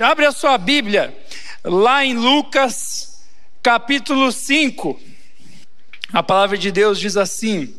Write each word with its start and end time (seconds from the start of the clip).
Abre 0.00 0.26
a 0.26 0.32
sua 0.32 0.58
Bíblia 0.58 1.16
lá 1.62 2.04
em 2.04 2.14
Lucas, 2.14 3.22
capítulo 3.62 4.32
5. 4.32 5.00
A 6.12 6.20
palavra 6.20 6.58
de 6.58 6.72
Deus 6.72 6.98
diz 6.98 7.16
assim: 7.16 7.72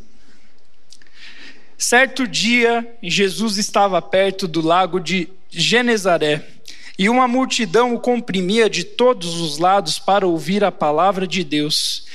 Certo 1.78 2.26
dia, 2.26 2.90
Jesus 3.04 3.58
estava 3.58 4.02
perto 4.02 4.48
do 4.48 4.62
lago 4.62 4.98
de 4.98 5.28
Genezaré, 5.50 6.48
e 6.98 7.10
uma 7.10 7.28
multidão 7.28 7.94
o 7.94 8.00
comprimia 8.00 8.70
de 8.70 8.86
todos 8.86 9.42
os 9.42 9.58
lados 9.58 10.00
para 10.00 10.26
ouvir 10.26 10.64
a 10.64 10.72
palavra 10.72 11.28
de 11.28 11.44
Deus. 11.44 12.06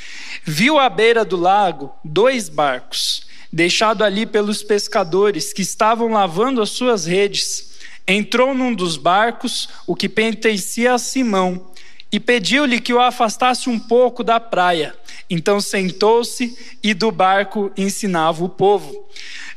Viu 0.45 0.79
à 0.79 0.89
beira 0.89 1.27
do 1.27 1.37
lago 1.37 1.95
dois 2.03 2.49
barcos, 2.49 3.27
deixados 3.53 4.01
ali 4.01 4.25
pelos 4.25 4.63
pescadores 4.63 5.53
que 5.53 5.61
estavam 5.61 6.09
lavando 6.09 6.63
as 6.63 6.71
suas 6.71 7.05
redes 7.05 7.70
entrou 8.11 8.55
num 8.55 8.75
dos 8.75 8.97
barcos, 8.97 9.69
o 9.87 9.95
que 9.95 10.09
pertencia 10.09 10.95
a 10.95 10.99
Simão, 10.99 11.71
e 12.13 12.19
pediu-lhe 12.19 12.81
que 12.81 12.93
o 12.93 13.01
afastasse 13.01 13.69
um 13.69 13.79
pouco 13.79 14.25
da 14.25 14.41
praia. 14.41 14.95
Então 15.29 15.61
sentou-se 15.61 16.57
e 16.83 16.93
do 16.93 17.13
barco 17.13 17.71
ensinava 17.77 18.45
o 18.45 18.49
povo. 18.49 19.09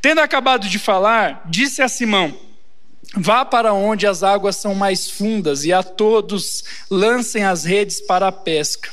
Tendo 0.02 0.22
acabado 0.22 0.68
de 0.68 0.78
falar, 0.78 1.42
disse 1.50 1.82
a 1.82 1.88
Simão: 1.88 2.38
Vá 3.16 3.44
para 3.44 3.74
onde 3.74 4.06
as 4.06 4.22
águas 4.22 4.56
são 4.56 4.76
mais 4.76 5.10
fundas 5.10 5.66
e 5.66 5.74
a 5.74 5.82
todos 5.82 6.64
lancem 6.90 7.44
as 7.44 7.64
redes 7.64 8.02
para 8.02 8.28
a 8.28 8.32
pesca. 8.32 8.90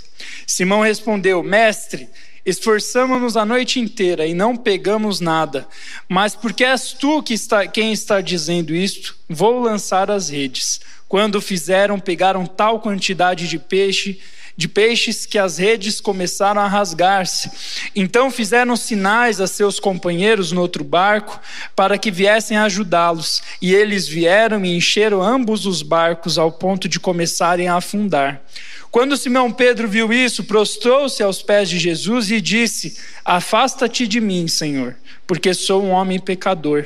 Simão 0.46 0.80
respondeu: 0.80 1.42
Mestre, 1.42 2.08
Esforçamos-nos 2.44 3.36
a 3.36 3.44
noite 3.44 3.78
inteira 3.78 4.26
e 4.26 4.34
não 4.34 4.56
pegamos 4.56 5.20
nada. 5.20 5.66
Mas 6.08 6.34
porque 6.34 6.64
és 6.64 6.92
tu 6.92 7.22
que 7.22 7.34
está, 7.34 7.66
quem 7.66 7.92
está 7.92 8.20
dizendo 8.20 8.74
isto, 8.74 9.16
vou 9.28 9.60
lançar 9.60 10.10
as 10.10 10.30
redes. 10.30 10.80
Quando 11.08 11.40
fizeram, 11.40 11.98
pegaram 11.98 12.46
tal 12.46 12.80
quantidade 12.80 13.48
de 13.48 13.58
peixe, 13.58 14.20
de 14.60 14.68
peixes 14.68 15.24
que 15.24 15.38
as 15.38 15.56
redes 15.56 16.02
começaram 16.02 16.60
a 16.60 16.68
rasgar-se. 16.68 17.50
Então 17.96 18.30
fizeram 18.30 18.76
sinais 18.76 19.40
a 19.40 19.46
seus 19.46 19.80
companheiros 19.80 20.52
no 20.52 20.60
outro 20.60 20.84
barco 20.84 21.40
para 21.74 21.96
que 21.96 22.10
viessem 22.10 22.58
ajudá-los. 22.58 23.42
E 23.62 23.74
eles 23.74 24.06
vieram 24.06 24.62
e 24.62 24.76
encheram 24.76 25.22
ambos 25.22 25.64
os 25.64 25.80
barcos 25.80 26.36
ao 26.36 26.52
ponto 26.52 26.90
de 26.90 27.00
começarem 27.00 27.68
a 27.68 27.76
afundar. 27.76 28.42
Quando 28.90 29.16
Simão 29.16 29.50
Pedro 29.50 29.88
viu 29.88 30.12
isso, 30.12 30.44
prostrou-se 30.44 31.22
aos 31.22 31.40
pés 31.40 31.70
de 31.70 31.78
Jesus 31.78 32.30
e 32.30 32.38
disse: 32.38 32.98
Afasta-te 33.24 34.06
de 34.06 34.20
mim, 34.20 34.46
Senhor, 34.46 34.94
porque 35.26 35.54
sou 35.54 35.82
um 35.82 35.90
homem 35.90 36.18
pecador. 36.18 36.84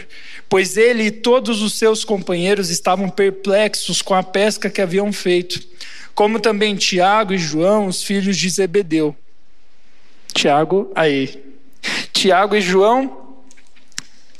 Pois 0.48 0.77
ele 0.77 1.05
e 1.05 1.11
todos 1.11 1.61
os 1.61 1.72
seus 1.72 2.05
companheiros 2.05 2.70
estavam 2.70 3.09
perplexos 3.09 4.00
com 4.00 4.14
a 4.14 4.22
pesca 4.22 4.70
que 4.70 4.81
haviam 4.81 5.12
feito, 5.12 5.73
como 6.15 6.39
também 6.39 6.77
Tiago 6.77 7.33
e 7.33 7.39
João, 7.39 7.87
os 7.87 8.03
filhos 8.03 8.37
de 8.37 8.48
Zebedeu. 8.48 9.17
Tiago, 10.33 10.91
aí. 10.95 11.43
Tiago 12.12 12.56
e 12.56 12.61
João, 12.61 13.25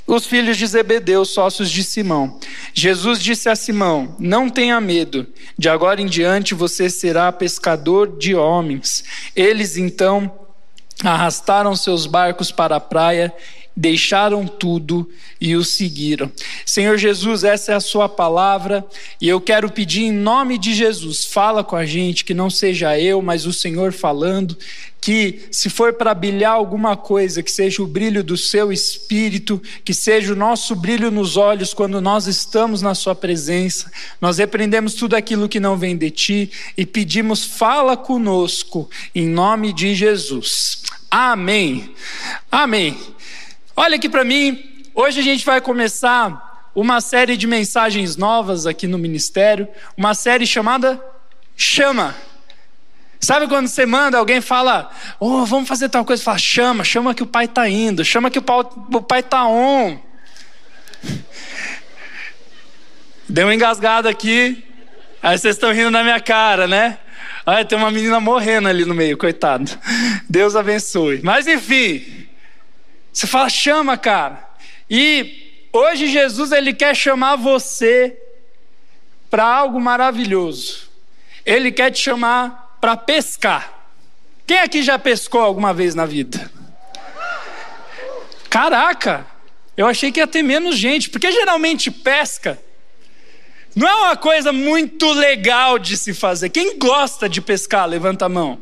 os 0.07 0.25
filhos 0.25 0.57
de 0.57 0.67
Zebedeu, 0.67 1.25
sócios 1.25 1.69
de 1.69 1.83
Simão. 1.83 2.39
Jesus 2.73 3.21
disse 3.21 3.49
a 3.49 3.55
Simão: 3.55 4.15
Não 4.19 4.49
tenha 4.49 4.79
medo, 4.79 5.27
de 5.57 5.69
agora 5.69 6.01
em 6.01 6.05
diante 6.05 6.53
você 6.53 6.89
será 6.89 7.31
pescador 7.31 8.17
de 8.17 8.35
homens. 8.35 9.03
Eles 9.35 9.77
então 9.77 10.31
arrastaram 11.03 11.75
seus 11.75 12.05
barcos 12.05 12.51
para 12.51 12.77
a 12.77 12.79
praia 12.79 13.33
deixaram 13.75 14.47
tudo 14.47 15.09
e 15.39 15.55
o 15.55 15.63
seguiram. 15.63 16.31
Senhor 16.65 16.97
Jesus, 16.97 17.43
essa 17.43 17.73
é 17.73 17.75
a 17.75 17.79
sua 17.79 18.07
palavra 18.07 18.85
e 19.19 19.27
eu 19.27 19.41
quero 19.41 19.69
pedir 19.69 20.03
em 20.03 20.11
nome 20.11 20.57
de 20.57 20.73
Jesus, 20.73 21.25
fala 21.25 21.63
com 21.63 21.75
a 21.75 21.85
gente, 21.85 22.23
que 22.23 22.33
não 22.33 22.49
seja 22.49 22.97
eu, 22.97 23.21
mas 23.21 23.45
o 23.45 23.51
Senhor 23.51 23.91
falando, 23.91 24.57
que 25.01 25.41
se 25.51 25.69
for 25.69 25.93
para 25.93 26.15
brilhar 26.15 26.53
alguma 26.53 26.97
coisa, 26.97 27.43
que 27.43 27.51
seja 27.51 27.83
o 27.83 27.85
brilho 27.85 28.23
do 28.23 28.35
seu 28.35 28.71
espírito, 28.71 29.61
que 29.83 29.93
seja 29.93 30.33
o 30.33 30.35
nosso 30.35 30.73
brilho 30.75 31.11
nos 31.11 31.37
olhos 31.37 31.75
quando 31.75 32.01
nós 32.01 32.25
estamos 32.25 32.81
na 32.81 32.95
sua 32.95 33.13
presença. 33.13 33.91
Nós 34.19 34.39
repreendemos 34.39 34.95
tudo 34.95 35.15
aquilo 35.15 35.47
que 35.47 35.59
não 35.59 35.77
vem 35.77 35.95
de 35.95 36.09
ti 36.09 36.51
e 36.75 36.87
pedimos 36.87 37.45
fala 37.45 37.95
conosco 37.95 38.89
em 39.13 39.27
nome 39.27 39.73
de 39.73 39.93
Jesus. 39.93 40.81
Amém. 41.11 41.93
Amém. 42.51 42.97
Olha 43.77 43.97
aqui 43.97 44.07
para 44.07 44.23
mim, 44.23 44.63
hoje 44.93 45.19
a 45.19 45.23
gente 45.23 45.45
vai 45.45 45.59
começar 45.59 46.69
uma 46.73 47.01
série 47.01 47.35
de 47.35 47.45
mensagens 47.45 48.15
novas 48.15 48.65
aqui 48.65 48.87
no 48.87 48.97
ministério, 48.97 49.67
uma 49.97 50.13
série 50.13 50.47
chamada 50.47 51.03
Chama. 51.57 52.15
Sabe 53.19 53.49
quando 53.49 53.67
você 53.67 53.85
manda 53.85 54.17
alguém 54.17 54.39
fala, 54.39 54.89
oh, 55.19 55.45
vamos 55.45 55.67
fazer 55.67 55.89
tal 55.89 56.05
coisa, 56.05 56.23
fala, 56.23 56.37
chama, 56.37 56.85
chama 56.85 57.13
que 57.13 57.23
o 57.23 57.27
pai 57.27 57.45
está 57.45 57.67
indo, 57.67 58.05
chama 58.05 58.31
que 58.31 58.39
o 58.39 58.41
pai, 58.41 58.59
o 58.93 59.01
pai 59.01 59.21
tá 59.21 59.45
on. 59.45 59.99
Deu 63.27 63.45
uma 63.45 63.55
engasgada 63.55 64.09
aqui, 64.09 64.63
aí 65.21 65.37
vocês 65.37 65.57
estão 65.57 65.73
rindo 65.73 65.91
na 65.91 66.01
minha 66.01 66.21
cara, 66.21 66.65
né? 66.65 66.97
Olha, 67.45 67.65
tem 67.65 67.77
uma 67.77 67.91
menina 67.91 68.21
morrendo 68.21 68.69
ali 68.69 68.85
no 68.85 68.93
meio, 68.93 69.17
coitado. 69.17 69.69
Deus 70.29 70.55
abençoe. 70.55 71.19
Mas 71.21 71.45
enfim, 71.45 72.24
você 73.15 73.25
fala, 73.25 73.47
chama, 73.47 73.97
cara. 73.97 74.45
E 74.89 75.69
hoje 75.71 76.07
Jesus 76.07 76.51
ele 76.51 76.73
quer 76.73 76.93
chamar 76.93 77.37
você 77.37 78.17
para 79.29 79.45
algo 79.45 79.79
maravilhoso. 79.79 80.89
Ele 81.45 81.71
quer 81.71 81.91
te 81.91 81.99
chamar 81.99 82.77
para 82.81 82.97
pescar. 82.97 83.87
Quem 84.45 84.59
aqui 84.59 84.83
já 84.83 84.99
pescou 84.99 85.39
alguma 85.39 85.73
vez 85.73 85.95
na 85.95 86.05
vida? 86.05 86.51
Caraca, 88.49 89.25
eu 89.77 89.87
achei 89.87 90.11
que 90.11 90.19
ia 90.19 90.27
ter 90.27 90.43
menos 90.43 90.77
gente, 90.77 91.09
porque 91.09 91.31
geralmente 91.31 91.89
pesca 91.89 92.59
não 93.73 93.87
é 93.87 93.95
uma 93.95 94.17
coisa 94.17 94.51
muito 94.51 95.09
legal 95.13 95.79
de 95.79 95.95
se 95.95 96.13
fazer. 96.13 96.49
Quem 96.49 96.77
gosta 96.77 97.29
de 97.29 97.41
pescar, 97.41 97.87
levanta 97.87 98.25
a 98.25 98.29
mão. 98.29 98.59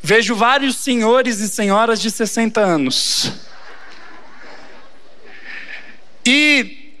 Vejo 0.00 0.36
vários 0.36 0.76
senhores 0.76 1.40
e 1.40 1.48
senhoras 1.48 2.00
de 2.00 2.10
60 2.10 2.60
anos. 2.60 3.47
E 6.30 6.92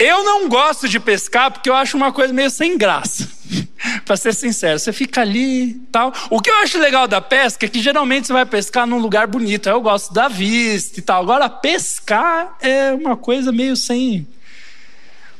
eu 0.00 0.24
não 0.24 0.48
gosto 0.48 0.88
de 0.88 0.98
pescar 0.98 1.48
porque 1.52 1.70
eu 1.70 1.76
acho 1.76 1.96
uma 1.96 2.12
coisa 2.12 2.34
meio 2.34 2.50
sem 2.50 2.76
graça. 2.76 3.30
para 4.04 4.16
ser 4.16 4.34
sincero, 4.34 4.80
você 4.80 4.92
fica 4.92 5.20
ali 5.20 5.74
tal. 5.92 6.12
O 6.28 6.40
que 6.40 6.50
eu 6.50 6.56
acho 6.56 6.76
legal 6.76 7.06
da 7.06 7.20
pesca 7.20 7.66
é 7.66 7.68
que 7.68 7.80
geralmente 7.80 8.26
você 8.26 8.32
vai 8.32 8.44
pescar 8.44 8.84
num 8.84 8.98
lugar 8.98 9.28
bonito. 9.28 9.68
Eu 9.68 9.80
gosto 9.80 10.12
da 10.12 10.26
vista 10.26 10.98
e 10.98 11.02
tal. 11.02 11.22
Agora, 11.22 11.48
pescar 11.48 12.56
é 12.60 12.92
uma 12.92 13.16
coisa 13.16 13.52
meio 13.52 13.76
sem, 13.76 14.26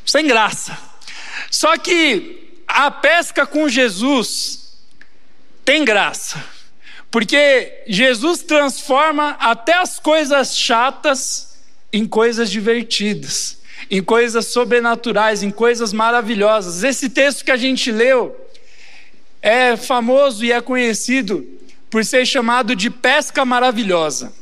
sem 0.07 0.25
graça. 0.25 0.79
Só 1.51 1.77
que 1.77 2.61
a 2.69 2.89
pesca 2.89 3.45
com 3.45 3.69
Jesus 3.69 4.77
tem 5.65 5.85
graça. 5.85 6.41
Porque 7.11 7.83
Jesus 7.89 8.45
transforma 8.45 9.37
até 9.41 9.75
as 9.75 9.99
coisas 9.99 10.57
chatas 10.57 11.52
em 11.93 12.07
coisas 12.07 12.51
divertidas, 12.51 13.59
em 13.91 14.03
coisas 14.03 14.47
sobrenaturais, 14.47 15.43
em 15.43 15.51
coisas 15.51 15.93
maravilhosas. 15.93 16.83
Esse 16.83 17.11
texto 17.11 17.45
que 17.45 17.51
a 17.51 17.57
gente 17.57 17.93
leu 17.93 18.35
é 19.43 19.77
famoso 19.77 20.45
e 20.45 20.53
é 20.53 20.61
conhecido 20.61 21.47
por 21.91 22.05
ser 22.05 22.25
chamado 22.25 22.75
de 22.75 22.89
pesca 22.89 23.45
maravilhosa. 23.45 24.33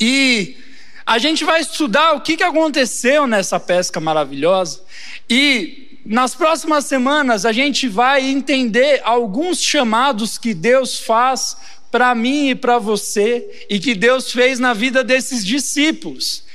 E 0.00 0.56
a 1.04 1.18
gente 1.18 1.44
vai 1.44 1.60
estudar 1.60 2.14
o 2.14 2.20
que 2.20 2.42
aconteceu 2.42 3.26
nessa 3.26 3.60
pesca 3.60 4.00
maravilhosa 4.00 4.80
e 5.28 6.00
nas 6.06 6.34
próximas 6.34 6.84
semanas 6.86 7.44
a 7.44 7.52
gente 7.52 7.88
vai 7.88 8.24
entender 8.24 9.00
alguns 9.04 9.60
chamados 9.60 10.38
que 10.38 10.54
Deus 10.54 11.00
faz 11.00 11.56
para 11.90 12.14
mim 12.14 12.50
e 12.50 12.54
para 12.54 12.78
você 12.78 13.66
e 13.68 13.78
que 13.78 13.94
Deus 13.94 14.32
fez 14.32 14.58
na 14.58 14.72
vida 14.72 15.02
desses 15.02 15.44
discípulos. 15.44 16.45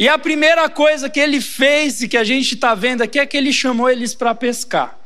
E 0.00 0.08
a 0.08 0.18
primeira 0.18 0.66
coisa 0.66 1.10
que 1.10 1.20
ele 1.20 1.42
fez 1.42 2.00
e 2.00 2.08
que 2.08 2.16
a 2.16 2.24
gente 2.24 2.54
está 2.54 2.74
vendo 2.74 3.02
aqui 3.02 3.18
é 3.18 3.26
que 3.26 3.36
ele 3.36 3.52
chamou 3.52 3.90
eles 3.90 4.14
para 4.14 4.34
pescar. 4.34 4.98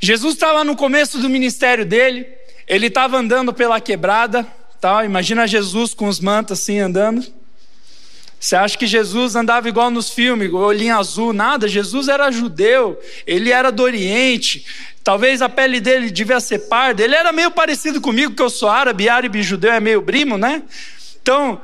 Jesus 0.00 0.34
estava 0.34 0.64
no 0.64 0.74
começo 0.74 1.18
do 1.18 1.30
ministério 1.30 1.86
dele, 1.86 2.26
ele 2.66 2.88
estava 2.88 3.16
andando 3.16 3.54
pela 3.54 3.80
quebrada, 3.80 4.44
tal. 4.80 5.04
Imagina 5.04 5.46
Jesus 5.46 5.94
com 5.94 6.08
os 6.08 6.18
mantos 6.18 6.58
assim 6.58 6.80
andando. 6.80 7.24
Você 8.40 8.56
acha 8.56 8.76
que 8.76 8.88
Jesus 8.88 9.36
andava 9.36 9.68
igual 9.68 9.88
nos 9.88 10.10
filmes, 10.10 10.52
olhinho 10.52 10.98
azul? 10.98 11.32
Nada. 11.32 11.68
Jesus 11.68 12.08
era 12.08 12.28
judeu, 12.32 13.00
ele 13.24 13.52
era 13.52 13.70
do 13.70 13.84
Oriente. 13.84 14.66
Talvez 15.04 15.40
a 15.40 15.48
pele 15.48 15.78
dele 15.78 16.10
devia 16.10 16.40
ser 16.40 16.66
parda. 16.66 17.04
Ele 17.04 17.14
era 17.14 17.30
meio 17.30 17.52
parecido 17.52 18.00
comigo, 18.00 18.34
que 18.34 18.42
eu 18.42 18.50
sou 18.50 18.68
árabe, 18.68 19.08
árabe 19.08 19.38
e 19.38 19.42
judeu 19.44 19.70
é 19.70 19.78
meio 19.78 20.02
primo, 20.02 20.36
né? 20.36 20.64
Então, 21.22 21.60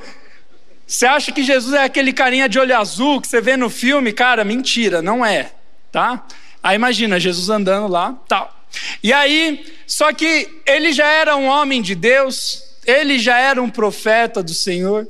você 0.87 1.07
acha 1.07 1.33
que 1.33 1.43
Jesus 1.43 1.75
é 1.75 1.85
aquele 1.85 2.13
carinha 2.13 2.49
de 2.49 2.59
olho 2.59 2.77
azul 2.77 3.21
que 3.21 3.29
você 3.29 3.41
vê 3.41 3.57
no 3.57 3.71
filme? 3.71 4.13
Cara, 4.13 4.45
mentira, 4.45 5.01
não 5.01 5.25
é, 5.25 5.53
tá? 5.91 6.27
Aí 6.63 6.77
imagina, 6.77 7.21
Jesus 7.21 7.49
andando 7.49 7.89
lá, 7.89 8.15
tal. 8.29 8.55
E 9.03 9.13
aí, 9.13 9.65
só 9.87 10.13
que 10.13 10.49
ele 10.67 10.93
já 10.93 11.07
era 11.07 11.37
um 11.37 11.47
homem 11.47 11.81
de 11.81 11.95
Deus, 11.95 12.63
ele 12.87 13.19
já 13.19 13.39
era 13.39 13.63
um 13.63 13.71
profeta 13.71 14.43
do 14.43 14.53
Senhor. 14.53 15.07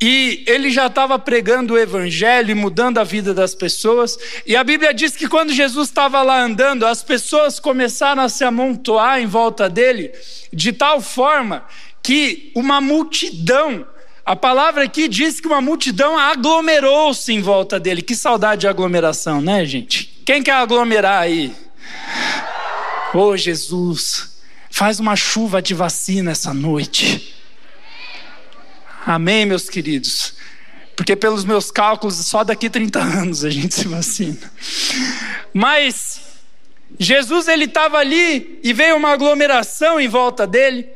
E 0.00 0.44
ele 0.46 0.70
já 0.70 0.86
estava 0.86 1.18
pregando 1.18 1.74
o 1.74 1.78
evangelho 1.78 2.52
e 2.52 2.54
mudando 2.54 2.98
a 2.98 3.04
vida 3.04 3.34
das 3.34 3.52
pessoas. 3.52 4.16
E 4.46 4.54
a 4.54 4.62
Bíblia 4.62 4.94
diz 4.94 5.16
que 5.16 5.26
quando 5.26 5.52
Jesus 5.52 5.88
estava 5.88 6.22
lá 6.22 6.40
andando, 6.40 6.86
as 6.86 7.02
pessoas 7.02 7.58
começaram 7.58 8.22
a 8.22 8.28
se 8.28 8.44
amontoar 8.44 9.20
em 9.20 9.26
volta 9.26 9.68
dele, 9.68 10.12
de 10.52 10.72
tal 10.72 11.00
forma 11.00 11.66
que 12.00 12.52
uma 12.54 12.80
multidão, 12.80 13.84
a 14.28 14.36
palavra 14.36 14.84
aqui 14.84 15.08
diz 15.08 15.40
que 15.40 15.46
uma 15.46 15.62
multidão 15.62 16.18
aglomerou-se 16.18 17.32
em 17.32 17.40
volta 17.40 17.80
dele. 17.80 18.02
Que 18.02 18.14
saudade 18.14 18.60
de 18.60 18.68
aglomeração, 18.68 19.40
né, 19.40 19.64
gente? 19.64 20.20
Quem 20.26 20.42
quer 20.42 20.52
aglomerar 20.52 21.22
aí? 21.22 21.50
Ô 23.14 23.20
oh, 23.20 23.36
Jesus, 23.38 24.38
faz 24.70 25.00
uma 25.00 25.16
chuva 25.16 25.62
de 25.62 25.72
vacina 25.72 26.32
essa 26.32 26.52
noite. 26.52 27.34
Amém, 29.06 29.46
meus 29.46 29.70
queridos? 29.70 30.34
Porque 30.94 31.16
pelos 31.16 31.46
meus 31.46 31.70
cálculos, 31.70 32.16
só 32.16 32.44
daqui 32.44 32.68
30 32.68 32.98
anos 32.98 33.46
a 33.46 33.48
gente 33.48 33.74
se 33.74 33.88
vacina. 33.88 34.52
Mas 35.54 36.20
Jesus 37.00 37.48
ele 37.48 37.64
estava 37.64 37.96
ali 37.96 38.60
e 38.62 38.74
veio 38.74 38.94
uma 38.94 39.08
aglomeração 39.08 39.98
em 39.98 40.06
volta 40.06 40.46
dele. 40.46 40.86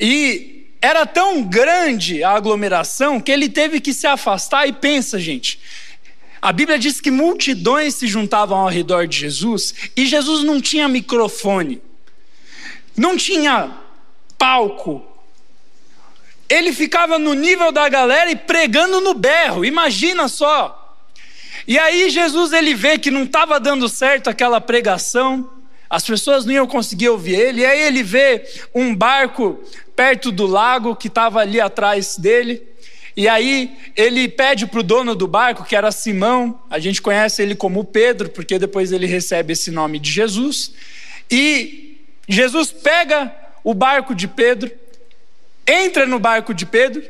E 0.00 0.55
era 0.80 1.06
tão 1.06 1.42
grande 1.42 2.22
a 2.22 2.30
aglomeração 2.30 3.20
que 3.20 3.32
ele 3.32 3.48
teve 3.48 3.80
que 3.80 3.92
se 3.92 4.06
afastar 4.06 4.68
e 4.68 4.72
pensa, 4.72 5.18
gente. 5.18 5.60
A 6.40 6.52
Bíblia 6.52 6.78
diz 6.78 7.00
que 7.00 7.10
multidões 7.10 7.94
se 7.94 8.06
juntavam 8.06 8.58
ao 8.58 8.68
redor 8.68 9.06
de 9.06 9.18
Jesus 9.18 9.74
e 9.96 10.06
Jesus 10.06 10.44
não 10.44 10.60
tinha 10.60 10.88
microfone. 10.88 11.82
Não 12.96 13.16
tinha 13.16 13.76
palco 14.38 15.16
ele 16.48 16.72
ficava 16.72 17.18
no 17.18 17.34
nível 17.34 17.72
da 17.72 17.88
galera 17.88 18.30
e 18.30 18.36
pregando 18.36 19.00
no 19.00 19.14
berro, 19.14 19.64
imagina 19.64 20.28
só. 20.28 20.82
E 21.66 21.78
aí 21.78 22.08
Jesus 22.10 22.52
ele 22.52 22.74
vê 22.74 22.98
que 22.98 23.10
não 23.10 23.24
estava 23.24 23.58
dando 23.58 23.88
certo 23.88 24.30
aquela 24.30 24.60
pregação, 24.60 25.50
as 25.88 26.04
pessoas 26.04 26.44
não 26.44 26.52
iam 26.52 26.66
conseguir 26.66 27.08
ouvir 27.08 27.34
ele, 27.34 27.60
e 27.60 27.66
aí 27.66 27.80
ele 27.80 28.02
vê 28.02 28.44
um 28.74 28.94
barco 28.94 29.62
perto 29.94 30.30
do 30.32 30.46
lago 30.46 30.96
que 30.96 31.08
estava 31.08 31.40
ali 31.40 31.60
atrás 31.60 32.16
dele, 32.16 32.62
e 33.16 33.28
aí 33.28 33.76
ele 33.96 34.28
pede 34.28 34.66
para 34.66 34.80
o 34.80 34.82
dono 34.82 35.14
do 35.14 35.26
barco, 35.26 35.64
que 35.64 35.74
era 35.74 35.90
Simão, 35.90 36.60
a 36.68 36.78
gente 36.78 37.00
conhece 37.00 37.42
ele 37.42 37.54
como 37.54 37.84
Pedro, 37.84 38.28
porque 38.28 38.58
depois 38.58 38.92
ele 38.92 39.06
recebe 39.06 39.52
esse 39.52 39.70
nome 39.70 39.98
de 39.98 40.10
Jesus, 40.10 40.72
e 41.30 41.98
Jesus 42.28 42.72
pega 42.72 43.34
o 43.64 43.72
barco 43.72 44.14
de 44.14 44.28
Pedro, 44.28 44.70
entra 45.66 46.06
no 46.06 46.18
barco 46.18 46.52
de 46.52 46.66
Pedro 46.66 47.02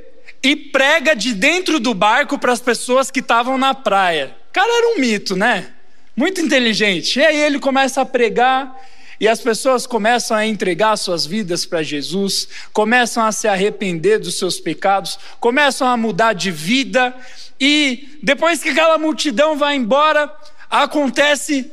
e 0.42 0.54
prega 0.54 1.14
de 1.14 1.34
dentro 1.34 1.80
do 1.80 1.92
barco 1.92 2.38
para 2.38 2.52
as 2.52 2.60
pessoas 2.60 3.10
que 3.10 3.20
estavam 3.20 3.58
na 3.58 3.74
praia. 3.74 4.34
Cara 4.52 4.70
era 4.70 4.96
um 4.96 5.00
mito, 5.00 5.36
né? 5.36 5.72
Muito 6.16 6.40
inteligente. 6.40 7.18
E 7.18 7.24
aí 7.24 7.36
ele 7.36 7.58
começa 7.58 8.00
a 8.00 8.06
pregar 8.06 8.74
e 9.20 9.28
as 9.28 9.40
pessoas 9.40 9.86
começam 9.86 10.36
a 10.36 10.46
entregar 10.46 10.96
suas 10.96 11.24
vidas 11.26 11.64
para 11.64 11.82
Jesus, 11.82 12.48
começam 12.72 13.24
a 13.24 13.30
se 13.30 13.46
arrepender 13.46 14.18
dos 14.18 14.38
seus 14.38 14.58
pecados, 14.58 15.18
começam 15.38 15.86
a 15.86 15.96
mudar 15.96 16.32
de 16.32 16.50
vida 16.50 17.14
e 17.60 18.18
depois 18.22 18.62
que 18.62 18.70
aquela 18.70 18.98
multidão 18.98 19.56
vai 19.56 19.76
embora, 19.76 20.34
acontece 20.68 21.70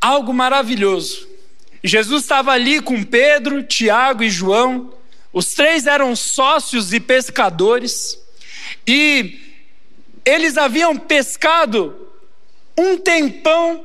algo 0.00 0.34
maravilhoso. 0.34 1.28
Jesus 1.84 2.22
estava 2.22 2.52
ali 2.52 2.80
com 2.80 3.04
Pedro, 3.04 3.62
Tiago 3.62 4.22
e 4.22 4.30
João 4.30 4.92
os 5.32 5.54
três 5.54 5.86
eram 5.86 6.14
sócios 6.14 6.92
e 6.92 7.00
pescadores, 7.00 8.18
e 8.86 9.40
eles 10.24 10.58
haviam 10.58 10.96
pescado 10.96 12.01
um 12.76 12.96
tempão 12.96 13.84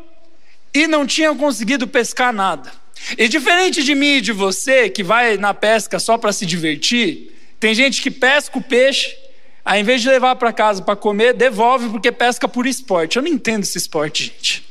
e 0.73 0.87
não 0.87 1.05
tinham 1.05 1.35
conseguido 1.37 1.87
pescar 1.87 2.33
nada. 2.33 2.71
E 3.17 3.27
diferente 3.27 3.83
de 3.83 3.95
mim 3.95 4.17
e 4.17 4.21
de 4.21 4.31
você, 4.31 4.89
que 4.89 5.03
vai 5.03 5.37
na 5.37 5.53
pesca 5.53 5.99
só 5.99 6.17
para 6.17 6.31
se 6.31 6.45
divertir, 6.45 7.33
tem 7.59 7.73
gente 7.73 8.01
que 8.01 8.11
pesca 8.11 8.57
o 8.57 8.61
peixe, 8.61 9.15
ao 9.63 9.77
invés 9.77 10.01
de 10.01 10.09
levar 10.09 10.35
para 10.35 10.53
casa 10.53 10.81
para 10.81 10.95
comer, 10.95 11.33
devolve 11.33 11.89
porque 11.89 12.11
pesca 12.11 12.47
por 12.47 12.65
esporte. 12.65 13.17
Eu 13.17 13.23
não 13.23 13.29
entendo 13.29 13.63
esse 13.63 13.77
esporte, 13.77 14.25
gente. 14.25 14.67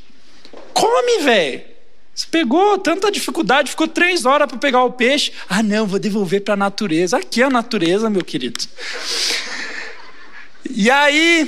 Come, 0.73 1.23
velho. 1.23 1.63
Você 2.15 2.27
pegou 2.31 2.79
tanta 2.79 3.13
dificuldade, 3.13 3.71
ficou 3.71 3.87
três 3.87 4.25
horas 4.25 4.49
para 4.49 4.57
pegar 4.57 4.83
o 4.85 4.93
peixe. 4.93 5.33
Ah, 5.49 5.63
não, 5.63 5.87
vou 5.87 5.99
devolver 5.99 6.43
para 6.43 6.55
a 6.55 6.57
natureza. 6.57 7.19
Aqui 7.19 7.43
é 7.43 7.45
a 7.45 7.51
natureza, 7.51 8.09
meu 8.09 8.25
querido. 8.25 8.65
E 10.71 10.91
aí, 10.91 11.47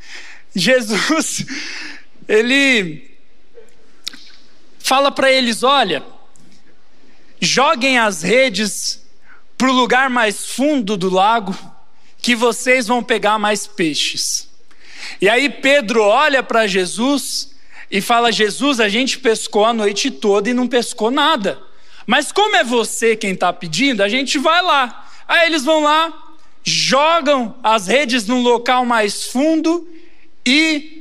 Jesus, 0.56 1.44
ele 2.28 3.10
fala 4.78 5.10
para 5.10 5.30
eles: 5.30 5.62
olha, 5.62 6.02
joguem 7.40 7.98
as 7.98 8.22
redes 8.22 9.04
para 9.56 9.68
o 9.68 9.72
lugar 9.72 10.10
mais 10.10 10.46
fundo 10.46 10.96
do 10.96 11.08
lago, 11.08 11.56
que 12.18 12.34
vocês 12.34 12.86
vão 12.86 13.02
pegar 13.02 13.38
mais 13.38 13.66
peixes. 13.66 14.48
E 15.20 15.28
aí 15.28 15.48
Pedro 15.48 16.02
olha 16.02 16.42
para 16.42 16.66
Jesus 16.66 17.54
e 17.90 18.00
fala: 18.00 18.32
Jesus, 18.32 18.80
a 18.80 18.88
gente 18.88 19.18
pescou 19.18 19.64
a 19.64 19.72
noite 19.72 20.10
toda 20.10 20.50
e 20.50 20.54
não 20.54 20.66
pescou 20.66 21.10
nada. 21.10 21.60
Mas 22.06 22.30
como 22.30 22.54
é 22.56 22.62
você 22.62 23.16
quem 23.16 23.32
está 23.32 23.52
pedindo, 23.52 24.02
a 24.02 24.08
gente 24.08 24.38
vai 24.38 24.62
lá. 24.62 25.08
Aí 25.26 25.46
eles 25.46 25.64
vão 25.64 25.82
lá, 25.82 26.12
jogam 26.62 27.56
as 27.62 27.88
redes 27.88 28.26
num 28.26 28.42
local 28.42 28.84
mais 28.84 29.24
fundo 29.24 29.88
e 30.46 30.95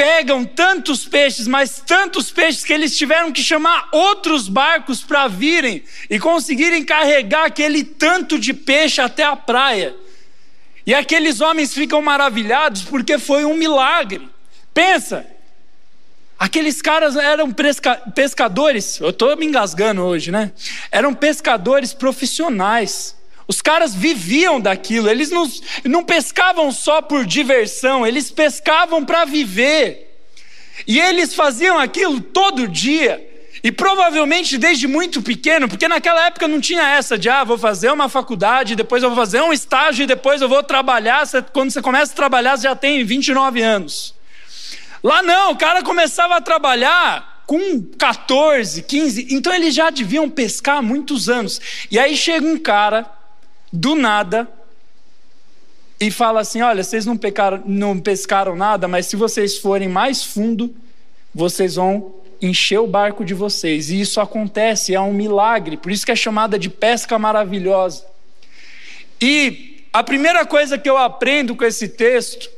pegam 0.00 0.46
tantos 0.46 1.04
peixes, 1.04 1.46
mas 1.46 1.82
tantos 1.86 2.30
peixes 2.30 2.64
que 2.64 2.72
eles 2.72 2.96
tiveram 2.96 3.30
que 3.30 3.42
chamar 3.42 3.86
outros 3.92 4.48
barcos 4.48 5.02
para 5.02 5.28
virem 5.28 5.84
e 6.08 6.18
conseguirem 6.18 6.82
carregar 6.82 7.44
aquele 7.44 7.84
tanto 7.84 8.38
de 8.38 8.54
peixe 8.54 9.02
até 9.02 9.24
a 9.24 9.36
praia. 9.36 9.94
E 10.86 10.94
aqueles 10.94 11.42
homens 11.42 11.74
ficam 11.74 12.00
maravilhados 12.00 12.80
porque 12.80 13.18
foi 13.18 13.44
um 13.44 13.52
milagre. 13.52 14.26
Pensa, 14.72 15.26
Aqueles 16.38 16.80
caras 16.80 17.16
eram 17.16 17.52
pesca 17.52 17.96
pescadores, 18.14 18.98
eu 18.98 19.10
estou 19.10 19.36
me 19.36 19.44
engasgando 19.44 20.00
hoje, 20.00 20.30
né? 20.30 20.52
Eram 20.90 21.12
pescadores 21.12 21.92
profissionais. 21.92 23.14
Os 23.50 23.60
caras 23.60 23.92
viviam 23.92 24.60
daquilo, 24.60 25.10
eles 25.10 25.28
não, 25.28 25.44
não 25.84 26.04
pescavam 26.04 26.70
só 26.70 27.02
por 27.02 27.26
diversão, 27.26 28.06
eles 28.06 28.30
pescavam 28.30 29.04
para 29.04 29.24
viver. 29.24 30.16
E 30.86 31.00
eles 31.00 31.34
faziam 31.34 31.76
aquilo 31.76 32.20
todo 32.20 32.68
dia. 32.68 33.28
E 33.60 33.72
provavelmente 33.72 34.56
desde 34.56 34.86
muito 34.86 35.20
pequeno, 35.20 35.68
porque 35.68 35.88
naquela 35.88 36.26
época 36.26 36.46
não 36.46 36.60
tinha 36.60 36.90
essa 36.90 37.18
de, 37.18 37.28
ah, 37.28 37.42
vou 37.42 37.58
fazer 37.58 37.90
uma 37.90 38.08
faculdade, 38.08 38.76
depois 38.76 39.02
eu 39.02 39.08
vou 39.10 39.18
fazer 39.18 39.40
um 39.40 39.52
estágio 39.52 40.04
e 40.04 40.06
depois 40.06 40.40
eu 40.40 40.48
vou 40.48 40.62
trabalhar. 40.62 41.26
Quando 41.52 41.72
você 41.72 41.82
começa 41.82 42.12
a 42.12 42.14
trabalhar, 42.14 42.56
você 42.56 42.68
já 42.68 42.76
tem 42.76 43.04
29 43.04 43.60
anos. 43.60 44.14
Lá 45.02 45.24
não, 45.24 45.50
o 45.50 45.56
cara 45.56 45.82
começava 45.82 46.36
a 46.36 46.40
trabalhar 46.40 47.42
com 47.48 47.82
14, 47.98 48.84
15, 48.84 49.26
então 49.30 49.52
eles 49.52 49.74
já 49.74 49.90
deviam 49.90 50.30
pescar 50.30 50.76
há 50.76 50.82
muitos 50.82 51.28
anos. 51.28 51.60
E 51.90 51.98
aí 51.98 52.16
chega 52.16 52.46
um 52.46 52.56
cara, 52.56 53.18
do 53.72 53.94
nada, 53.94 54.48
e 56.00 56.10
fala 56.10 56.40
assim: 56.40 56.62
Olha, 56.62 56.82
vocês 56.82 57.04
não, 57.04 57.16
pecaram, 57.16 57.62
não 57.66 58.00
pescaram 58.00 58.56
nada, 58.56 58.88
mas 58.88 59.06
se 59.06 59.16
vocês 59.16 59.58
forem 59.58 59.88
mais 59.88 60.24
fundo, 60.24 60.74
vocês 61.34 61.74
vão 61.74 62.14
encher 62.40 62.78
o 62.78 62.86
barco 62.86 63.22
de 63.24 63.34
vocês. 63.34 63.90
E 63.90 64.00
isso 64.00 64.20
acontece, 64.20 64.94
é 64.94 65.00
um 65.00 65.12
milagre, 65.12 65.76
por 65.76 65.92
isso 65.92 66.06
que 66.06 66.12
é 66.12 66.16
chamada 66.16 66.58
de 66.58 66.70
pesca 66.70 67.18
maravilhosa. 67.18 68.06
E 69.20 69.84
a 69.92 70.02
primeira 70.02 70.46
coisa 70.46 70.78
que 70.78 70.88
eu 70.88 70.96
aprendo 70.96 71.54
com 71.54 71.64
esse 71.64 71.88
texto 71.88 72.48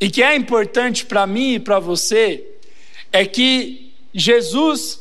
e 0.00 0.08
que 0.08 0.22
é 0.22 0.34
importante 0.34 1.04
para 1.04 1.26
mim 1.26 1.54
e 1.54 1.60
para 1.60 1.78
você 1.78 2.42
é 3.12 3.26
que 3.26 3.92
Jesus 4.14 5.00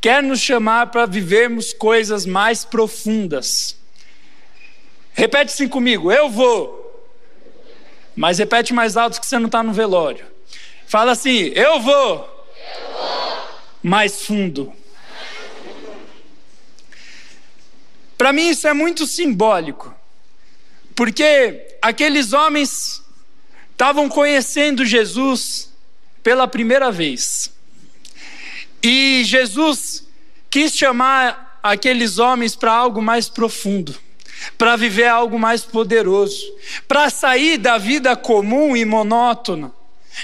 quer 0.00 0.22
nos 0.22 0.40
chamar 0.40 0.90
para 0.90 1.06
vivermos 1.06 1.72
coisas 1.72 2.26
mais 2.26 2.64
profundas. 2.64 3.76
Repete 5.12 5.52
assim 5.52 5.68
comigo: 5.68 6.10
eu 6.10 6.28
vou. 6.28 6.80
Mas 8.14 8.38
repete 8.38 8.72
mais 8.72 8.96
alto 8.96 9.20
que 9.20 9.26
você 9.26 9.38
não 9.38 9.46
está 9.46 9.62
no 9.62 9.72
velório. 9.72 10.24
Fala 10.86 11.12
assim: 11.12 11.52
eu 11.54 11.80
vou. 11.80 12.14
Eu 12.14 12.92
vou. 12.92 13.48
Mais 13.82 14.22
fundo. 14.22 14.72
Para 18.22 18.32
mim 18.32 18.50
isso 18.50 18.68
é 18.68 18.72
muito 18.72 19.04
simbólico, 19.04 19.92
porque 20.94 21.76
aqueles 21.82 22.32
homens 22.32 23.02
estavam 23.72 24.08
conhecendo 24.08 24.84
Jesus 24.84 25.72
pela 26.22 26.46
primeira 26.46 26.92
vez. 26.92 27.50
E 28.80 29.24
Jesus 29.24 30.06
quis 30.48 30.72
chamar 30.72 31.58
aqueles 31.62 32.18
homens 32.18 32.54
para 32.54 32.72
algo 32.72 33.02
mais 33.02 33.28
profundo, 33.28 33.98
para 34.56 34.76
viver 34.76 35.06
algo 35.06 35.38
mais 35.38 35.62
poderoso, 35.62 36.42
para 36.86 37.10
sair 37.10 37.58
da 37.58 37.78
vida 37.78 38.16
comum 38.16 38.76
e 38.76 38.84
monótona 38.84 39.72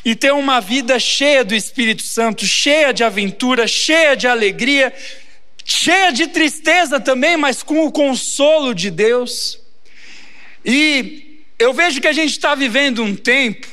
e 0.04 0.14
ter 0.14 0.32
uma 0.32 0.60
vida 0.60 0.98
cheia 0.98 1.44
do 1.44 1.54
Espírito 1.54 2.02
Santo, 2.02 2.44
cheia 2.44 2.92
de 2.92 3.02
aventura, 3.02 3.66
cheia 3.66 4.16
de 4.16 4.26
alegria, 4.26 4.92
cheia 5.64 6.12
de 6.12 6.26
tristeza 6.28 7.00
também, 7.00 7.36
mas 7.36 7.62
com 7.62 7.86
o 7.86 7.92
consolo 7.92 8.74
de 8.74 8.90
Deus. 8.90 9.58
E 10.64 11.44
eu 11.58 11.72
vejo 11.72 12.00
que 12.00 12.08
a 12.08 12.12
gente 12.12 12.30
está 12.30 12.54
vivendo 12.54 13.02
um 13.02 13.14
tempo 13.14 13.66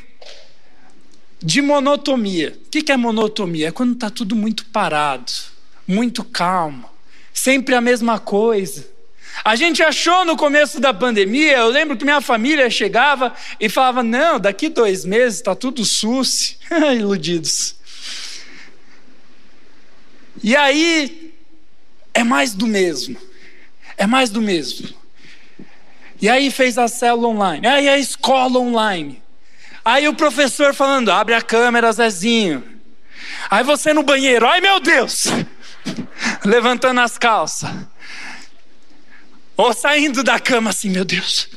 de 1.42 1.62
monotonia. 1.62 2.58
O 2.66 2.70
que 2.70 2.92
é 2.92 2.98
monotonia? 2.98 3.68
É 3.68 3.72
quando 3.72 3.94
está 3.94 4.10
tudo 4.10 4.36
muito 4.36 4.66
parado, 4.66 5.32
muito 5.88 6.24
calmo, 6.24 6.90
sempre 7.34 7.76
a 7.76 7.82
mesma 7.82 8.20
coisa. 8.20 8.95
A 9.44 9.56
gente 9.56 9.84
achou 9.84 10.24
no 10.26 10.38
começo 10.38 10.80
da 10.80 10.94
pandemia, 10.94 11.58
eu 11.58 11.70
lembro 11.70 11.98
que 11.98 12.06
minha 12.06 12.22
família 12.22 12.70
chegava 12.70 13.34
e 13.60 13.68
falava: 13.70 14.02
não, 14.02 14.40
daqui 14.40 14.70
dois 14.70 15.06
meses 15.06 15.40
está 15.40 15.56
tudo 15.56 15.84
sus. 15.84 16.58
Iludidos. 16.96 17.76
E 20.44 20.56
aí, 20.56 21.34
é 22.14 22.24
mais 22.24 22.54
do 22.54 22.68
mesmo. 22.68 23.18
É 23.98 24.06
mais 24.06 24.30
do 24.30 24.42
mesmo. 24.42 24.90
E 26.22 26.30
aí 26.30 26.50
fez 26.50 26.78
a 26.78 26.88
célula 26.88 27.28
online, 27.28 27.68
aí 27.68 27.90
a 27.90 27.98
escola 27.98 28.60
online. 28.60 29.22
Aí 29.84 30.08
o 30.08 30.16
professor 30.16 30.74
falando: 30.74 31.12
abre 31.12 31.36
a 31.36 31.42
câmera, 31.42 31.92
Zezinho. 31.92 32.64
Aí 33.50 33.64
você 33.64 33.94
no 33.94 34.04
banheiro, 34.04 34.48
ai 34.48 34.62
meu 34.62 34.80
Deus! 34.80 35.26
Levantando 36.44 37.02
as 37.02 37.18
calças. 37.18 37.70
Ou 39.58 39.74
saindo 39.74 40.24
da 40.24 40.40
cama 40.40 40.70
assim, 40.70 40.90
meu 40.90 41.06
Deus. 41.06 41.48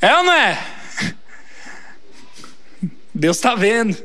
É 0.00 0.16
ou 0.16 0.22
não 0.22 0.32
é? 0.32 0.58
Deus 3.14 3.36
está 3.36 3.54
vendo. 3.54 3.96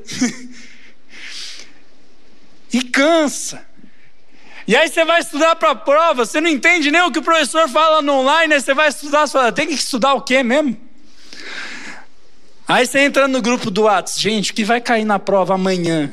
E 2.73 2.81
cansa. 2.83 3.65
E 4.67 4.75
aí 4.75 4.89
você 4.89 5.05
vai 5.05 5.21
estudar 5.21 5.55
para 5.55 5.71
a 5.71 5.75
prova, 5.75 6.25
você 6.25 6.41
não 6.41 6.49
entende 6.49 6.89
nem 6.91 7.01
o 7.01 7.11
que 7.11 7.19
o 7.19 7.23
professor 7.23 7.69
fala 7.69 8.01
no 8.01 8.13
online, 8.13 8.55
aí 8.55 8.59
você 8.59 8.73
vai 8.73 8.89
estudar, 8.89 9.27
você 9.27 9.33
fala, 9.33 9.51
tem 9.51 9.67
que 9.67 9.73
estudar 9.75 10.15
o 10.15 10.21
quê 10.21 10.41
mesmo? 10.41 10.75
Aí 12.67 12.85
você 12.85 12.99
entra 13.01 13.27
no 13.27 13.43
grupo 13.43 13.69
do 13.69 13.83
WhatsApp, 13.83 14.19
gente, 14.19 14.51
o 14.51 14.55
que 14.55 14.63
vai 14.63 14.81
cair 14.81 15.05
na 15.05 15.19
prova 15.19 15.53
amanhã? 15.53 16.11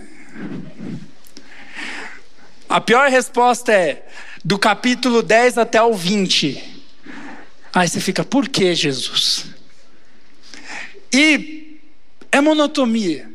A 2.69 2.81
pior 2.81 3.11
resposta 3.11 3.73
é: 3.73 4.07
do 4.44 4.58
capítulo 4.58 5.22
10 5.22 5.58
até 5.58 5.80
o 5.82 5.94
20. 5.94 6.62
Aí 7.72 7.88
você 7.88 8.00
fica, 8.00 8.25
por 8.25 8.49
que 8.49 8.75
Jesus? 8.75 9.46
E 11.12 11.80
é 12.30 12.40
monotonia. 12.40 13.30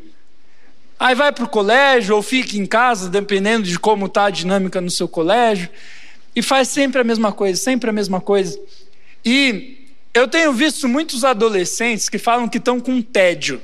Aí 0.99 1.15
vai 1.15 1.31
para 1.31 1.45
o 1.45 1.49
colégio 1.49 2.15
ou 2.15 2.21
fica 2.21 2.57
em 2.57 2.65
casa, 2.65 3.09
dependendo 3.09 3.67
de 3.67 3.79
como 3.79 4.07
está 4.07 4.25
a 4.25 4.29
dinâmica 4.29 4.81
no 4.81 4.89
seu 4.89 5.07
colégio, 5.07 5.69
e 6.35 6.41
faz 6.41 6.67
sempre 6.67 7.01
a 7.01 7.03
mesma 7.03 7.31
coisa, 7.31 7.59
sempre 7.59 7.89
a 7.89 7.93
mesma 7.93 8.19
coisa. 8.19 8.59
E 9.23 9.87
eu 10.13 10.27
tenho 10.27 10.51
visto 10.51 10.87
muitos 10.87 11.23
adolescentes 11.23 12.09
que 12.09 12.17
falam 12.17 12.49
que 12.49 12.57
estão 12.57 12.79
com 12.79 13.01
tédio. 13.01 13.61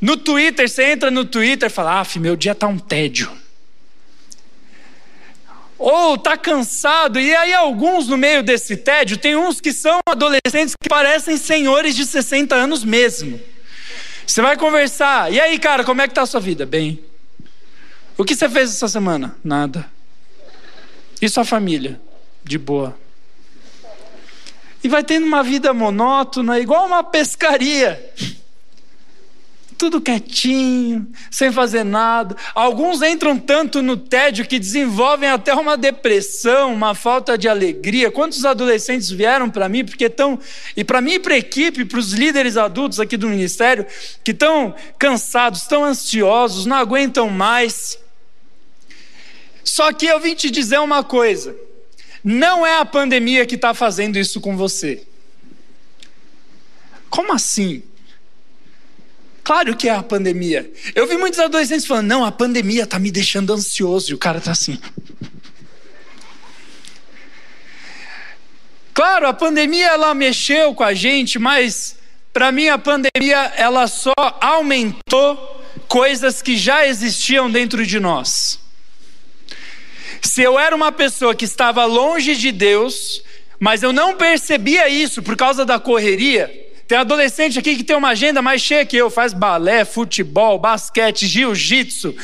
No 0.00 0.16
Twitter, 0.16 0.68
você 0.68 0.92
entra 0.92 1.10
no 1.10 1.24
Twitter 1.24 1.68
e 1.68 1.72
fala: 1.72 2.00
Ah, 2.00 2.06
meu 2.18 2.34
dia 2.34 2.52
está 2.52 2.66
um 2.66 2.78
tédio 2.78 3.39
ou 5.80 6.16
está 6.16 6.36
cansado, 6.36 7.18
e 7.18 7.34
aí 7.34 7.54
alguns 7.54 8.06
no 8.06 8.18
meio 8.18 8.42
desse 8.42 8.76
tédio, 8.76 9.16
tem 9.16 9.34
uns 9.34 9.62
que 9.62 9.72
são 9.72 9.98
adolescentes 10.06 10.74
que 10.78 10.90
parecem 10.90 11.38
senhores 11.38 11.96
de 11.96 12.04
60 12.04 12.54
anos 12.54 12.84
mesmo. 12.84 13.40
Você 14.26 14.42
vai 14.42 14.58
conversar, 14.58 15.32
e 15.32 15.40
aí 15.40 15.58
cara, 15.58 15.82
como 15.82 16.02
é 16.02 16.06
que 16.06 16.12
está 16.12 16.22
a 16.22 16.26
sua 16.26 16.38
vida? 16.38 16.66
Bem. 16.66 17.02
O 18.18 18.24
que 18.24 18.34
você 18.34 18.46
fez 18.46 18.70
essa 18.70 18.88
semana? 18.88 19.34
Nada. 19.42 19.90
E 21.22 21.28
sua 21.30 21.46
família? 21.46 21.98
De 22.44 22.58
boa. 22.58 22.94
E 24.84 24.88
vai 24.88 25.02
tendo 25.02 25.24
uma 25.24 25.42
vida 25.42 25.72
monótona, 25.72 26.60
igual 26.60 26.86
uma 26.86 27.02
pescaria 27.02 28.12
tudo 29.80 29.98
quietinho, 29.98 31.10
sem 31.30 31.50
fazer 31.50 31.84
nada. 31.84 32.36
Alguns 32.54 33.00
entram 33.00 33.38
tanto 33.38 33.80
no 33.80 33.96
tédio 33.96 34.46
que 34.46 34.58
desenvolvem 34.58 35.30
até 35.30 35.54
uma 35.54 35.74
depressão, 35.74 36.74
uma 36.74 36.94
falta 36.94 37.38
de 37.38 37.48
alegria. 37.48 38.10
Quantos 38.10 38.44
adolescentes 38.44 39.08
vieram 39.08 39.48
para 39.48 39.70
mim 39.70 39.82
porque 39.82 40.04
estão 40.04 40.38
e 40.76 40.84
para 40.84 41.00
mim 41.00 41.12
e 41.12 41.18
para 41.18 41.32
a 41.32 41.38
equipe, 41.38 41.86
para 41.86 41.98
os 41.98 42.12
líderes 42.12 42.58
adultos 42.58 43.00
aqui 43.00 43.16
do 43.16 43.26
ministério, 43.26 43.86
que 44.22 44.32
estão 44.32 44.74
cansados, 44.98 45.62
estão 45.62 45.82
ansiosos, 45.82 46.66
não 46.66 46.76
aguentam 46.76 47.30
mais. 47.30 47.98
Só 49.64 49.94
que 49.94 50.04
eu 50.04 50.20
vim 50.20 50.34
te 50.34 50.50
dizer 50.50 50.78
uma 50.78 51.02
coisa: 51.02 51.56
não 52.22 52.66
é 52.66 52.76
a 52.76 52.84
pandemia 52.84 53.46
que 53.46 53.54
está 53.54 53.72
fazendo 53.72 54.18
isso 54.18 54.42
com 54.42 54.58
você. 54.58 55.06
Como 57.08 57.32
assim? 57.32 57.82
Claro 59.50 59.76
que 59.76 59.88
é 59.88 59.92
a 59.92 60.00
pandemia. 60.00 60.70
Eu 60.94 61.08
vi 61.08 61.16
muitos 61.16 61.40
adolescentes 61.40 61.84
falando: 61.84 62.06
não, 62.06 62.24
a 62.24 62.30
pandemia 62.30 62.84
está 62.84 63.00
me 63.00 63.10
deixando 63.10 63.52
ansioso. 63.52 64.12
E 64.12 64.14
o 64.14 64.18
cara 64.18 64.38
está 64.38 64.52
assim. 64.52 64.78
Claro, 68.94 69.26
a 69.26 69.32
pandemia 69.32 69.88
ela 69.88 70.14
mexeu 70.14 70.72
com 70.72 70.84
a 70.84 70.94
gente, 70.94 71.36
mas 71.36 71.96
para 72.32 72.52
mim 72.52 72.68
a 72.68 72.78
pandemia 72.78 73.52
ela 73.56 73.88
só 73.88 74.12
aumentou 74.40 75.64
coisas 75.88 76.40
que 76.40 76.56
já 76.56 76.86
existiam 76.86 77.50
dentro 77.50 77.84
de 77.84 77.98
nós. 77.98 78.60
Se 80.22 80.42
eu 80.42 80.60
era 80.60 80.76
uma 80.76 80.92
pessoa 80.92 81.34
que 81.34 81.44
estava 81.44 81.84
longe 81.86 82.36
de 82.36 82.52
Deus, 82.52 83.20
mas 83.58 83.82
eu 83.82 83.92
não 83.92 84.16
percebia 84.16 84.88
isso 84.88 85.24
por 85.24 85.36
causa 85.36 85.64
da 85.64 85.80
correria, 85.80 86.59
tem 86.90 86.98
adolescente 86.98 87.56
aqui 87.56 87.76
que 87.76 87.84
tem 87.84 87.94
uma 87.94 88.08
agenda 88.08 88.42
mais 88.42 88.60
cheia 88.60 88.84
que 88.84 88.96
eu, 88.96 89.08
faz 89.08 89.32
balé, 89.32 89.84
futebol, 89.84 90.58
basquete, 90.58 91.24
jiu-jitsu, 91.24 92.16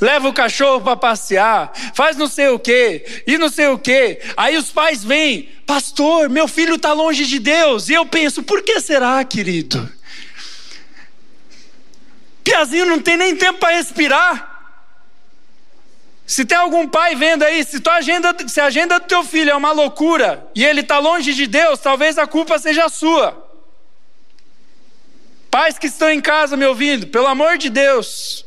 leva 0.00 0.26
o 0.26 0.32
cachorro 0.32 0.80
para 0.80 0.96
passear, 0.96 1.70
faz 1.94 2.16
não 2.16 2.26
sei 2.26 2.48
o 2.48 2.58
quê, 2.58 3.04
e 3.26 3.36
não 3.36 3.50
sei 3.50 3.66
o 3.66 3.78
quê. 3.78 4.18
Aí 4.34 4.56
os 4.56 4.70
pais 4.70 5.04
vêm, 5.04 5.50
pastor, 5.66 6.30
meu 6.30 6.48
filho 6.48 6.76
está 6.76 6.94
longe 6.94 7.26
de 7.26 7.38
Deus. 7.38 7.90
E 7.90 7.92
eu 7.92 8.06
penso, 8.06 8.42
por 8.42 8.62
que 8.62 8.80
será, 8.80 9.22
querido? 9.24 9.86
Piazinho 12.42 12.86
não 12.86 13.00
tem 13.00 13.18
nem 13.18 13.36
tempo 13.36 13.58
para 13.58 13.76
respirar. 13.76 14.72
Se 16.26 16.46
tem 16.46 16.56
algum 16.56 16.88
pai 16.88 17.14
vendo 17.14 17.42
aí, 17.42 17.62
se, 17.62 17.78
tua 17.78 17.96
agenda, 17.96 18.34
se 18.48 18.58
a 18.58 18.64
agenda 18.64 18.98
do 18.98 19.06
teu 19.06 19.22
filho 19.22 19.50
é 19.50 19.54
uma 19.54 19.72
loucura 19.72 20.48
e 20.54 20.64
ele 20.64 20.80
está 20.80 20.98
longe 20.98 21.34
de 21.34 21.46
Deus, 21.46 21.78
talvez 21.78 22.16
a 22.16 22.26
culpa 22.26 22.58
seja 22.58 22.88
sua. 22.88 23.47
Pais 25.58 25.76
que 25.76 25.88
estão 25.88 26.08
em 26.08 26.20
casa 26.20 26.56
me 26.56 26.64
ouvindo, 26.64 27.08
pelo 27.08 27.26
amor 27.26 27.58
de 27.58 27.68
Deus, 27.68 28.46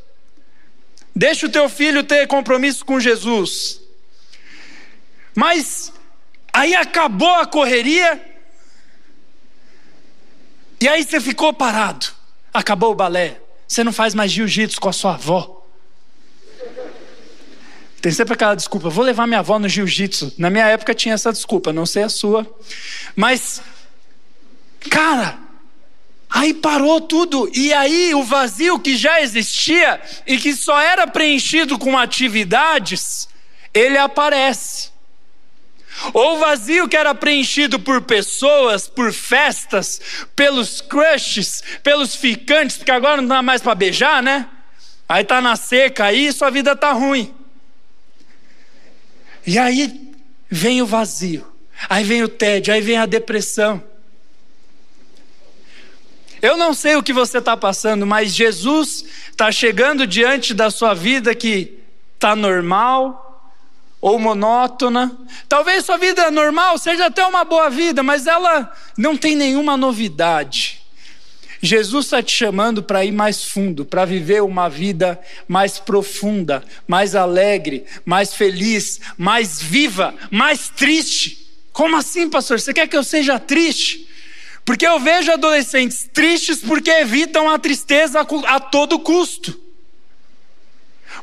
deixa 1.14 1.46
o 1.46 1.50
teu 1.50 1.68
filho 1.68 2.06
ter 2.06 2.26
compromisso 2.26 2.86
com 2.86 3.02
Jesus. 3.02 3.82
Mas 5.36 5.92
aí 6.54 6.74
acabou 6.74 7.36
a 7.36 7.46
correria, 7.46 8.18
e 10.80 10.88
aí 10.88 11.04
você 11.04 11.20
ficou 11.20 11.52
parado. 11.52 12.06
Acabou 12.54 12.94
o 12.94 12.96
balé. 12.96 13.42
Você 13.68 13.84
não 13.84 13.92
faz 13.92 14.14
mais 14.14 14.32
jiu-jitsu 14.32 14.80
com 14.80 14.88
a 14.88 14.94
sua 14.94 15.16
avó. 15.16 15.68
Tem 18.02 18.14
sempre 18.14 18.36
aquela 18.36 18.56
desculpa, 18.56 18.90
vou 18.90 19.04
levar 19.04 19.28
minha 19.28 19.42
avó 19.42 19.60
no 19.60 19.68
jiu-jitsu. 19.68 20.36
Na 20.38 20.50
minha 20.50 20.68
época 20.68 20.96
tinha 20.96 21.16
essa 21.16 21.34
desculpa, 21.34 21.74
não 21.74 21.86
sei 21.86 22.04
a 22.04 22.10
sua. 22.10 22.48
Mas, 23.18 23.62
cara, 24.90 25.51
Aí 26.34 26.54
parou 26.54 27.02
tudo, 27.02 27.52
e 27.54 27.74
aí 27.74 28.16
o 28.16 28.24
vazio 28.24 28.80
que 28.80 28.96
já 28.96 29.22
existia 29.22 30.00
e 30.26 30.38
que 30.38 30.56
só 30.56 30.80
era 30.80 31.06
preenchido 31.06 31.78
com 31.78 31.98
atividades, 31.98 33.28
ele 33.74 33.98
aparece. 33.98 34.92
Ou 36.14 36.38
o 36.38 36.40
vazio 36.40 36.88
que 36.88 36.96
era 36.96 37.14
preenchido 37.14 37.78
por 37.78 38.02
pessoas, 38.04 38.88
por 38.88 39.12
festas, 39.12 40.00
pelos 40.34 40.80
crushes, 40.80 41.62
pelos 41.84 42.16
ficantes, 42.16 42.78
porque 42.78 42.92
agora 42.92 43.22
não 43.22 43.28
dá 43.28 43.42
mais 43.42 43.62
para 43.62 43.76
beijar, 43.76 44.24
né? 44.24 44.48
Aí 45.10 45.26
tá 45.26 45.42
na 45.42 45.58
seca, 45.58 46.06
aí 46.06 46.32
sua 46.32 46.50
vida 46.50 46.74
tá 46.78 46.94
ruim. 46.94 47.36
E 49.46 49.60
aí 49.60 50.14
vem 50.50 50.82
o 50.82 50.86
vazio, 50.86 51.46
aí 51.90 52.06
vem 52.06 52.24
o 52.24 52.30
tédio, 52.30 52.74
aí 52.74 52.80
vem 52.80 52.96
a 52.96 53.06
depressão. 53.06 53.91
Eu 56.42 56.58
não 56.58 56.74
sei 56.74 56.96
o 56.96 57.04
que 57.04 57.14
você 57.14 57.38
está 57.38 57.56
passando, 57.56 58.06
mas 58.06 58.34
Jesus 58.34 59.06
está 59.30 59.52
chegando 59.52 60.08
diante 60.08 60.54
da 60.54 60.72
sua 60.72 60.94
vida 60.94 61.36
que 61.36 61.78
está 62.16 62.36
normal 62.36 63.52
ou 64.02 64.18
monótona. 64.18 65.16
Talvez 65.48 65.86
sua 65.86 65.98
vida 65.98 66.32
normal 66.32 66.80
seja 66.80 67.06
até 67.06 67.24
uma 67.26 67.44
boa 67.44 67.70
vida, 67.70 68.02
mas 68.02 68.26
ela 68.26 68.74
não 68.98 69.16
tem 69.16 69.36
nenhuma 69.36 69.78
novidade. 69.78 70.82
Jesus 71.62 72.06
está 72.06 72.24
te 72.24 72.36
chamando 72.36 72.82
para 72.82 73.06
ir 73.06 73.12
mais 73.12 73.44
fundo, 73.44 73.86
para 73.86 74.04
viver 74.04 74.42
uma 74.42 74.68
vida 74.68 75.20
mais 75.48 75.78
profunda, 75.78 76.64
mais 76.88 77.14
alegre, 77.14 77.86
mais 78.04 78.34
feliz, 78.34 79.00
mais 79.16 79.62
viva, 79.62 80.16
mais 80.32 80.70
triste. 80.70 81.48
Como 81.72 81.96
assim, 81.96 82.28
pastor? 82.28 82.60
Você 82.60 82.74
quer 82.74 82.88
que 82.88 82.98
eu 82.98 83.04
seja 83.04 83.40
triste? 83.40 84.10
Porque 84.64 84.86
eu 84.86 85.00
vejo 85.00 85.32
adolescentes 85.32 86.08
tristes 86.14 86.60
porque 86.60 86.90
evitam 86.90 87.50
a 87.50 87.58
tristeza 87.58 88.26
a 88.48 88.60
todo 88.60 89.00
custo. 89.00 89.60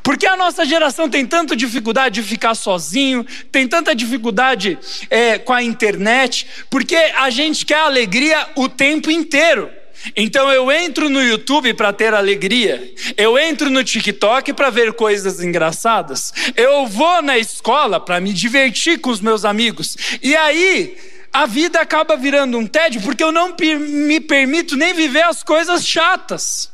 Porque 0.03 0.27
a 0.27 0.37
nossa 0.37 0.65
geração 0.65 1.09
tem 1.09 1.27
tanta 1.27 1.57
dificuldade 1.57 2.21
de 2.21 2.27
ficar 2.27 2.55
sozinho, 2.55 3.25
tem 3.51 3.67
tanta 3.67 3.95
dificuldade 3.95 4.79
é, 5.11 5.39
com 5.39 5.53
a 5.53 5.63
internet, 5.63 6.47
porque 6.71 6.97
a 6.97 7.31
gente 7.31 7.65
quer 7.65 7.81
alegria 7.81 8.47
o 8.57 8.69
tempo 8.69 9.11
inteiro. 9.11 9.71
Então 10.15 10.51
eu 10.51 10.71
entro 10.71 11.09
no 11.09 11.21
YouTube 11.21 11.75
para 11.75 11.93
ter 11.93 12.15
alegria, 12.15 12.93
eu 13.17 13.37
entro 13.37 13.69
no 13.69 13.83
TikTok 13.83 14.53
para 14.53 14.71
ver 14.71 14.93
coisas 14.93 15.41
engraçadas, 15.41 16.33
eu 16.57 16.87
vou 16.87 17.21
na 17.21 17.37
escola 17.37 17.99
para 17.99 18.21
me 18.21 18.33
divertir 18.33 19.01
com 19.01 19.11
os 19.11 19.21
meus 19.21 19.45
amigos, 19.45 19.97
e 20.23 20.37
aí 20.37 20.97
a 21.33 21.47
vida 21.47 21.81
acaba 21.81 22.17
virando 22.17 22.59
um 22.59 22.67
tédio 22.67 23.03
porque 23.03 23.23
eu 23.23 23.33
não 23.33 23.55
me 23.59 24.21
permito 24.21 24.77
nem 24.77 24.95
viver 24.95 25.23
as 25.23 25.43
coisas 25.43 25.87
chatas. 25.87 26.73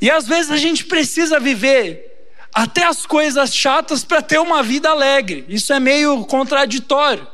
E 0.00 0.10
às 0.10 0.26
vezes 0.26 0.50
a 0.50 0.56
gente 0.56 0.84
precisa 0.84 1.40
viver 1.40 2.28
até 2.52 2.84
as 2.84 3.04
coisas 3.04 3.54
chatas 3.54 4.04
para 4.04 4.22
ter 4.22 4.38
uma 4.38 4.62
vida 4.62 4.90
alegre. 4.90 5.44
Isso 5.48 5.72
é 5.72 5.80
meio 5.80 6.24
contraditório. 6.26 7.26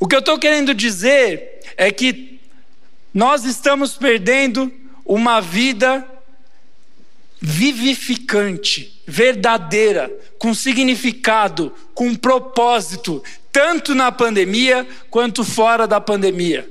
O 0.00 0.06
que 0.06 0.14
eu 0.14 0.20
estou 0.20 0.38
querendo 0.38 0.74
dizer 0.74 1.60
é 1.76 1.90
que 1.92 2.40
nós 3.12 3.44
estamos 3.44 3.96
perdendo 3.96 4.72
uma 5.04 5.40
vida 5.40 6.06
vivificante, 7.40 9.00
verdadeira, 9.06 10.10
com 10.38 10.52
significado, 10.52 11.74
com 11.94 12.14
propósito, 12.14 13.22
tanto 13.58 13.92
na 13.92 14.12
pandemia 14.12 14.86
quanto 15.10 15.44
fora 15.44 15.84
da 15.84 16.00
pandemia. 16.00 16.70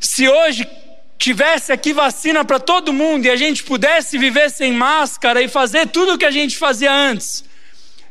Se 0.00 0.28
hoje 0.28 0.68
tivesse 1.16 1.70
aqui 1.70 1.92
vacina 1.92 2.44
para 2.44 2.58
todo 2.58 2.92
mundo 2.92 3.26
e 3.26 3.30
a 3.30 3.36
gente 3.36 3.62
pudesse 3.62 4.18
viver 4.18 4.50
sem 4.50 4.72
máscara 4.72 5.40
e 5.40 5.46
fazer 5.46 5.86
tudo 5.90 6.14
o 6.14 6.18
que 6.18 6.24
a 6.24 6.32
gente 6.32 6.56
fazia 6.56 6.92
antes, 6.92 7.44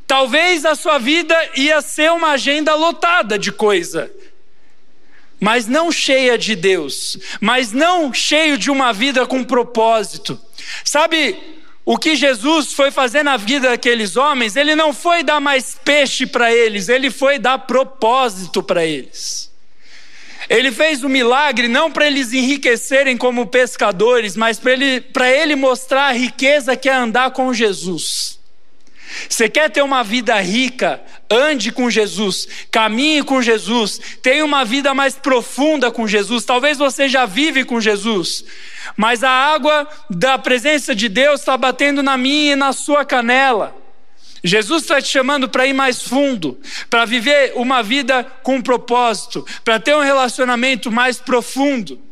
talvez 0.08 0.64
a 0.64 0.74
sua 0.74 1.00
vida 1.00 1.36
ia 1.58 1.82
ser 1.82 2.14
uma 2.14 2.32
agenda 2.32 2.74
lotada 2.76 3.38
de 3.38 3.52
coisa, 3.52 4.10
mas 5.38 5.68
não 5.68 5.92
cheia 5.92 6.38
de 6.38 6.56
Deus, 6.56 7.18
mas 7.42 7.74
não 7.74 8.14
cheio 8.14 8.58
de 8.58 8.72
uma 8.72 8.94
vida 8.94 9.28
com 9.28 9.44
propósito. 9.44 10.40
Sabe, 10.86 11.38
o 11.88 11.98
que 11.98 12.18
Jesus 12.18 12.74
foi 12.74 12.92
fazer 12.92 13.24
na 13.24 13.38
vida 13.38 13.70
daqueles 13.70 14.18
homens, 14.18 14.58
ele 14.58 14.76
não 14.76 14.94
foi 14.94 15.24
dar 15.24 15.40
mais 15.40 15.74
peixe 15.86 16.26
para 16.26 16.54
eles, 16.54 16.90
ele 16.90 17.10
foi 17.10 17.40
dar 17.40 17.60
propósito 17.60 18.62
para 18.62 18.84
eles. 18.84 19.50
Ele 20.50 20.70
fez 20.70 21.02
o 21.02 21.08
milagre 21.08 21.70
não 21.70 21.90
para 21.90 22.06
eles 22.06 22.34
enriquecerem 22.34 23.16
como 23.16 23.48
pescadores, 23.48 24.36
mas 24.36 24.60
para 24.60 24.74
ele, 24.74 25.02
ele 25.34 25.56
mostrar 25.56 26.08
a 26.08 26.12
riqueza 26.12 26.76
que 26.76 26.90
é 26.90 26.94
andar 26.94 27.32
com 27.32 27.54
Jesus. 27.54 28.37
Você 29.30 29.50
quer 29.50 29.70
ter 29.70 29.82
uma 29.82 30.04
vida 30.04 30.40
rica? 30.40 31.02
Ande 31.30 31.72
com 31.72 31.90
Jesus, 31.90 32.48
caminhe 32.72 33.24
com 33.24 33.42
Jesus, 33.42 34.00
tenha 34.22 34.46
uma 34.46 34.64
vida 34.64 34.94
mais 34.94 35.16
profunda 35.16 35.92
com 35.92 36.08
Jesus. 36.08 36.46
Talvez 36.46 36.78
você 36.78 37.10
já 37.10 37.26
vive 37.26 37.66
com 37.66 37.82
Jesus, 37.82 38.46
mas 38.96 39.24
a 39.24 39.30
água 39.30 39.88
da 40.10 40.38
presença 40.38 40.96
de 40.96 41.10
Deus 41.10 41.42
está 41.42 41.58
batendo 41.58 42.02
na 42.02 42.18
minha 42.18 42.54
e 42.54 42.56
na 42.56 42.72
sua 42.74 43.04
canela. 43.04 43.76
Jesus 44.44 44.84
está 44.84 45.02
te 45.02 45.10
chamando 45.10 45.50
para 45.50 45.66
ir 45.66 45.74
mais 45.74 46.02
fundo, 46.02 46.60
para 46.90 47.06
viver 47.06 47.54
uma 47.56 47.82
vida 47.84 48.24
com 48.44 48.62
propósito, 48.62 49.46
para 49.64 49.80
ter 49.80 49.96
um 49.96 50.02
relacionamento 50.02 50.92
mais 50.92 51.18
profundo. 51.18 52.07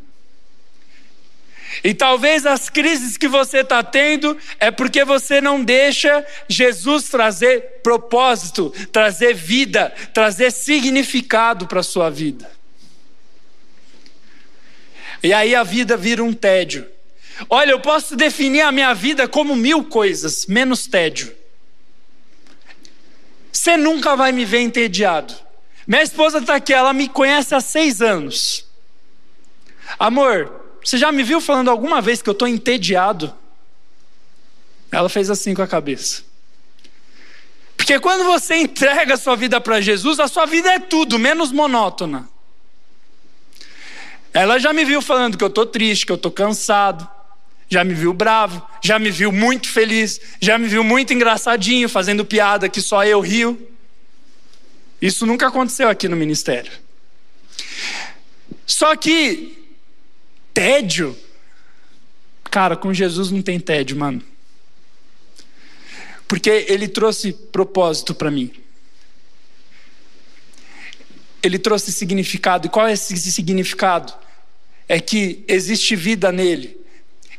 E 1.82 1.94
talvez 1.94 2.46
as 2.46 2.68
crises 2.68 3.16
que 3.16 3.28
você 3.28 3.58
está 3.58 3.82
tendo 3.82 4.36
é 4.58 4.70
porque 4.70 5.04
você 5.04 5.40
não 5.40 5.62
deixa 5.62 6.24
Jesus 6.48 7.08
trazer 7.08 7.80
propósito, 7.82 8.72
trazer 8.92 9.34
vida, 9.34 9.92
trazer 10.12 10.50
significado 10.50 11.66
para 11.66 11.80
a 11.80 11.84
sua 11.84 12.10
vida. 12.10 12.50
E 15.22 15.32
aí 15.32 15.54
a 15.54 15.62
vida 15.62 15.96
vira 15.96 16.22
um 16.22 16.32
tédio. 16.32 16.86
Olha, 17.48 17.72
eu 17.72 17.80
posso 17.80 18.16
definir 18.16 18.62
a 18.62 18.72
minha 18.72 18.94
vida 18.94 19.28
como 19.28 19.54
mil 19.54 19.84
coisas, 19.84 20.46
menos 20.46 20.86
tédio. 20.86 21.34
Você 23.52 23.76
nunca 23.76 24.14
vai 24.16 24.32
me 24.32 24.44
ver 24.44 24.60
entediado. 24.60 25.34
Minha 25.86 26.02
esposa 26.02 26.38
está 26.38 26.56
aqui, 26.56 26.72
ela 26.72 26.92
me 26.92 27.08
conhece 27.08 27.54
há 27.54 27.60
seis 27.60 28.02
anos. 28.02 28.66
Amor, 29.98 30.65
você 30.86 30.98
já 30.98 31.10
me 31.10 31.24
viu 31.24 31.40
falando 31.40 31.68
alguma 31.68 32.00
vez 32.00 32.22
que 32.22 32.28
eu 32.28 32.32
estou 32.32 32.46
entediado? 32.46 33.34
Ela 34.88 35.08
fez 35.08 35.28
assim 35.28 35.52
com 35.52 35.60
a 35.60 35.66
cabeça. 35.66 36.22
Porque 37.76 37.98
quando 37.98 38.22
você 38.22 38.54
entrega 38.54 39.14
a 39.14 39.16
sua 39.16 39.34
vida 39.34 39.60
para 39.60 39.80
Jesus, 39.80 40.20
a 40.20 40.28
sua 40.28 40.46
vida 40.46 40.72
é 40.72 40.78
tudo, 40.78 41.18
menos 41.18 41.50
monótona. 41.50 42.28
Ela 44.32 44.60
já 44.60 44.72
me 44.72 44.84
viu 44.84 45.02
falando 45.02 45.36
que 45.36 45.42
eu 45.42 45.48
estou 45.48 45.66
triste, 45.66 46.06
que 46.06 46.12
eu 46.12 46.16
estou 46.16 46.30
cansado. 46.30 47.08
Já 47.68 47.82
me 47.82 47.92
viu 47.92 48.12
bravo, 48.12 48.64
já 48.80 48.96
me 48.96 49.10
viu 49.10 49.32
muito 49.32 49.68
feliz, 49.68 50.20
já 50.40 50.56
me 50.56 50.68
viu 50.68 50.84
muito 50.84 51.12
engraçadinho, 51.12 51.88
fazendo 51.88 52.24
piada 52.24 52.68
que 52.68 52.80
só 52.80 53.04
eu 53.04 53.18
rio. 53.18 53.60
Isso 55.02 55.26
nunca 55.26 55.48
aconteceu 55.48 55.88
aqui 55.88 56.08
no 56.08 56.14
ministério. 56.14 56.70
Só 58.64 58.94
que 58.94 59.65
tédio. 60.56 61.14
Cara, 62.44 62.74
com 62.78 62.94
Jesus 62.94 63.30
não 63.30 63.42
tem 63.42 63.60
tédio, 63.60 63.94
mano. 63.98 64.22
Porque 66.26 66.48
ele 66.48 66.88
trouxe 66.88 67.30
propósito 67.30 68.14
para 68.14 68.30
mim. 68.30 68.50
Ele 71.42 71.58
trouxe 71.58 71.92
significado. 71.92 72.66
E 72.66 72.70
qual 72.70 72.86
é 72.86 72.94
esse 72.94 73.14
significado? 73.30 74.14
É 74.88 74.98
que 74.98 75.44
existe 75.46 75.94
vida 75.94 76.32
nele. 76.32 76.80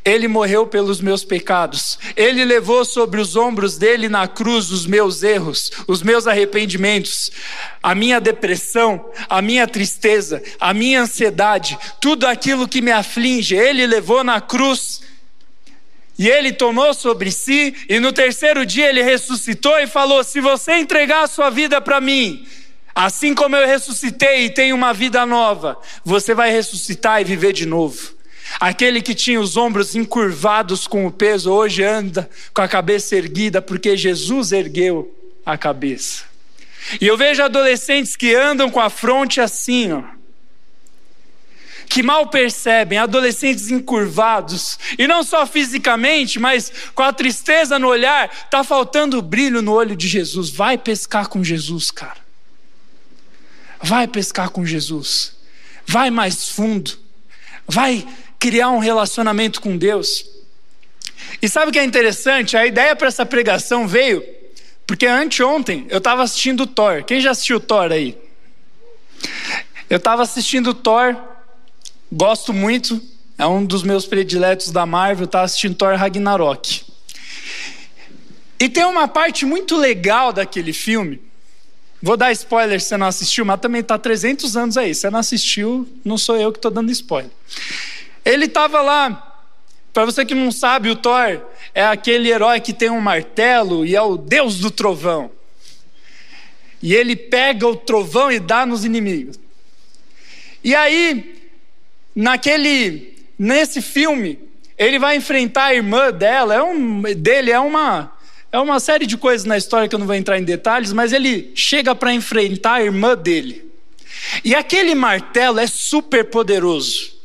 Ele 0.07 0.25
morreu 0.29 0.65
pelos 0.65 1.01
meus 1.01 1.25
pecados. 1.25 1.99
Ele 2.15 2.45
levou 2.45 2.85
sobre 2.85 3.19
os 3.19 3.35
ombros 3.35 3.77
dele 3.77 4.07
na 4.07 4.25
cruz 4.25 4.71
os 4.71 4.85
meus 4.85 5.21
erros, 5.21 5.69
os 5.85 6.01
meus 6.01 6.25
arrependimentos, 6.25 7.29
a 7.83 7.93
minha 7.93 8.21
depressão, 8.21 9.11
a 9.27 9.41
minha 9.41 9.67
tristeza, 9.67 10.41
a 10.61 10.73
minha 10.73 11.01
ansiedade, 11.01 11.77
tudo 11.99 12.25
aquilo 12.25 12.69
que 12.69 12.81
me 12.81 12.89
aflige. 12.89 13.53
Ele 13.57 13.85
levou 13.85 14.23
na 14.23 14.39
cruz. 14.39 15.01
E 16.17 16.29
ele 16.29 16.53
tomou 16.53 16.93
sobre 16.93 17.29
si, 17.29 17.75
e 17.89 17.99
no 17.99 18.13
terceiro 18.13 18.65
dia 18.65 18.87
ele 18.87 19.03
ressuscitou 19.03 19.77
e 19.77 19.87
falou: 19.87 20.23
Se 20.23 20.39
você 20.39 20.77
entregar 20.77 21.23
a 21.23 21.27
sua 21.27 21.49
vida 21.49 21.81
para 21.81 21.99
mim, 21.99 22.47
assim 22.95 23.35
como 23.35 23.57
eu 23.57 23.67
ressuscitei 23.67 24.45
e 24.45 24.49
tenho 24.49 24.73
uma 24.73 24.93
vida 24.93 25.25
nova, 25.25 25.77
você 26.05 26.33
vai 26.33 26.49
ressuscitar 26.49 27.19
e 27.19 27.25
viver 27.25 27.51
de 27.51 27.65
novo. 27.65 28.16
Aquele 28.59 29.01
que 29.01 29.13
tinha 29.13 29.39
os 29.39 29.57
ombros 29.57 29.95
encurvados 29.95 30.87
com 30.87 31.05
o 31.05 31.11
peso, 31.11 31.51
hoje 31.51 31.83
anda 31.83 32.29
com 32.53 32.61
a 32.61 32.67
cabeça 32.67 33.15
erguida, 33.15 33.61
porque 33.61 33.95
Jesus 33.95 34.51
ergueu 34.51 35.13
a 35.45 35.57
cabeça. 35.57 36.23
E 37.01 37.07
eu 37.07 37.17
vejo 37.17 37.43
adolescentes 37.43 38.15
que 38.15 38.33
andam 38.33 38.69
com 38.69 38.79
a 38.79 38.89
fronte 38.89 39.41
assim, 39.41 39.91
ó, 39.91 40.03
que 41.89 42.03
mal 42.03 42.27
percebem, 42.27 42.97
adolescentes 42.97 43.71
encurvados, 43.71 44.77
e 44.97 45.07
não 45.07 45.23
só 45.23 45.45
fisicamente, 45.47 46.39
mas 46.39 46.71
com 46.93 47.01
a 47.01 47.13
tristeza 47.13 47.79
no 47.79 47.87
olhar, 47.87 48.29
está 48.29 48.63
faltando 48.63 49.21
brilho 49.21 49.61
no 49.61 49.73
olho 49.73 49.95
de 49.95 50.07
Jesus. 50.07 50.49
Vai 50.49 50.77
pescar 50.77 51.27
com 51.27 51.43
Jesus, 51.43 51.89
cara. 51.89 52.17
Vai 53.81 54.07
pescar 54.07 54.49
com 54.49 54.65
Jesus. 54.65 55.35
Vai 55.85 56.09
mais 56.09 56.49
fundo. 56.49 56.97
Vai 57.67 58.05
criar 58.39 58.69
um 58.69 58.79
relacionamento 58.79 59.61
com 59.61 59.77
Deus. 59.77 60.25
E 61.41 61.47
sabe 61.47 61.69
o 61.69 61.71
que 61.71 61.79
é 61.79 61.83
interessante? 61.83 62.55
A 62.57 62.65
ideia 62.65 62.95
para 62.95 63.07
essa 63.07 63.25
pregação 63.25 63.87
veio 63.87 64.23
porque 64.85 65.05
anteontem 65.05 65.85
eu 65.89 65.97
estava 65.97 66.23
assistindo 66.23 66.65
Thor. 66.65 67.03
Quem 67.03 67.19
já 67.19 67.31
assistiu 67.31 67.59
Thor 67.59 67.91
aí? 67.91 68.17
Eu 69.89 69.97
estava 69.97 70.23
assistindo 70.23 70.73
Thor 70.73 71.15
Gosto 72.11 72.53
muito, 72.53 73.01
é 73.37 73.45
um 73.45 73.65
dos 73.65 73.83
meus 73.83 74.05
prediletos 74.05 74.71
da 74.71 74.85
Marvel, 74.85 75.27
tá 75.27 75.41
assistindo 75.41 75.75
Thor 75.75 75.95
Ragnarok. 75.95 76.85
E 78.57 78.69
tem 78.69 78.85
uma 78.85 79.09
parte 79.09 79.45
muito 79.45 79.75
legal 79.75 80.31
daquele 80.31 80.71
filme. 80.71 81.21
Vou 82.01 82.15
dar 82.15 82.31
spoiler 82.31 82.79
se 82.79 82.87
você 82.87 82.97
não 82.97 83.07
assistiu, 83.07 83.43
mas 83.43 83.59
também 83.59 83.83
tá 83.83 83.97
300 83.97 84.55
anos 84.55 84.77
aí. 84.77 84.95
Se 84.95 85.01
você 85.01 85.09
não 85.09 85.19
assistiu, 85.19 85.87
não 86.05 86.17
sou 86.17 86.37
eu 86.37 86.51
que 86.51 86.59
estou 86.59 86.71
dando 86.71 86.91
spoiler. 86.91 87.31
Ele 88.27 88.43
estava 88.43 88.81
lá, 88.81 89.41
para 89.93 90.03
você 90.03 90.25
que 90.25 90.35
não 90.35 90.51
sabe, 90.51 90.89
o 90.89 90.97
Thor 90.97 91.41
é 91.73 91.85
aquele 91.85 92.29
herói 92.29 92.59
que 92.59 92.73
tem 92.73 92.89
um 92.89 92.99
martelo 92.99 93.85
e 93.85 93.95
é 93.95 94.01
o 94.01 94.17
deus 94.17 94.59
do 94.59 94.69
trovão. 94.69 95.31
E 96.83 96.93
ele 96.93 97.15
pega 97.15 97.65
o 97.65 97.77
trovão 97.77 98.29
e 98.29 98.37
dá 98.37 98.65
nos 98.65 98.83
inimigos. 98.83 99.39
E 100.61 100.75
aí, 100.75 101.41
naquele, 102.13 103.17
nesse 103.39 103.81
filme, 103.81 104.37
ele 104.77 104.99
vai 104.99 105.15
enfrentar 105.15 105.67
a 105.67 105.75
irmã 105.75 106.11
dela, 106.11 106.53
é 106.53 106.61
um, 106.61 107.01
dele 107.15 107.49
é 107.51 107.59
uma 107.59 108.11
é 108.51 108.59
uma 108.59 108.79
série 108.79 109.05
de 109.05 109.15
coisas 109.17 109.45
na 109.45 109.57
história 109.57 109.87
que 109.87 109.95
eu 109.95 109.99
não 109.99 110.05
vou 110.05 110.15
entrar 110.15 110.37
em 110.37 110.43
detalhes, 110.43 110.91
mas 110.91 111.13
ele 111.13 111.51
chega 111.55 111.95
para 111.95 112.13
enfrentar 112.13 112.75
a 112.75 112.83
irmã 112.83 113.15
dele. 113.15 113.71
E 114.43 114.53
aquele 114.53 114.95
martelo 114.95 115.59
é 115.59 115.67
super 115.67 116.25
poderoso. 116.25 117.16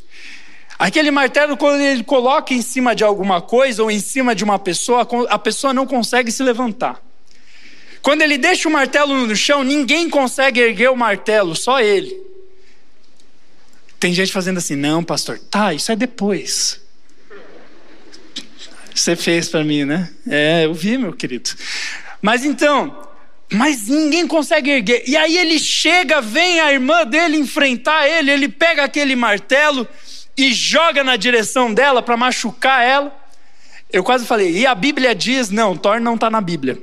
Aquele 0.83 1.13
martelo, 1.13 1.57
quando 1.57 1.81
ele 1.81 2.03
coloca 2.03 2.53
em 2.53 2.61
cima 2.61 2.93
de 2.93 3.05
alguma 3.05 3.41
coisa 3.41 3.85
ou 3.85 3.89
em 3.89 4.01
cima 4.01 4.35
de 4.35 4.43
uma 4.43 4.59
pessoa, 4.59 5.07
a 5.29 5.39
pessoa 5.39 5.73
não 5.73 5.87
consegue 5.87 6.33
se 6.33 6.43
levantar. 6.43 7.01
Quando 8.03 8.23
ele 8.23 8.37
deixa 8.37 8.69
o 8.69 8.73
martelo 8.73 9.15
no 9.25 9.37
chão, 9.37 9.63
ninguém 9.63 10.11
consegue 10.11 10.59
erguer 10.59 10.91
o 10.91 10.97
martelo, 10.97 11.55
só 11.55 11.81
ele. 11.81 12.21
Tem 14.01 14.13
gente 14.13 14.33
fazendo 14.33 14.59
assim, 14.59 14.75
não, 14.75 15.05
pastor, 15.05 15.39
tá, 15.39 15.73
isso 15.73 15.93
é 15.93 15.95
depois. 15.95 16.81
Você 18.93 19.15
fez 19.15 19.49
para 19.49 19.63
mim, 19.63 19.85
né? 19.85 20.13
É, 20.29 20.65
eu 20.65 20.75
vi, 20.75 20.99
meu 20.99 21.13
querido. 21.13 21.51
Mas 22.21 22.45
então, 22.45 23.09
mas 23.53 23.87
ninguém 23.87 24.27
consegue 24.27 24.69
erguer. 24.69 25.05
E 25.07 25.17
aí 25.17 25.39
ele 25.39 25.61
chega, 25.61 26.21
vem 26.21 26.59
a 26.59 26.73
irmã 26.73 27.07
dele 27.07 27.37
enfrentar 27.37 28.09
ele, 28.09 28.33
ele 28.33 28.49
pega 28.49 28.83
aquele 28.83 29.15
martelo 29.15 29.87
e 30.37 30.53
joga 30.53 31.05
na 31.05 31.17
direção 31.17 31.73
dela 31.73 32.03
para 32.03 32.17
machucar 32.17 32.85
ela. 32.85 33.21
Eu 33.93 34.03
quase 34.03 34.25
falei, 34.25 34.51
e 34.51 34.67
a 34.67 34.75
Bíblia 34.75 35.15
diz, 35.15 35.51
não, 35.51 35.77
Thor 35.77 36.01
não 36.01 36.15
está 36.15 36.31
na 36.31 36.41
Bíblia. 36.41 36.79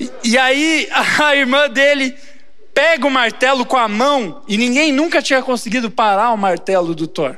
E, 0.00 0.10
e 0.24 0.38
aí 0.38 0.88
a 1.22 1.36
irmã 1.36 1.68
dele 1.68 2.14
pega 2.74 3.06
o 3.06 3.10
martelo 3.10 3.64
com 3.64 3.76
a 3.76 3.86
mão, 3.86 4.42
e 4.48 4.56
ninguém 4.56 4.92
nunca 4.92 5.22
tinha 5.22 5.42
conseguido 5.42 5.90
parar 5.90 6.32
o 6.32 6.36
martelo 6.36 6.94
do 6.94 7.06
Thor. 7.06 7.36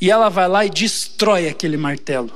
E 0.00 0.10
ela 0.10 0.28
vai 0.28 0.48
lá 0.48 0.64
e 0.64 0.70
destrói 0.70 1.48
aquele 1.48 1.76
martelo. 1.76 2.32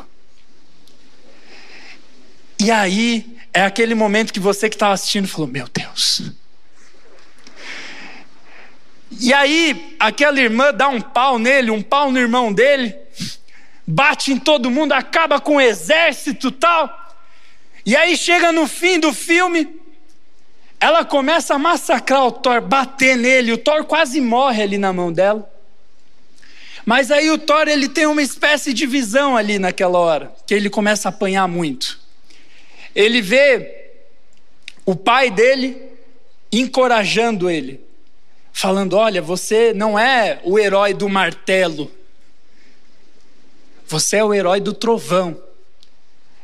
E 2.58 2.70
aí 2.70 3.36
é 3.52 3.62
aquele 3.64 3.94
momento 3.94 4.32
que 4.32 4.40
você 4.40 4.68
que 4.68 4.76
estava 4.76 4.94
assistindo 4.94 5.28
falou: 5.28 5.48
Meu 5.48 5.66
Deus. 5.72 6.32
E 9.20 9.32
aí 9.32 9.96
aquela 9.98 10.40
irmã 10.40 10.72
dá 10.72 10.88
um 10.88 11.00
pau 11.00 11.38
nele, 11.38 11.70
um 11.70 11.82
pau 11.82 12.10
no 12.10 12.18
irmão 12.18 12.52
dele, 12.52 12.94
bate 13.86 14.32
em 14.32 14.38
todo 14.38 14.70
mundo, 14.70 14.92
acaba 14.92 15.40
com 15.40 15.56
o 15.56 15.60
exército 15.60 16.50
tal. 16.50 16.98
E 17.84 17.96
aí 17.96 18.16
chega 18.16 18.52
no 18.52 18.66
fim 18.66 18.98
do 18.98 19.12
filme, 19.12 19.80
ela 20.78 21.04
começa 21.04 21.54
a 21.54 21.58
massacrar 21.58 22.26
o 22.26 22.32
Thor, 22.32 22.60
bater 22.60 23.16
nele, 23.16 23.52
o 23.52 23.58
Thor 23.58 23.84
quase 23.84 24.20
morre 24.20 24.62
ali 24.62 24.78
na 24.78 24.92
mão 24.92 25.12
dela. 25.12 25.48
Mas 26.84 27.10
aí 27.10 27.30
o 27.30 27.38
Thor 27.38 27.68
ele 27.68 27.88
tem 27.88 28.06
uma 28.06 28.22
espécie 28.22 28.72
de 28.72 28.86
visão 28.86 29.36
ali 29.36 29.58
naquela 29.58 29.98
hora, 29.98 30.32
que 30.46 30.54
ele 30.54 30.68
começa 30.68 31.08
a 31.08 31.10
apanhar 31.10 31.46
muito. 31.46 32.00
Ele 32.94 33.22
vê 33.22 33.92
o 34.84 34.96
pai 34.96 35.30
dele 35.30 35.80
encorajando 36.52 37.48
ele, 37.48 37.80
falando: 38.52 38.94
"Olha, 38.94 39.22
você 39.22 39.72
não 39.72 39.98
é 39.98 40.40
o 40.44 40.58
herói 40.58 40.94
do 40.94 41.08
martelo. 41.08 41.90
Você 43.86 44.16
é 44.16 44.24
o 44.24 44.34
herói 44.34 44.60
do 44.60 44.72
trovão." 44.72 45.40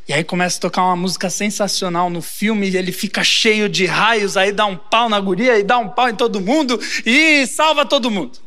E 0.09 0.13
aí 0.13 0.25
começa 0.25 0.57
a 0.57 0.61
tocar 0.63 0.85
uma 0.85 0.97
música 0.97 1.29
sensacional 1.29 2.09
no 2.09 2.23
filme, 2.23 2.75
ele 2.75 2.93
fica 2.93 3.23
cheio 3.23 3.69
de 3.69 3.85
raios, 3.85 4.39
aí 4.39 4.53
dá 4.53 4.65
um 4.65 4.75
pau 4.75 5.07
na 5.07 5.21
guria, 5.21 5.59
e 5.59 5.63
dá 5.63 5.77
um 5.77 5.91
pau 5.91 6.09
em 6.09 6.15
todo 6.15 6.41
mundo, 6.41 6.81
e 7.05 7.47
salva 7.47 7.85
todo 7.85 8.11
mundo. 8.11 8.39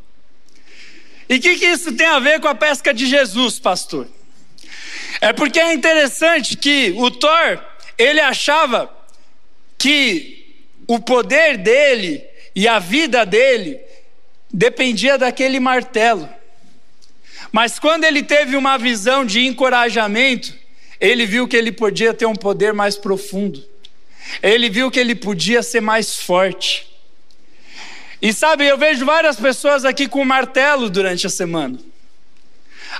E 1.30 1.36
o 1.36 1.40
que, 1.40 1.58
que 1.58 1.66
isso 1.66 1.94
tem 1.94 2.08
a 2.08 2.20
ver 2.20 2.40
com 2.40 2.48
a 2.48 2.56
pesca 2.56 2.92
de 2.92 3.06
Jesus, 3.06 3.60
pastor? 3.60 4.08
É 5.22 5.32
porque 5.32 5.60
é 5.60 5.72
interessante 5.72 6.58
que 6.58 6.96
o 6.98 7.12
Thor, 7.12 7.64
ele 7.96 8.20
achava 8.20 8.92
que 9.78 10.66
o 10.88 11.00
poder 11.00 11.60
dele 11.60 12.26
e 12.56 12.68
a 12.68 12.80
vida 12.80 13.26
dele 13.26 13.80
dependia 14.52 15.18
daquele 15.18 15.60
martelo. 15.60 16.30
Mas 17.52 17.80
quando 17.80 18.04
ele 18.04 18.24
teve 18.24 18.56
uma 18.56 18.78
visão 18.78 19.26
de 19.26 19.46
encorajamento, 19.46 20.54
ele 21.00 21.26
viu 21.26 21.48
que 21.48 21.58
ele 21.58 21.72
podia 21.72 22.14
ter 22.14 22.26
um 22.26 22.36
poder 22.36 22.74
mais 22.74 22.96
profundo. 22.98 23.64
Ele 24.42 24.70
viu 24.70 24.92
que 24.92 25.00
ele 25.00 25.16
podia 25.16 25.64
ser 25.64 25.82
mais 25.82 26.16
forte. 26.16 26.88
E 28.22 28.32
sabe, 28.32 28.68
eu 28.68 28.78
vejo 28.78 29.04
várias 29.04 29.38
pessoas 29.38 29.84
aqui 29.84 30.08
com 30.08 30.24
martelo 30.24 30.90
durante 30.90 31.26
a 31.26 31.30
semana, 31.30 31.80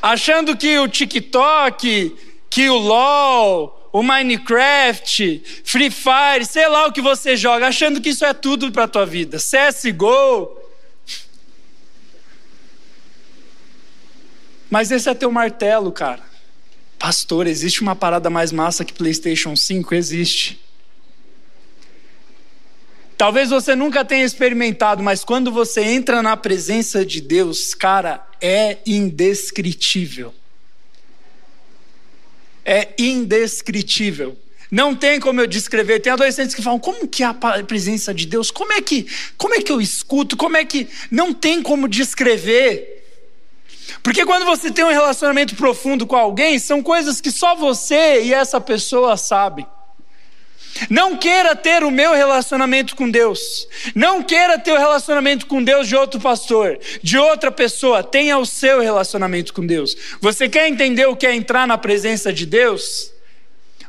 achando 0.02 0.58
que 0.58 0.80
o 0.80 0.88
TikTok, 0.88 2.16
que 2.50 2.70
o 2.70 2.78
LOL, 2.78 3.81
o 3.92 4.02
Minecraft, 4.02 5.44
Free 5.64 5.92
Fire, 5.92 6.46
sei 6.46 6.68
lá 6.68 6.88
o 6.88 6.94
que 6.94 7.02
você 7.02 7.36
joga, 7.36 7.68
achando 7.68 8.00
que 8.00 8.10
isso 8.10 8.24
é 8.24 8.34
tudo 8.34 8.72
para 8.72 8.86
a 8.86 8.88
tua 8.88 9.06
vida. 9.06 9.38
CSGO. 9.38 10.58
Mas 14.70 14.90
esse 14.90 15.10
é 15.10 15.14
teu 15.14 15.32
martelo, 15.32 15.92
cara. 15.92 16.24
Pastor, 16.98 17.48
existe 17.48 17.82
uma 17.82 17.96
parada 17.96 18.30
mais 18.30 18.52
massa 18.52 18.86
que 18.86 18.94
PlayStation 18.94 19.56
5? 19.56 19.94
Existe. 19.94 20.62
Talvez 23.18 23.50
você 23.50 23.76
nunca 23.76 24.06
tenha 24.06 24.24
experimentado, 24.24 25.04
mas 25.04 25.24
quando 25.24 25.52
você 25.52 25.82
entra 25.82 26.24
na 26.24 26.38
presença 26.38 27.06
de 27.06 27.20
Deus, 27.20 27.74
cara, 27.74 28.26
é 28.40 28.78
indescritível. 28.86 30.34
É 32.66 32.90
indescritível. 32.98 34.38
Não 34.70 34.96
tem 34.96 35.20
como 35.20 35.42
eu 35.42 35.48
descrever. 35.48 36.00
Tem 36.00 36.14
adolescentes 36.14 36.56
que 36.56 36.62
falam: 36.62 36.80
"Como 36.80 37.08
que 37.08 37.24
é 37.24 37.26
a 37.26 37.34
presença 37.68 38.14
de 38.14 38.26
Deus? 38.26 38.50
Como 38.50 38.72
é 38.72 38.82
que, 38.82 39.06
como 39.38 39.54
é 39.54 39.62
que 39.62 39.72
eu 39.72 39.82
escuto? 39.82 40.38
Como 40.38 40.56
é 40.56 40.64
que 40.64 40.88
não 41.10 41.34
tem 41.34 41.62
como 41.62 41.88
descrever?" 41.88 43.00
Porque 44.02 44.26
quando 44.26 44.46
você 44.46 44.72
tem 44.72 44.86
um 44.86 44.92
relacionamento 44.92 45.56
profundo 45.56 46.08
com 46.08 46.16
alguém, 46.16 46.58
são 46.58 46.82
coisas 46.82 47.20
que 47.20 47.32
só 47.32 47.56
você 47.56 48.24
e 48.24 48.34
essa 48.34 48.62
pessoa 48.62 49.18
sabem. 49.18 49.66
Não 50.90 51.18
queira 51.18 51.56
ter 51.56 51.84
o 51.84 51.92
meu 51.92 52.14
relacionamento 52.14 52.96
com 52.96 53.10
Deus. 53.10 53.68
Não 53.94 54.24
queira 54.24 54.58
ter 54.58 54.72
o 54.72 54.78
relacionamento 54.78 55.46
com 55.46 55.64
Deus 55.64 55.88
de 55.88 55.96
outro 55.96 56.20
pastor, 56.20 56.80
de 57.02 57.18
outra 57.18 57.52
pessoa. 57.52 58.04
Tenha 58.04 58.38
o 58.38 58.46
seu 58.46 58.80
relacionamento 58.80 59.54
com 59.54 59.66
Deus. 59.66 59.96
Você 60.20 60.50
quer 60.50 60.68
entender 60.68 61.06
o 61.08 61.16
que 61.16 61.28
é 61.28 61.36
entrar 61.36 61.68
na 61.68 61.78
presença 61.78 62.32
de 62.32 62.46
Deus? 62.46 63.12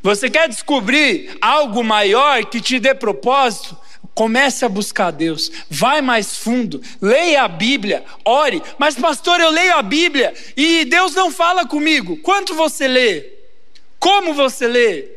Você 0.03 0.29
quer 0.29 0.49
descobrir 0.49 1.37
algo 1.41 1.85
maior 1.85 2.45
que 2.45 2.61
te 2.61 2.79
dê 2.81 2.95
propósito? 2.95 3.77
Comece 4.15 4.65
a 4.65 4.69
buscar 4.69 5.11
Deus, 5.11 5.51
vai 5.71 6.03
mais 6.03 6.37
fundo, 6.37 6.83
leia 7.01 7.45
a 7.45 7.49
Bíblia, 7.49 8.05
ore. 8.27 8.63
Mas, 8.77 8.95
pastor, 8.95 9.41
eu 9.41 9.49
leio 9.49 9.75
a 9.75 9.81
Bíblia 9.81 10.35
e 10.55 10.85
Deus 10.85 11.15
não 11.15 11.31
fala 11.31 11.67
comigo. 11.67 12.19
Quanto 12.19 12.55
você 12.55 12.87
lê? 12.87 13.25
Como 13.99 14.35
você 14.35 14.67
lê? 14.67 15.12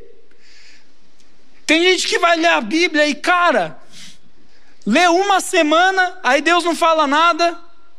Tem 1.65 1.82
gente 1.84 2.08
que 2.08 2.19
vai 2.19 2.38
ler 2.38 2.47
a 2.47 2.62
Bíblia 2.62 3.08
e, 3.08 3.15
cara, 3.15 3.78
lê 4.86 5.08
uma 5.08 5.39
semana, 5.39 6.17
aí 6.23 6.41
Deus 6.41 6.63
não 6.63 6.75
fala 6.75 7.08
nada, 7.08 7.58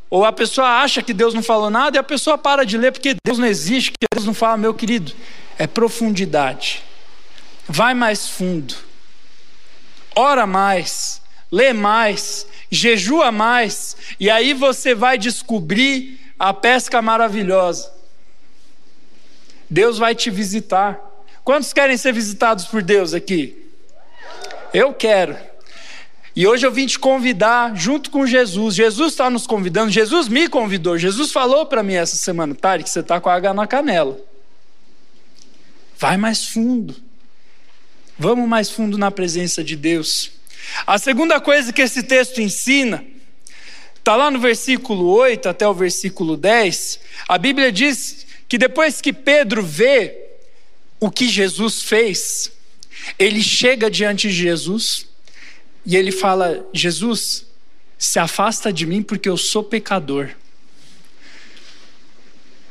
ou 0.09 0.25
a 0.25 0.33
pessoa 0.33 0.81
acha 0.83 1.03
que 1.03 1.13
Deus 1.13 1.35
não 1.35 1.43
falou 1.43 1.69
nada 1.69 1.97
e 1.97 2.01
a 2.01 2.03
pessoa 2.03 2.39
para 2.39 2.65
de 2.65 2.79
ler 2.79 2.93
porque 2.93 3.17
Deus 3.25 3.39
não 3.39 3.47
existe, 3.47 3.91
que 3.91 4.07
Deus 4.15 4.25
não 4.25 4.35
fala, 4.35 4.57
meu 4.57 4.73
querido. 4.73 5.13
É 5.59 5.67
profundidade. 5.67 6.83
Vai 7.69 7.95
mais 7.95 8.29
fundo 8.29 8.87
ora 10.17 10.47
mais, 10.47 11.21
lê 11.53 11.75
mais, 11.75 12.47
jejua 12.71 13.31
mais, 13.31 13.95
e 14.19 14.31
aí 14.31 14.55
você 14.55 14.95
vai 14.95 15.19
descobrir 15.19 16.19
a 16.39 16.55
pesca 16.55 17.03
maravilhosa. 17.03 17.93
Deus 19.69 19.99
vai 19.99 20.15
te 20.15 20.31
visitar. 20.31 20.99
Quantos 21.47 21.73
querem 21.73 21.97
ser 21.97 22.13
visitados 22.13 22.65
por 22.65 22.83
Deus 22.83 23.15
aqui? 23.15 23.57
Eu 24.75 24.93
quero. 24.93 25.37
E 26.35 26.45
hoje 26.45 26.67
eu 26.67 26.73
vim 26.73 26.89
te 26.89 26.99
convidar 26.99 27.73
junto 27.77 28.11
com 28.11 28.27
Jesus. 28.27 28.75
Jesus 28.75 29.13
está 29.13 29.31
nos 29.31 29.47
convidando, 29.47 29.93
Jesus 29.93 30.27
me 30.27 30.49
convidou. 30.49 30.99
Jesus 30.99 31.31
falou 31.31 31.65
para 31.65 31.85
mim 31.85 31.95
essa 31.95 32.17
semana, 32.17 32.53
Tari, 32.53 32.83
que 32.83 32.91
você 32.91 32.99
está 32.99 33.21
com 33.21 33.29
a 33.29 33.35
água 33.35 33.55
na 33.55 33.65
canela. 33.65 34.19
Vai 35.97 36.17
mais 36.17 36.49
fundo. 36.49 36.97
Vamos 38.19 38.49
mais 38.49 38.69
fundo 38.69 38.99
na 38.99 39.13
presença 39.13 39.63
de 39.63 39.77
Deus. 39.77 40.33
A 40.85 40.99
segunda 40.99 41.41
coisa 41.41 41.73
que 41.73 41.81
esse 41.81 42.03
texto 42.03 42.41
ensina, 42.41 43.05
está 43.97 44.17
lá 44.17 44.33
no 44.33 44.41
versículo 44.41 45.07
8 45.11 45.49
até 45.49 45.69
o 45.69 45.73
versículo 45.73 46.37
10. 46.37 46.99
A 47.29 47.39
Bíblia 47.39 47.71
diz 47.71 48.27
que 48.49 48.59
depois 48.59 49.01
que 49.01 49.13
Pedro 49.13 49.63
vê 49.63 50.26
o 50.99 51.11
que 51.11 51.29
Jesus 51.29 51.83
fez, 51.83 52.53
ele 53.19 53.43
chega 53.43 53.91
diante 53.91 54.29
de 54.29 54.35
Jesus 54.35 55.07
e 55.85 55.97
ele 55.97 56.11
fala: 56.11 56.67
Jesus, 56.73 57.47
se 57.99 58.19
afasta 58.19 58.73
de 58.73 58.87
mim 58.87 59.03
porque 59.03 59.29
eu 59.29 59.37
sou 59.37 59.63
pecador. 59.63 60.31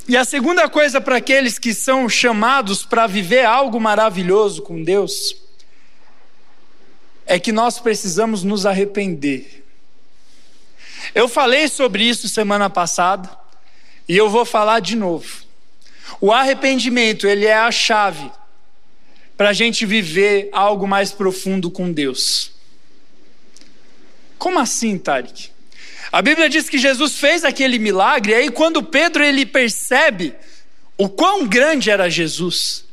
E 0.07 0.15
a 0.15 0.23
segunda 0.23 0.69
coisa 0.69 1.01
para 1.01 1.17
aqueles 1.17 1.57
que 1.57 1.73
são 1.73 2.07
chamados 2.07 2.85
para 2.85 3.07
viver 3.07 3.43
algo 3.43 3.79
maravilhoso 3.79 4.61
com 4.61 4.83
Deus 4.83 5.35
é 7.25 7.39
que 7.39 7.51
nós 7.51 7.79
precisamos 7.79 8.43
nos 8.43 8.67
arrepender. 8.67 9.63
Eu 11.13 11.27
falei 11.27 11.67
sobre 11.67 12.03
isso 12.03 12.29
semana 12.29 12.69
passada 12.69 13.29
e 14.07 14.15
eu 14.15 14.29
vou 14.29 14.45
falar 14.45 14.79
de 14.79 14.95
novo. 14.95 15.44
O 16.19 16.31
arrependimento, 16.31 17.27
ele 17.27 17.45
é 17.45 17.55
a 17.55 17.71
chave 17.71 18.31
para 19.37 19.49
a 19.49 19.53
gente 19.53 19.85
viver 19.85 20.49
algo 20.51 20.87
mais 20.87 21.11
profundo 21.11 21.69
com 21.69 21.91
Deus. 21.91 22.51
Como 24.37 24.59
assim, 24.59 24.97
Tarek? 24.97 25.49
A 26.11 26.21
Bíblia 26.21 26.49
diz 26.49 26.69
que 26.69 26.77
Jesus 26.77 27.17
fez 27.17 27.43
aquele 27.43 27.77
milagre, 27.77 28.31
e 28.31 28.35
aí 28.35 28.49
quando 28.49 28.81
Pedro 28.81 29.23
ele 29.23 29.45
percebe 29.45 30.33
o 30.97 31.09
quão 31.09 31.45
grande 31.45 31.89
era 31.89 32.09
Jesus, 32.09 32.85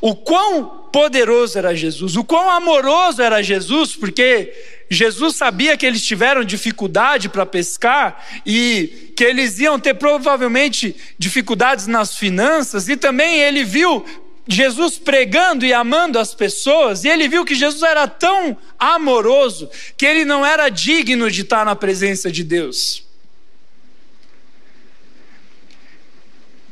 o 0.00 0.14
quão 0.14 0.88
poderoso 0.92 1.58
era 1.58 1.74
Jesus, 1.74 2.14
o 2.16 2.22
quão 2.22 2.48
amoroso 2.48 3.20
era 3.20 3.42
Jesus, 3.42 3.96
porque 3.96 4.52
Jesus 4.88 5.36
sabia 5.36 5.76
que 5.76 5.84
eles 5.84 6.04
tiveram 6.04 6.44
dificuldade 6.44 7.28
para 7.28 7.44
pescar 7.44 8.24
e 8.46 9.12
que 9.16 9.24
eles 9.24 9.58
iam 9.58 9.80
ter 9.80 9.94
provavelmente 9.94 10.94
dificuldades 11.18 11.86
nas 11.86 12.16
finanças, 12.16 12.88
e 12.88 12.96
também 12.96 13.40
ele 13.40 13.64
viu 13.64 14.04
Jesus 14.46 14.96
pregando 14.96 15.66
e 15.66 15.72
amando 15.72 16.18
as 16.18 16.34
pessoas, 16.34 17.04
e 17.04 17.08
ele 17.08 17.26
viu 17.26 17.44
que 17.44 17.54
Jesus 17.54 17.82
era 17.82 18.06
tão 18.06 18.56
amoroso 18.78 19.68
que 19.96 20.06
ele 20.06 20.24
não 20.24 20.46
era 20.46 20.68
digno 20.68 21.28
de 21.30 21.42
estar 21.42 21.64
na 21.64 21.74
presença 21.74 22.30
de 22.30 22.44
Deus. 22.44 23.04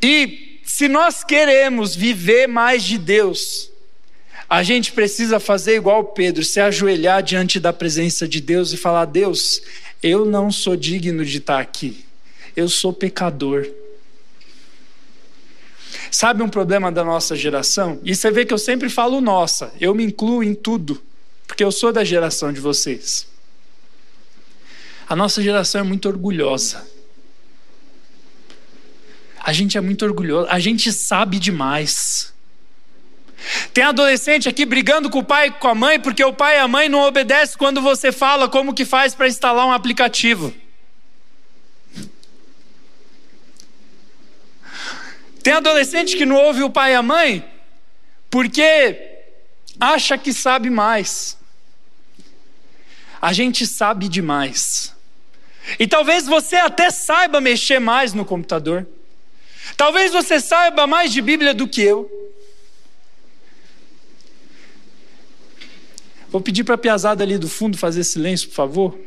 E 0.01 0.61
se 0.65 0.87
nós 0.87 1.25
queremos 1.25 1.97
viver 1.97 2.47
mais 2.47 2.85
de 2.85 2.99
Deus, 2.99 3.71
a 4.55 4.63
gente 4.63 4.93
precisa 4.93 5.41
fazer 5.41 5.75
igual 5.75 6.05
Pedro, 6.05 6.45
se 6.45 6.61
ajoelhar 6.61 7.25
diante 7.25 7.59
da 7.59 7.73
presença 7.73 8.29
de 8.29 8.41
Deus 8.41 8.73
e 8.73 8.77
falar: 8.77 9.05
Deus, 9.07 9.61
eu 10.01 10.25
não 10.25 10.53
sou 10.53 10.77
digno 10.77 11.25
de 11.25 11.39
estar 11.39 11.59
aqui, 11.59 12.05
eu 12.55 12.69
sou 12.69 12.93
pecador. 12.93 13.67
Sabe 16.09 16.41
um 16.41 16.49
problema 16.49 16.93
da 16.93 17.03
nossa 17.03 17.35
geração? 17.35 17.99
E 18.05 18.15
você 18.15 18.31
vê 18.31 18.45
que 18.45 18.55
eu 18.55 18.59
sempre 18.59 18.89
falo 18.89 19.21
nossa, 19.21 19.73
eu 19.81 19.93
me 19.93 20.05
incluo 20.05 20.41
em 20.45 20.55
tudo, 20.55 21.03
porque 21.49 21.65
eu 21.65 21.73
sou 21.73 21.93
da 21.93 22.05
geração 22.05 22.53
de 22.53 22.61
vocês. 22.61 23.27
A 25.09 25.17
nossa 25.17 25.43
geração 25.43 25.81
é 25.81 25.85
muito 25.85 26.09
orgulhosa. 26.09 26.87
A 29.41 29.53
gente 29.53 29.77
é 29.77 29.81
muito 29.81 30.05
orgulhoso, 30.05 30.49
a 30.49 30.61
gente 30.61 30.93
sabe 30.93 31.41
demais. 31.41 32.34
Tem 33.73 33.85
adolescente 33.85 34.49
aqui 34.49 34.65
brigando 34.65 35.11
com 35.11 35.19
o 35.19 35.25
pai 35.25 35.49
e 35.49 35.51
com 35.53 35.69
a 35.69 35.75
mãe 35.75 35.99
porque 36.01 36.25
o 36.25 36.33
pai 36.33 36.57
e 36.57 36.61
a 36.61 36.69
mãe 36.69 36.89
não 36.89 37.01
obedecem 37.01 37.59
quando 37.59 37.81
você 37.81 38.13
fala 38.13 38.49
como 38.49 38.75
que 38.75 38.85
faz 38.85 39.15
para 39.15 39.29
instalar 39.29 39.67
um 39.67 39.73
aplicativo. 39.73 40.55
Tem 45.43 45.53
adolescente 45.53 46.17
que 46.17 46.25
não 46.25 46.37
ouve 46.37 46.63
o 46.63 46.71
pai 46.71 46.93
e 46.93 46.95
a 46.95 47.03
mãe 47.03 47.45
porque 48.31 48.99
acha 49.79 50.17
que 50.17 50.33
sabe 50.33 50.71
mais. 50.71 51.37
A 53.21 53.33
gente 53.33 53.67
sabe 53.67 54.09
demais. 54.09 54.95
E 55.79 55.87
talvez 55.87 56.27
você 56.27 56.57
até 56.57 56.91
saiba 56.91 57.41
mexer 57.41 57.79
mais 57.79 58.13
no 58.13 58.25
computador. 58.25 58.87
Talvez 59.77 60.13
você 60.13 60.41
saiba 60.41 60.87
mais 60.87 61.13
de 61.13 61.23
Bíblia 61.23 61.55
do 61.55 61.67
que 61.67 61.83
eu. 61.83 62.11
Vou 66.35 66.41
pedir 66.41 66.65
para 66.65 66.75
a 66.75 66.79
piazada 66.79 67.23
ali 67.23 67.39
do 67.39 67.49
fundo 67.49 67.79
fazer 67.79 68.03
silêncio, 68.03 68.49
por 68.49 68.57
favor. 68.57 68.99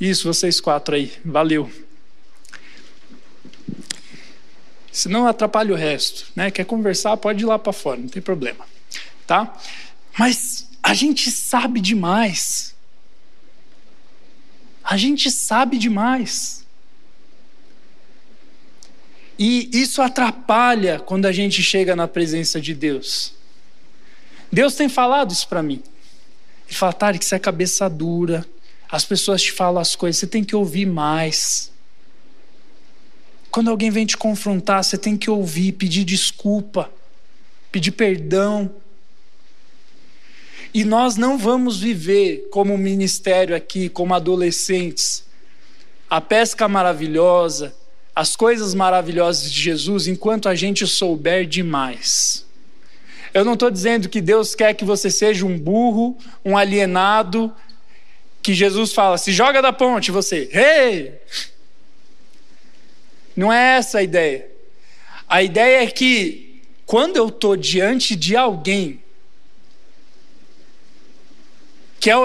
Isso, 0.00 0.32
vocês 0.32 0.60
quatro 0.60 0.94
aí. 0.94 1.12
Valeu. 1.24 1.68
Senão 4.92 5.26
atrapalha 5.26 5.74
o 5.74 5.76
resto, 5.76 6.26
né? 6.36 6.48
Quer 6.48 6.64
conversar, 6.64 7.16
pode 7.16 7.42
ir 7.42 7.44
lá 7.44 7.58
para 7.58 7.72
fora, 7.72 7.98
não 7.98 8.06
tem 8.06 8.22
problema, 8.22 8.64
tá? 9.26 9.60
Mas 10.16 10.68
a 10.80 10.94
gente 10.94 11.28
sabe 11.28 11.80
demais. 11.80 12.72
A 14.84 14.96
gente 14.96 15.28
sabe 15.28 15.78
demais. 15.78 16.64
E 19.36 19.68
isso 19.72 20.00
atrapalha 20.00 21.00
quando 21.00 21.26
a 21.26 21.32
gente 21.32 21.64
chega 21.64 21.96
na 21.96 22.06
presença 22.06 22.60
de 22.60 22.72
Deus. 22.72 23.32
Deus 24.52 24.76
tem 24.76 24.88
falado 24.88 25.32
isso 25.32 25.48
para 25.48 25.64
mim. 25.64 25.82
Ele 26.66 26.76
fala, 26.76 26.92
Tarek, 26.92 27.24
você 27.24 27.36
é 27.36 27.38
cabeça 27.38 27.88
dura. 27.88 28.46
As 28.88 29.04
pessoas 29.04 29.42
te 29.42 29.52
falam 29.52 29.80
as 29.80 29.96
coisas, 29.96 30.18
você 30.20 30.26
tem 30.26 30.44
que 30.44 30.54
ouvir 30.54 30.86
mais. 30.86 31.72
Quando 33.50 33.70
alguém 33.70 33.90
vem 33.90 34.06
te 34.06 34.16
confrontar, 34.16 34.84
você 34.84 34.98
tem 34.98 35.16
que 35.16 35.30
ouvir, 35.30 35.72
pedir 35.72 36.04
desculpa, 36.04 36.90
pedir 37.72 37.92
perdão. 37.92 38.70
E 40.72 40.84
nós 40.84 41.16
não 41.16 41.38
vamos 41.38 41.80
viver 41.80 42.48
como 42.50 42.76
ministério 42.76 43.56
aqui, 43.56 43.88
como 43.88 44.14
adolescentes, 44.14 45.24
a 46.08 46.20
pesca 46.20 46.68
maravilhosa, 46.68 47.74
as 48.14 48.36
coisas 48.36 48.74
maravilhosas 48.74 49.50
de 49.50 49.60
Jesus, 49.60 50.06
enquanto 50.06 50.48
a 50.48 50.54
gente 50.54 50.86
souber 50.86 51.46
demais. 51.46 52.45
Eu 53.36 53.44
não 53.44 53.52
estou 53.52 53.70
dizendo 53.70 54.08
que 54.08 54.22
Deus 54.22 54.54
quer 54.54 54.72
que 54.72 54.82
você 54.82 55.10
seja 55.10 55.44
um 55.44 55.58
burro, 55.58 56.16
um 56.42 56.56
alienado, 56.56 57.54
que 58.42 58.54
Jesus 58.54 58.94
fala, 58.94 59.18
se 59.18 59.30
joga 59.30 59.60
da 59.60 59.74
ponte, 59.74 60.10
você, 60.10 60.48
hey! 60.50 61.12
Não 63.36 63.52
é 63.52 63.76
essa 63.76 63.98
a 63.98 64.02
ideia. 64.02 64.50
A 65.28 65.42
ideia 65.42 65.82
é 65.82 65.86
que 65.86 66.62
quando 66.86 67.18
eu 67.18 67.28
estou 67.28 67.58
diante 67.58 68.16
de 68.16 68.34
alguém 68.34 69.02
que 72.00 72.08
é 72.08 72.16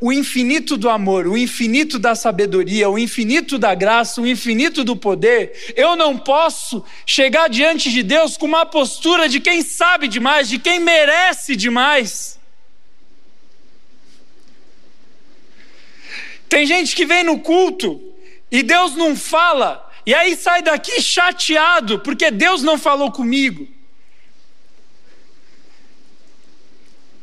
o 0.00 0.10
infinito 0.10 0.78
do 0.78 0.88
amor, 0.88 1.26
o 1.26 1.36
infinito 1.36 1.98
da 1.98 2.14
sabedoria, 2.14 2.88
o 2.88 2.98
infinito 2.98 3.58
da 3.58 3.74
graça, 3.74 4.20
o 4.20 4.26
infinito 4.26 4.82
do 4.82 4.96
poder, 4.96 5.74
eu 5.76 5.94
não 5.94 6.16
posso 6.16 6.82
chegar 7.04 7.50
diante 7.50 7.90
de 7.90 8.02
Deus 8.02 8.36
com 8.36 8.46
uma 8.46 8.64
postura 8.64 9.28
de 9.28 9.38
quem 9.40 9.60
sabe 9.60 10.08
demais, 10.08 10.48
de 10.48 10.58
quem 10.58 10.80
merece 10.80 11.54
demais. 11.54 12.40
Tem 16.48 16.64
gente 16.64 16.96
que 16.96 17.04
vem 17.04 17.22
no 17.22 17.38
culto 17.38 18.00
e 18.50 18.62
Deus 18.62 18.96
não 18.96 19.14
fala, 19.14 19.86
e 20.06 20.14
aí 20.14 20.34
sai 20.34 20.62
daqui 20.62 21.00
chateado, 21.02 21.98
porque 22.00 22.30
Deus 22.30 22.62
não 22.62 22.78
falou 22.78 23.12
comigo. 23.12 23.68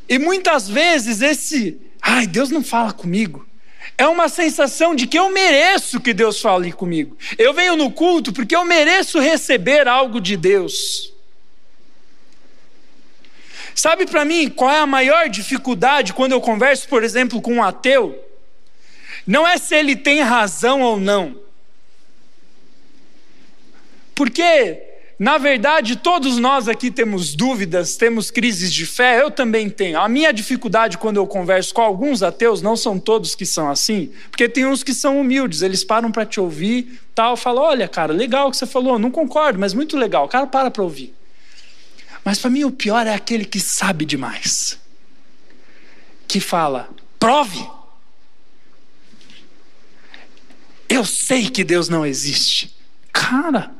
E 0.07 0.17
muitas 0.19 0.69
vezes 0.69 1.21
esse, 1.21 1.81
ai, 2.07 2.25
Deus 2.25 2.49
não 2.49 2.63
fala 2.63 2.93
comigo, 2.93 3.45
é 3.97 4.07
uma 4.07 4.29
sensação 4.29 4.95
de 4.95 5.05
que 5.05 5.19
eu 5.19 5.29
mereço 5.29 5.99
que 5.99 6.13
Deus 6.13 6.39
fale 6.39 6.71
comigo. 6.71 7.17
Eu 7.37 7.53
venho 7.53 7.75
no 7.75 7.91
culto 7.91 8.31
porque 8.31 8.55
eu 8.55 8.63
mereço 8.63 9.19
receber 9.19 9.87
algo 9.87 10.21
de 10.21 10.37
Deus. 10.37 11.13
Sabe 13.75 14.05
para 14.05 14.23
mim 14.23 14.49
qual 14.49 14.71
é 14.71 14.79
a 14.79 14.87
maior 14.87 15.27
dificuldade 15.29 16.13
quando 16.13 16.31
eu 16.31 16.39
converso, 16.39 16.87
por 16.87 17.03
exemplo, 17.03 17.41
com 17.41 17.55
um 17.55 17.63
ateu? 17.63 18.23
Não 19.25 19.45
é 19.45 19.57
se 19.57 19.75
ele 19.75 19.95
tem 19.95 20.21
razão 20.21 20.81
ou 20.81 20.97
não. 20.99 21.37
Porque 24.15 24.81
na 25.19 25.39
verdade, 25.39 25.95
todos 25.95 26.37
nós 26.37 26.67
aqui 26.67 26.91
temos 26.91 27.33
dúvidas, 27.33 27.95
temos 27.95 28.29
crises 28.29 28.71
de 28.71 28.85
fé, 28.85 29.19
eu 29.19 29.31
também 29.31 29.67
tenho. 29.67 29.99
A 29.99 30.07
minha 30.07 30.31
dificuldade 30.31 30.99
quando 30.99 31.17
eu 31.17 31.25
converso 31.25 31.73
com 31.73 31.81
alguns 31.81 32.21
ateus, 32.21 32.61
não 32.61 32.75
são 32.75 32.99
todos 32.99 33.33
que 33.33 33.45
são 33.45 33.67
assim, 33.67 34.11
porque 34.29 34.47
tem 34.47 34.67
uns 34.67 34.83
que 34.83 34.93
são 34.93 35.19
humildes, 35.19 35.63
eles 35.63 35.83
param 35.83 36.11
para 36.11 36.23
te 36.23 36.39
ouvir, 36.39 37.01
tal, 37.15 37.35
falam: 37.35 37.63
"Olha, 37.63 37.87
cara, 37.87 38.13
legal 38.13 38.47
o 38.47 38.51
que 38.51 38.57
você 38.57 38.67
falou, 38.67 38.99
não 38.99 39.09
concordo, 39.09 39.57
mas 39.57 39.73
muito 39.73 39.97
legal". 39.97 40.25
O 40.25 40.29
cara 40.29 40.45
para 40.45 40.69
para 40.69 40.83
ouvir. 40.83 41.15
Mas 42.23 42.37
para 42.37 42.51
mim 42.51 42.63
o 42.63 42.71
pior 42.71 43.07
é 43.07 43.13
aquele 43.15 43.45
que 43.45 43.59
sabe 43.59 44.05
demais. 44.05 44.79
Que 46.27 46.39
fala: 46.39 46.89
"Prove". 47.17 47.67
Eu 50.87 51.03
sei 51.03 51.49
que 51.49 51.63
Deus 51.63 51.89
não 51.89 52.05
existe. 52.05 52.75
Cara, 53.11 53.76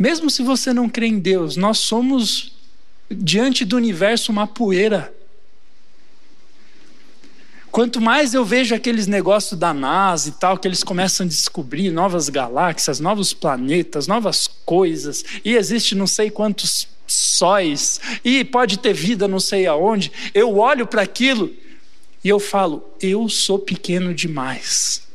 mesmo 0.00 0.30
se 0.30 0.42
você 0.42 0.72
não 0.72 0.88
crê 0.88 1.08
em 1.08 1.18
Deus, 1.18 1.56
nós 1.56 1.76
somos, 1.78 2.52
diante 3.10 3.66
do 3.66 3.76
universo, 3.76 4.32
uma 4.32 4.46
poeira. 4.46 5.14
Quanto 7.70 8.00
mais 8.00 8.32
eu 8.32 8.42
vejo 8.42 8.74
aqueles 8.74 9.06
negócios 9.06 9.60
da 9.60 9.74
NASA 9.74 10.30
e 10.30 10.32
tal, 10.32 10.56
que 10.56 10.66
eles 10.66 10.82
começam 10.82 11.26
a 11.26 11.28
descobrir 11.28 11.90
novas 11.90 12.30
galáxias, 12.30 12.98
novos 12.98 13.34
planetas, 13.34 14.06
novas 14.06 14.48
coisas, 14.64 15.22
e 15.44 15.54
existe 15.54 15.94
não 15.94 16.06
sei 16.06 16.30
quantos 16.30 16.88
sóis, 17.06 18.00
e 18.24 18.42
pode 18.42 18.78
ter 18.78 18.94
vida 18.94 19.28
não 19.28 19.38
sei 19.38 19.66
aonde, 19.66 20.10
eu 20.32 20.56
olho 20.56 20.86
para 20.86 21.02
aquilo 21.02 21.54
e 22.24 22.28
eu 22.30 22.40
falo, 22.40 22.82
eu 23.02 23.28
sou 23.28 23.58
pequeno 23.58 24.14
demais. 24.14 25.09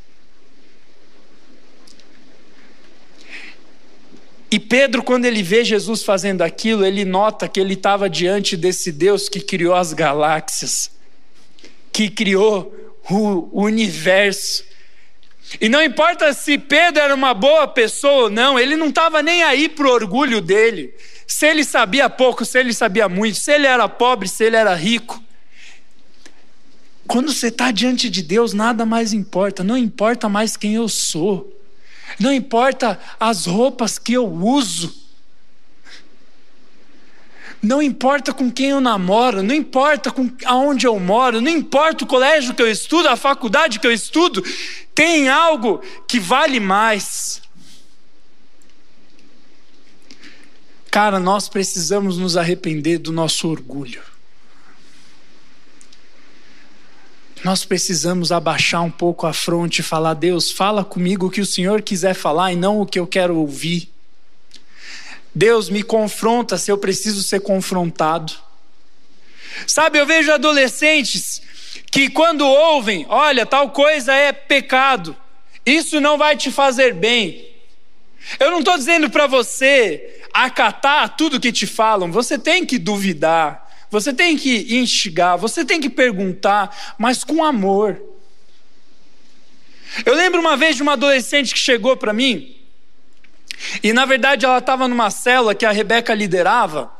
E 4.55 4.59
Pedro, 4.59 5.03
quando 5.03 5.25
ele 5.25 5.43
vê 5.43 5.65
Jesus 5.65 6.01
fazendo 6.01 6.41
aquilo, 6.41 6.85
ele 6.85 7.03
nota 7.03 7.45
que 7.45 7.59
ele 7.59 7.73
estava 7.73 8.09
diante 8.09 8.55
desse 8.55 8.89
Deus 8.89 9.27
que 9.27 9.41
criou 9.41 9.75
as 9.75 9.91
galáxias, 9.91 10.89
que 11.91 12.09
criou 12.09 12.73
o 13.09 13.63
universo. 13.65 14.63
E 15.59 15.67
não 15.67 15.83
importa 15.83 16.31
se 16.31 16.57
Pedro 16.57 17.03
era 17.03 17.13
uma 17.13 17.33
boa 17.33 17.67
pessoa 17.67 18.13
ou 18.23 18.29
não, 18.29 18.57
ele 18.57 18.77
não 18.77 18.87
estava 18.87 19.21
nem 19.21 19.43
aí 19.43 19.67
para 19.67 19.87
o 19.87 19.91
orgulho 19.91 20.39
dele. 20.39 20.95
Se 21.27 21.45
ele 21.45 21.65
sabia 21.65 22.09
pouco, 22.09 22.45
se 22.45 22.57
ele 22.57 22.71
sabia 22.71 23.09
muito, 23.09 23.37
se 23.37 23.51
ele 23.51 23.67
era 23.67 23.89
pobre, 23.89 24.29
se 24.29 24.45
ele 24.45 24.55
era 24.55 24.73
rico. 24.73 25.21
Quando 27.05 27.33
você 27.33 27.47
está 27.47 27.71
diante 27.71 28.09
de 28.09 28.21
Deus, 28.21 28.53
nada 28.53 28.85
mais 28.85 29.11
importa, 29.11 29.65
não 29.65 29.75
importa 29.77 30.29
mais 30.29 30.55
quem 30.55 30.75
eu 30.75 30.87
sou 30.87 31.53
não 32.19 32.33
importa 32.33 32.99
as 33.19 33.45
roupas 33.45 33.97
que 33.97 34.13
eu 34.13 34.25
uso, 34.25 35.05
não 37.61 37.81
importa 37.81 38.31
com 38.31 38.51
quem 38.51 38.69
eu 38.69 38.79
namoro, 38.79 39.41
não 39.41 39.55
importa 39.55 40.11
com 40.11 40.29
aonde 40.45 40.85
eu 40.85 40.99
moro, 40.99 41.41
não 41.41 41.51
importa 41.51 42.03
o 42.03 42.07
colégio 42.07 42.53
que 42.53 42.61
eu 42.61 42.69
estudo, 42.69 43.09
a 43.09 43.15
faculdade 43.15 43.79
que 43.79 43.87
eu 43.87 43.91
estudo, 43.91 44.43
tem 44.93 45.27
algo 45.27 45.81
que 46.07 46.19
vale 46.19 46.59
mais. 46.59 47.41
Cara, 50.91 51.19
nós 51.19 51.49
precisamos 51.49 52.17
nos 52.17 52.37
arrepender 52.37 52.99
do 52.99 53.11
nosso 53.11 53.49
orgulho. 53.49 54.01
Nós 57.43 57.65
precisamos 57.65 58.31
abaixar 58.31 58.81
um 58.81 58.91
pouco 58.91 59.27
a 59.27 59.33
fronte 59.33 59.79
e 59.79 59.83
falar: 59.83 60.13
Deus, 60.13 60.51
fala 60.51 60.83
comigo 60.83 61.27
o 61.27 61.29
que 61.29 61.41
o 61.41 61.45
Senhor 61.45 61.81
quiser 61.81 62.13
falar 62.13 62.53
e 62.53 62.55
não 62.55 62.81
o 62.81 62.85
que 62.85 62.99
eu 62.99 63.05
quero 63.05 63.37
ouvir. 63.37 63.89
Deus 65.33 65.69
me 65.69 65.83
confronta 65.83 66.57
se 66.57 66.71
eu 66.71 66.77
preciso 66.77 67.21
ser 67.21 67.41
confrontado. 67.41 68.33
Sabe, 69.67 69.99
eu 69.99 70.05
vejo 70.05 70.31
adolescentes 70.31 71.41
que, 71.91 72.09
quando 72.09 72.45
ouvem, 72.45 73.05
olha, 73.09 73.45
tal 73.45 73.69
coisa 73.69 74.13
é 74.13 74.31
pecado, 74.31 75.15
isso 75.65 75.99
não 75.99 76.17
vai 76.17 76.37
te 76.37 76.51
fazer 76.51 76.93
bem. 76.93 77.47
Eu 78.39 78.49
não 78.51 78.59
estou 78.59 78.77
dizendo 78.77 79.09
para 79.09 79.27
você 79.27 80.21
acatar 80.33 81.15
tudo 81.15 81.39
que 81.39 81.51
te 81.51 81.67
falam, 81.67 82.11
você 82.11 82.37
tem 82.37 82.65
que 82.65 82.77
duvidar. 82.77 83.64
Você 83.89 84.13
tem 84.13 84.37
que 84.37 84.75
instigar, 84.77 85.37
você 85.37 85.63
tem 85.63 85.79
que 85.79 85.89
perguntar, 85.89 86.95
mas 86.97 87.23
com 87.23 87.43
amor. 87.43 88.01
Eu 90.05 90.13
lembro 90.13 90.39
uma 90.39 90.57
vez 90.57 90.75
de 90.75 90.81
uma 90.81 90.93
adolescente 90.93 91.53
que 91.53 91.59
chegou 91.59 91.95
para 91.95 92.11
mim, 92.11 92.55
e 93.81 93.93
na 93.93 94.05
verdade 94.05 94.45
ela 94.45 94.57
estava 94.57 94.87
numa 94.87 95.09
célula 95.09 95.55
que 95.55 95.65
a 95.65 95.71
Rebeca 95.71 96.13
liderava, 96.13 96.91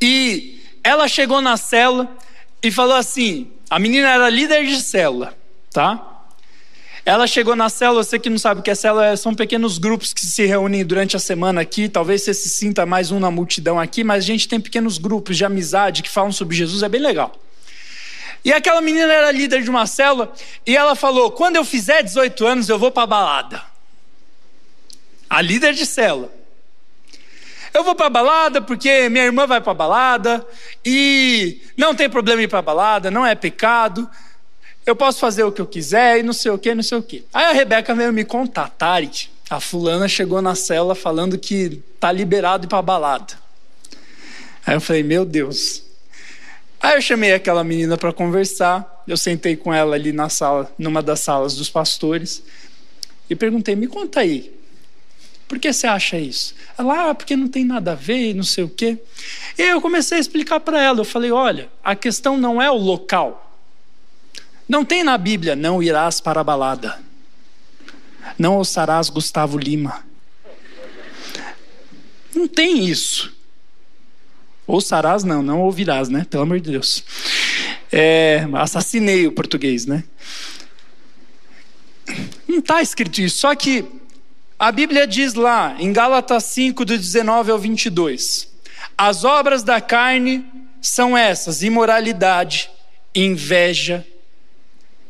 e 0.00 0.60
ela 0.82 1.06
chegou 1.06 1.40
na 1.40 1.56
célula 1.56 2.16
e 2.62 2.70
falou 2.70 2.96
assim: 2.96 3.52
a 3.70 3.78
menina 3.78 4.08
era 4.08 4.28
líder 4.28 4.66
de 4.66 4.80
célula, 4.80 5.36
tá? 5.70 6.11
Ela 7.04 7.26
chegou 7.26 7.56
na 7.56 7.68
célula, 7.68 8.04
você 8.04 8.16
que 8.16 8.30
não 8.30 8.38
sabe 8.38 8.60
o 8.60 8.62
que 8.62 8.70
é 8.70 8.76
célula, 8.76 9.16
são 9.16 9.34
pequenos 9.34 9.76
grupos 9.76 10.12
que 10.12 10.24
se 10.24 10.46
reúnem 10.46 10.84
durante 10.84 11.16
a 11.16 11.18
semana 11.18 11.60
aqui. 11.60 11.88
Talvez 11.88 12.22
você 12.22 12.32
se 12.32 12.48
sinta 12.48 12.86
mais 12.86 13.10
um 13.10 13.18
na 13.18 13.28
multidão 13.28 13.80
aqui, 13.80 14.04
mas 14.04 14.22
a 14.22 14.26
gente 14.26 14.46
tem 14.46 14.60
pequenos 14.60 14.98
grupos 14.98 15.36
de 15.36 15.44
amizade 15.44 16.02
que 16.02 16.08
falam 16.08 16.30
sobre 16.30 16.56
Jesus, 16.56 16.82
é 16.84 16.88
bem 16.88 17.00
legal. 17.00 17.34
E 18.44 18.52
aquela 18.52 18.80
menina 18.80 19.12
era 19.12 19.32
líder 19.32 19.62
de 19.62 19.70
uma 19.70 19.84
célula 19.84 20.32
e 20.64 20.76
ela 20.76 20.94
falou: 20.94 21.32
quando 21.32 21.56
eu 21.56 21.64
fizer 21.64 22.02
18 22.02 22.46
anos, 22.46 22.68
eu 22.68 22.78
vou 22.78 22.92
para 22.92 23.06
balada. 23.06 23.62
A 25.28 25.40
líder 25.42 25.74
de 25.74 25.84
célula. 25.84 26.30
Eu 27.74 27.82
vou 27.82 27.96
para 27.96 28.10
balada 28.10 28.60
porque 28.60 29.08
minha 29.08 29.24
irmã 29.24 29.46
vai 29.46 29.60
para 29.60 29.74
balada 29.74 30.46
e 30.84 31.62
não 31.76 31.94
tem 31.94 32.08
problema 32.08 32.42
ir 32.42 32.48
para 32.48 32.62
balada, 32.62 33.10
não 33.10 33.26
é 33.26 33.34
pecado 33.34 34.08
eu 34.84 34.96
posso 34.96 35.18
fazer 35.18 35.44
o 35.44 35.52
que 35.52 35.60
eu 35.60 35.66
quiser 35.66 36.18
e 36.18 36.22
não 36.22 36.32
sei 36.32 36.50
o 36.50 36.58
que, 36.58 36.74
não 36.74 36.82
sei 36.82 36.98
o 36.98 37.02
que. 37.02 37.24
Aí 37.32 37.46
a 37.46 37.52
Rebeca 37.52 37.94
veio 37.94 38.12
me 38.12 38.24
contar, 38.24 38.68
tarde, 38.70 39.30
a 39.48 39.60
fulana 39.60 40.08
chegou 40.08 40.40
na 40.42 40.54
cela 40.54 40.94
falando 40.94 41.38
que 41.38 41.80
tá 42.00 42.10
liberado 42.10 42.66
para 42.66 42.82
balada. 42.82 43.34
Aí 44.66 44.74
eu 44.74 44.80
falei, 44.80 45.02
meu 45.02 45.24
Deus. 45.24 45.82
Aí 46.80 46.96
eu 46.96 47.02
chamei 47.02 47.32
aquela 47.32 47.62
menina 47.62 47.96
para 47.96 48.12
conversar, 48.12 49.04
eu 49.06 49.16
sentei 49.16 49.56
com 49.56 49.72
ela 49.72 49.94
ali 49.94 50.12
na 50.12 50.28
sala, 50.28 50.72
numa 50.76 51.00
das 51.00 51.20
salas 51.20 51.54
dos 51.54 51.70
pastores, 51.70 52.42
e 53.30 53.36
perguntei, 53.36 53.76
me 53.76 53.86
conta 53.86 54.20
aí, 54.20 54.52
por 55.46 55.58
que 55.58 55.70
você 55.72 55.86
acha 55.86 56.18
isso? 56.18 56.54
Ela, 56.78 57.10
ah, 57.10 57.14
porque 57.14 57.36
não 57.36 57.46
tem 57.46 57.62
nada 57.62 57.92
a 57.92 57.94
ver, 57.94 58.34
não 58.34 58.42
sei 58.42 58.64
o 58.64 58.70
quê. 58.70 58.96
E 59.58 59.62
eu 59.62 59.82
comecei 59.82 60.16
a 60.16 60.20
explicar 60.20 60.58
para 60.60 60.82
ela, 60.82 61.00
eu 61.00 61.04
falei, 61.04 61.30
olha, 61.30 61.68
a 61.84 61.94
questão 61.94 62.38
não 62.38 62.60
é 62.60 62.70
o 62.70 62.76
local, 62.76 63.41
não 64.72 64.86
tem 64.86 65.04
na 65.04 65.18
Bíblia, 65.18 65.54
não 65.54 65.82
irás 65.82 66.18
para 66.18 66.40
a 66.40 66.44
balada. 66.44 66.98
Não 68.38 68.56
ouçarás 68.56 69.10
Gustavo 69.10 69.58
Lima. 69.58 70.02
Não 72.34 72.48
tem 72.48 72.86
isso. 72.86 73.36
Ouçarás, 74.66 75.24
não, 75.24 75.42
não 75.42 75.60
ouvirás, 75.60 76.08
né? 76.08 76.26
Pelo 76.30 76.44
amor 76.44 76.58
de 76.58 76.70
Deus. 76.70 77.04
É, 77.92 78.48
assassinei 78.54 79.26
o 79.26 79.32
português, 79.32 79.84
né? 79.84 80.04
Não 82.48 82.60
está 82.60 82.80
escrito 82.80 83.20
isso. 83.20 83.40
Só 83.40 83.54
que 83.54 83.84
a 84.58 84.72
Bíblia 84.72 85.06
diz 85.06 85.34
lá, 85.34 85.76
em 85.78 85.92
Gálatas 85.92 86.44
5, 86.44 86.82
do 86.86 86.96
19 86.96 87.50
ao 87.50 87.58
22, 87.58 88.48
as 88.96 89.22
obras 89.22 89.62
da 89.62 89.82
carne 89.82 90.46
são 90.80 91.14
essas: 91.14 91.62
imoralidade, 91.62 92.70
inveja, 93.14 94.06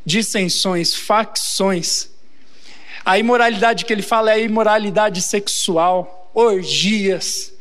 dissensões, 0.04 0.94
facções. 0.94 2.10
A 3.04 3.18
imoralidade 3.18 3.84
que 3.84 3.92
ele 3.92 4.02
fala 4.02 4.30
é 4.30 4.34
a 4.34 4.38
imoralidade 4.38 5.20
sexual, 5.22 6.30
orgias, 6.34 7.52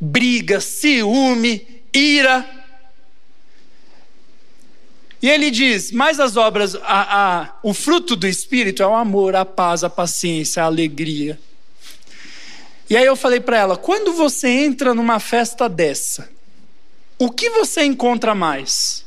brigas, 0.00 0.64
ciúme, 0.64 1.82
ira. 1.92 2.48
E 5.20 5.28
ele 5.28 5.50
diz: 5.50 5.90
mas 5.90 6.20
as 6.20 6.36
obras, 6.36 6.74
a, 6.76 7.42
a, 7.42 7.58
o 7.62 7.74
fruto 7.74 8.14
do 8.14 8.26
Espírito 8.26 8.82
é 8.82 8.86
o 8.86 8.94
amor, 8.94 9.34
a 9.34 9.44
paz, 9.44 9.82
a 9.82 9.90
paciência, 9.90 10.62
a 10.62 10.66
alegria. 10.66 11.38
E 12.88 12.96
aí 12.96 13.04
eu 13.04 13.16
falei 13.16 13.40
para 13.40 13.58
ela: 13.58 13.76
quando 13.76 14.12
você 14.12 14.48
entra 14.48 14.94
numa 14.94 15.20
festa 15.20 15.68
dessa, 15.68 16.30
o 17.18 17.30
que 17.30 17.50
você 17.50 17.82
encontra 17.82 18.34
mais? 18.34 19.04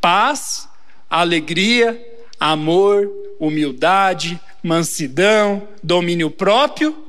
Paz, 0.00 0.68
alegria, 1.08 2.13
amor, 2.38 3.10
humildade, 3.38 4.40
mansidão, 4.62 5.68
domínio 5.82 6.30
próprio? 6.30 7.04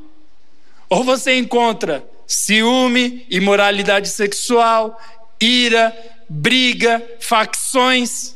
Ou 0.89 1.03
você 1.03 1.35
encontra 1.37 2.05
ciúme, 2.27 3.25
imoralidade 3.29 4.09
sexual, 4.09 4.99
ira, 5.39 5.95
briga, 6.29 7.03
facções? 7.19 8.35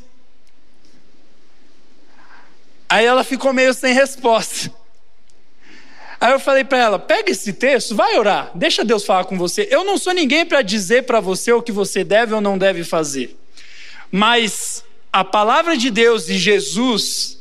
Aí 2.88 3.06
ela 3.06 3.24
ficou 3.24 3.54
meio 3.54 3.74
sem 3.74 3.94
resposta. 3.94 4.72
Aí 6.20 6.34
eu 6.34 6.40
falei 6.40 6.64
para 6.64 6.78
ela: 6.80 7.00
pega 7.00 7.32
esse 7.32 7.54
texto, 7.54 7.96
vai 7.96 8.18
orar, 8.18 8.52
deixa 8.56 8.84
Deus 8.84 9.06
falar 9.06 9.26
com 9.26 9.38
você. 9.38 9.68
Eu 9.72 9.84
não 9.84 9.98
sou 9.98 10.14
ninguém 10.14 10.46
para 10.46 10.62
dizer 10.62 11.04
para 11.04 11.20
você 11.20 11.52
o 11.54 11.62
que 11.62 11.72
você 11.72 12.04
deve 12.04 12.34
ou 12.34 12.42
não 12.42 12.58
deve 12.58 12.84
fazer. 12.84 13.38
Mas 14.12 14.84
a 15.12 15.24
palavra 15.24 15.76
de 15.76 15.90
Deus 15.90 16.30
e 16.30 16.38
Jesus 16.38 17.40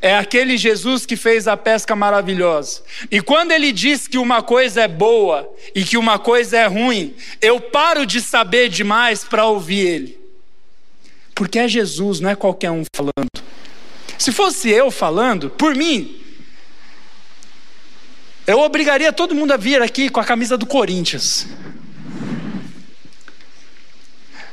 é 0.00 0.16
aquele 0.16 0.56
Jesus 0.56 1.06
que 1.06 1.14
fez 1.14 1.46
a 1.46 1.56
pesca 1.56 1.94
maravilhosa. 1.94 2.82
E 3.08 3.20
quando 3.20 3.52
ele 3.52 3.70
diz 3.70 4.08
que 4.08 4.18
uma 4.18 4.42
coisa 4.42 4.82
é 4.82 4.88
boa 4.88 5.48
e 5.74 5.84
que 5.84 5.96
uma 5.96 6.18
coisa 6.18 6.58
é 6.58 6.66
ruim, 6.66 7.14
eu 7.40 7.60
paro 7.60 8.04
de 8.04 8.20
saber 8.20 8.68
demais 8.68 9.22
para 9.22 9.46
ouvir 9.46 9.86
ele. 9.86 10.20
Porque 11.34 11.58
é 11.58 11.68
Jesus, 11.68 12.18
não 12.18 12.30
é 12.30 12.34
qualquer 12.34 12.72
um 12.72 12.82
falando. 12.94 13.42
Se 14.18 14.32
fosse 14.32 14.70
eu 14.70 14.90
falando, 14.90 15.50
por 15.50 15.74
mim, 15.74 16.20
eu 18.46 18.58
obrigaria 18.58 19.12
todo 19.12 19.34
mundo 19.34 19.52
a 19.52 19.56
vir 19.56 19.80
aqui 19.80 20.08
com 20.08 20.18
a 20.18 20.24
camisa 20.24 20.58
do 20.58 20.66
Corinthians. 20.66 21.46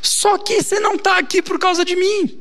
Só 0.02 0.38
que 0.38 0.62
você 0.62 0.80
não 0.80 0.96
está 0.96 1.18
aqui 1.18 1.42
por 1.42 1.60
causa 1.60 1.84
de 1.84 1.96
mim. 1.96 2.40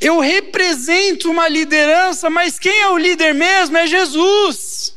Eu 0.00 0.18
represento 0.20 1.30
uma 1.30 1.48
liderança, 1.48 2.28
mas 2.28 2.58
quem 2.58 2.80
é 2.80 2.88
o 2.88 2.98
líder 2.98 3.32
mesmo 3.32 3.76
é 3.76 3.86
Jesus. 3.86 4.96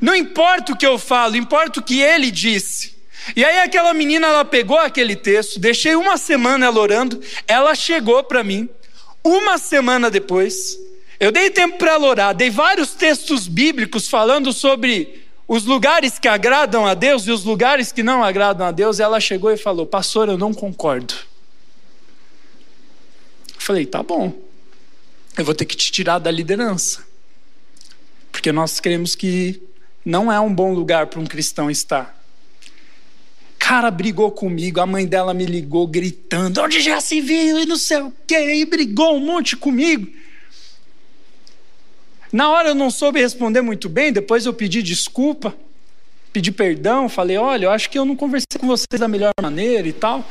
Não 0.00 0.14
importa 0.14 0.72
o 0.72 0.76
que 0.76 0.86
eu 0.86 0.98
falo, 0.98 1.36
importa 1.36 1.80
o 1.80 1.82
que 1.82 2.00
ele 2.00 2.30
disse. 2.30 2.96
E 3.34 3.44
aí 3.44 3.58
aquela 3.60 3.92
menina, 3.92 4.26
ela 4.28 4.44
pegou 4.44 4.78
aquele 4.78 5.16
texto, 5.16 5.58
deixei 5.58 5.94
uma 5.94 6.16
semana 6.16 6.66
ela 6.66 6.78
orando, 6.78 7.20
ela 7.46 7.74
chegou 7.74 8.22
para 8.22 8.44
mim, 8.44 8.68
uma 9.24 9.58
semana 9.58 10.10
depois, 10.10 10.78
eu 11.20 11.32
dei 11.32 11.50
tempo 11.50 11.76
para 11.78 11.92
ela 11.92 12.06
orar, 12.06 12.34
dei 12.34 12.48
vários 12.48 12.94
textos 12.94 13.48
bíblicos 13.48 14.08
falando 14.08 14.52
sobre 14.52 15.27
os 15.48 15.64
lugares 15.64 16.18
que 16.18 16.28
agradam 16.28 16.86
a 16.86 16.92
Deus 16.92 17.26
e 17.26 17.30
os 17.30 17.42
lugares 17.42 17.90
que 17.90 18.02
não 18.02 18.22
agradam 18.22 18.66
a 18.66 18.70
Deus, 18.70 19.00
ela 19.00 19.18
chegou 19.18 19.50
e 19.50 19.56
falou: 19.56 19.86
Pastor, 19.86 20.28
eu 20.28 20.36
não 20.36 20.52
concordo. 20.52 21.14
Eu 23.54 23.60
falei: 23.60 23.86
Tá 23.86 24.02
bom, 24.02 24.38
eu 25.38 25.44
vou 25.44 25.54
ter 25.54 25.64
que 25.64 25.74
te 25.74 25.90
tirar 25.90 26.18
da 26.18 26.30
liderança, 26.30 27.02
porque 28.30 28.52
nós 28.52 28.78
queremos 28.78 29.14
que 29.14 29.60
não 30.04 30.30
é 30.30 30.38
um 30.38 30.54
bom 30.54 30.74
lugar 30.74 31.06
para 31.06 31.18
um 31.18 31.26
cristão 31.26 31.70
estar. 31.70 32.14
Cara 33.58 33.90
brigou 33.90 34.30
comigo, 34.30 34.80
a 34.80 34.86
mãe 34.86 35.06
dela 35.06 35.32
me 35.32 35.46
ligou 35.46 35.86
gritando: 35.86 36.60
Onde 36.60 36.78
já 36.82 37.00
se 37.00 37.22
viu 37.22 37.58
e 37.58 37.64
não 37.64 37.78
sei 37.78 38.02
o 38.02 38.12
quê, 38.26 38.54
e 38.56 38.66
brigou 38.66 39.16
um 39.16 39.20
monte 39.20 39.56
comigo. 39.56 40.12
Na 42.32 42.50
hora 42.50 42.68
eu 42.68 42.74
não 42.74 42.90
soube 42.90 43.20
responder 43.20 43.62
muito 43.62 43.88
bem, 43.88 44.12
depois 44.12 44.44
eu 44.44 44.52
pedi 44.52 44.82
desculpa, 44.82 45.54
pedi 46.32 46.52
perdão, 46.52 47.08
falei: 47.08 47.36
olha, 47.36 47.66
eu 47.66 47.70
acho 47.70 47.88
que 47.88 47.98
eu 47.98 48.04
não 48.04 48.14
conversei 48.14 48.58
com 48.58 48.66
vocês 48.66 48.98
da 48.98 49.08
melhor 49.08 49.32
maneira 49.40 49.88
e 49.88 49.92
tal. 49.92 50.28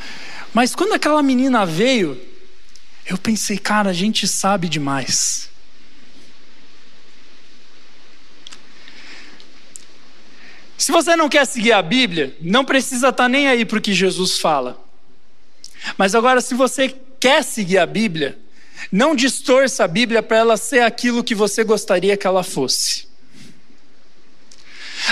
Mas 0.53 0.75
quando 0.75 0.93
aquela 0.93 1.23
menina 1.23 1.65
veio, 1.65 2.19
eu 3.05 3.17
pensei, 3.17 3.57
cara, 3.57 3.89
a 3.89 3.93
gente 3.93 4.27
sabe 4.27 4.69
demais. 4.69 5.49
Se 10.77 10.91
você 10.91 11.15
não 11.15 11.27
quer 11.27 11.45
seguir 11.45 11.71
a 11.71 11.81
Bíblia, 11.81 12.37
não 12.39 12.63
precisa 12.63 13.09
estar 13.09 13.27
nem 13.27 13.47
aí 13.47 13.65
para 13.65 13.79
o 13.79 13.81
que 13.81 13.93
Jesus 13.93 14.39
fala. 14.39 14.81
Mas 15.97 16.13
agora, 16.13 16.39
se 16.39 16.53
você 16.53 16.93
quer 17.19 17.43
seguir 17.43 17.79
a 17.79 17.85
Bíblia, 17.85 18.37
não 18.91 19.15
distorça 19.15 19.83
a 19.83 19.87
Bíblia 19.87 20.21
para 20.21 20.37
ela 20.37 20.57
ser 20.57 20.81
aquilo 20.81 21.23
que 21.23 21.35
você 21.35 21.63
gostaria 21.63 22.17
que 22.17 22.27
ela 22.27 22.43
fosse. 22.43 23.07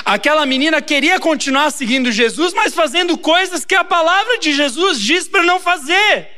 Aquela 0.03 0.45
menina 0.45 0.81
queria 0.81 1.19
continuar 1.19 1.71
seguindo 1.71 2.11
Jesus, 2.11 2.53
mas 2.53 2.73
fazendo 2.73 3.17
coisas 3.17 3.63
que 3.63 3.75
a 3.75 3.83
palavra 3.83 4.37
de 4.39 4.53
Jesus 4.53 4.99
diz 4.99 5.27
para 5.27 5.43
não 5.43 5.59
fazer. 5.59 6.29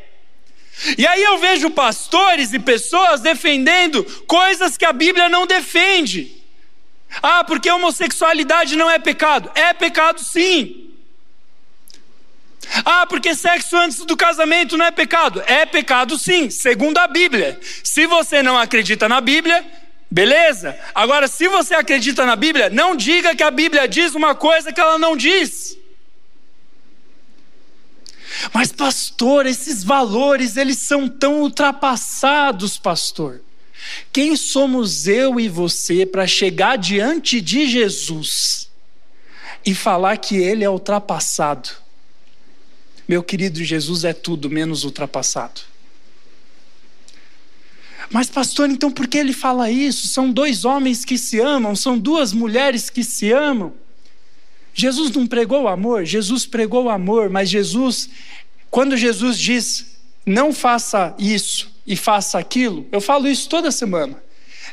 E 0.97 1.07
aí 1.07 1.23
eu 1.23 1.38
vejo 1.39 1.71
pastores 1.71 2.53
e 2.53 2.59
pessoas 2.59 3.21
defendendo 3.21 4.03
coisas 4.28 4.78
que 4.78 4.86
a 4.86 4.93
Bíblia 4.93 5.28
não 5.28 5.47
defende. 5.47 6.38
Ah, 7.21 7.43
porque 7.43 7.71
homossexualidade 7.71 8.75
não 8.75 8.89
é 8.89 8.99
pecado. 8.99 9.49
É 9.55 9.73
pecado 9.73 10.19
sim. 10.19 10.87
Ah, 12.84 13.05
porque 13.07 13.34
sexo 13.34 13.76
antes 13.78 14.05
do 14.05 14.18
casamento 14.18 14.78
não 14.78 14.86
é 14.86 14.91
pecado? 14.91 15.41
É 15.45 15.65
pecado 15.65 16.18
sim, 16.18 16.49
segundo 16.49 16.97
a 16.97 17.07
Bíblia. 17.07 17.59
Se 17.84 18.05
você 18.05 18.43
não 18.43 18.57
acredita 18.57 19.07
na 19.07 19.22
Bíblia, 19.22 19.65
beleza. 20.11 20.78
Agora, 20.93 21.28
se 21.28 21.47
você 21.47 21.76
acredita 21.76 22.26
na 22.26 22.36
Bíblia, 22.36 22.70
não 22.70 22.95
diga 22.95 23.36
que 23.36 23.43
a 23.43 23.51
Bíblia 23.51 23.88
diz 23.88 24.15
uma 24.15 24.36
coisa 24.36 24.72
que 24.74 24.82
ela 24.82 24.97
não 24.97 25.15
diz. 25.15 25.78
Mas, 28.53 28.72
pastor, 28.72 29.45
esses 29.45 29.84
valores, 29.84 30.57
eles 30.57 30.80
são 30.80 31.07
tão 31.07 31.41
ultrapassados, 31.41 32.78
pastor. 32.78 33.41
Quem 34.11 34.36
somos 34.36 35.07
eu 35.07 35.39
e 35.39 35.47
você 35.47 36.05
para 36.05 36.28
chegar 36.28 36.78
diante 36.78 37.39
de 37.39 37.68
Jesus 37.68 38.70
e 39.65 39.74
falar 39.74 40.18
que 40.18 40.36
ele 40.36 40.63
é 40.63 40.70
ultrapassado? 40.70 41.87
Meu 43.08 43.24
querido, 43.24 43.64
Jesus 43.64 44.03
é 44.03 44.12
tudo 44.12 44.49
menos 44.49 44.84
ultrapassado. 44.84 45.62
Mas, 48.10 48.30
pastor, 48.30 48.70
então 48.70 48.91
por 48.91 49.08
que 49.08 49.18
ele 49.18 49.34
fala 49.34 49.72
isso? 49.72 50.08
São 50.08 50.32
dois 50.32 50.66
homens 50.66 51.05
que 51.05 51.18
se 51.18 51.39
amam, 51.39 51.76
são 51.76 51.97
duas 51.97 52.34
mulheres 52.34 52.89
que 52.89 53.03
se 53.03 53.32
amam. 53.32 53.74
Jesus 54.74 55.12
não 55.12 55.26
pregou 55.26 55.64
o 55.64 55.68
amor? 55.68 56.05
Jesus 56.05 56.45
pregou 56.45 56.86
o 56.86 56.89
amor, 56.89 57.30
mas 57.30 57.49
Jesus, 57.49 58.10
quando 58.70 58.95
Jesus 58.95 59.38
diz, 59.38 59.97
não 60.26 60.53
faça 60.53 61.16
isso 61.18 61.72
e 61.86 61.95
faça 61.95 62.38
aquilo, 62.38 62.86
eu 62.91 63.01
falo 63.01 63.28
isso 63.28 63.49
toda 63.49 63.72
semana. 63.72 64.22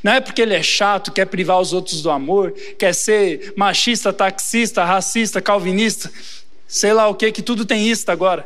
Não 0.03 0.12
é 0.12 0.20
porque 0.20 0.43
ele 0.43 0.55
é 0.55 0.62
chato, 0.62 1.11
quer 1.11 1.24
privar 1.24 1.59
os 1.59 1.72
outros 1.72 2.03
do 2.03 2.11
amor, 2.11 2.53
quer 2.78 2.95
ser 2.95 3.55
machista, 3.57 4.12
taxista, 4.12 4.85
racista, 4.85 5.41
calvinista 5.41 6.12
sei 6.75 6.93
lá 6.93 7.07
o 7.07 7.14
que, 7.14 7.31
que 7.31 7.41
tudo 7.41 7.64
tem 7.64 7.89
isso 7.89 8.11
agora. 8.11 8.45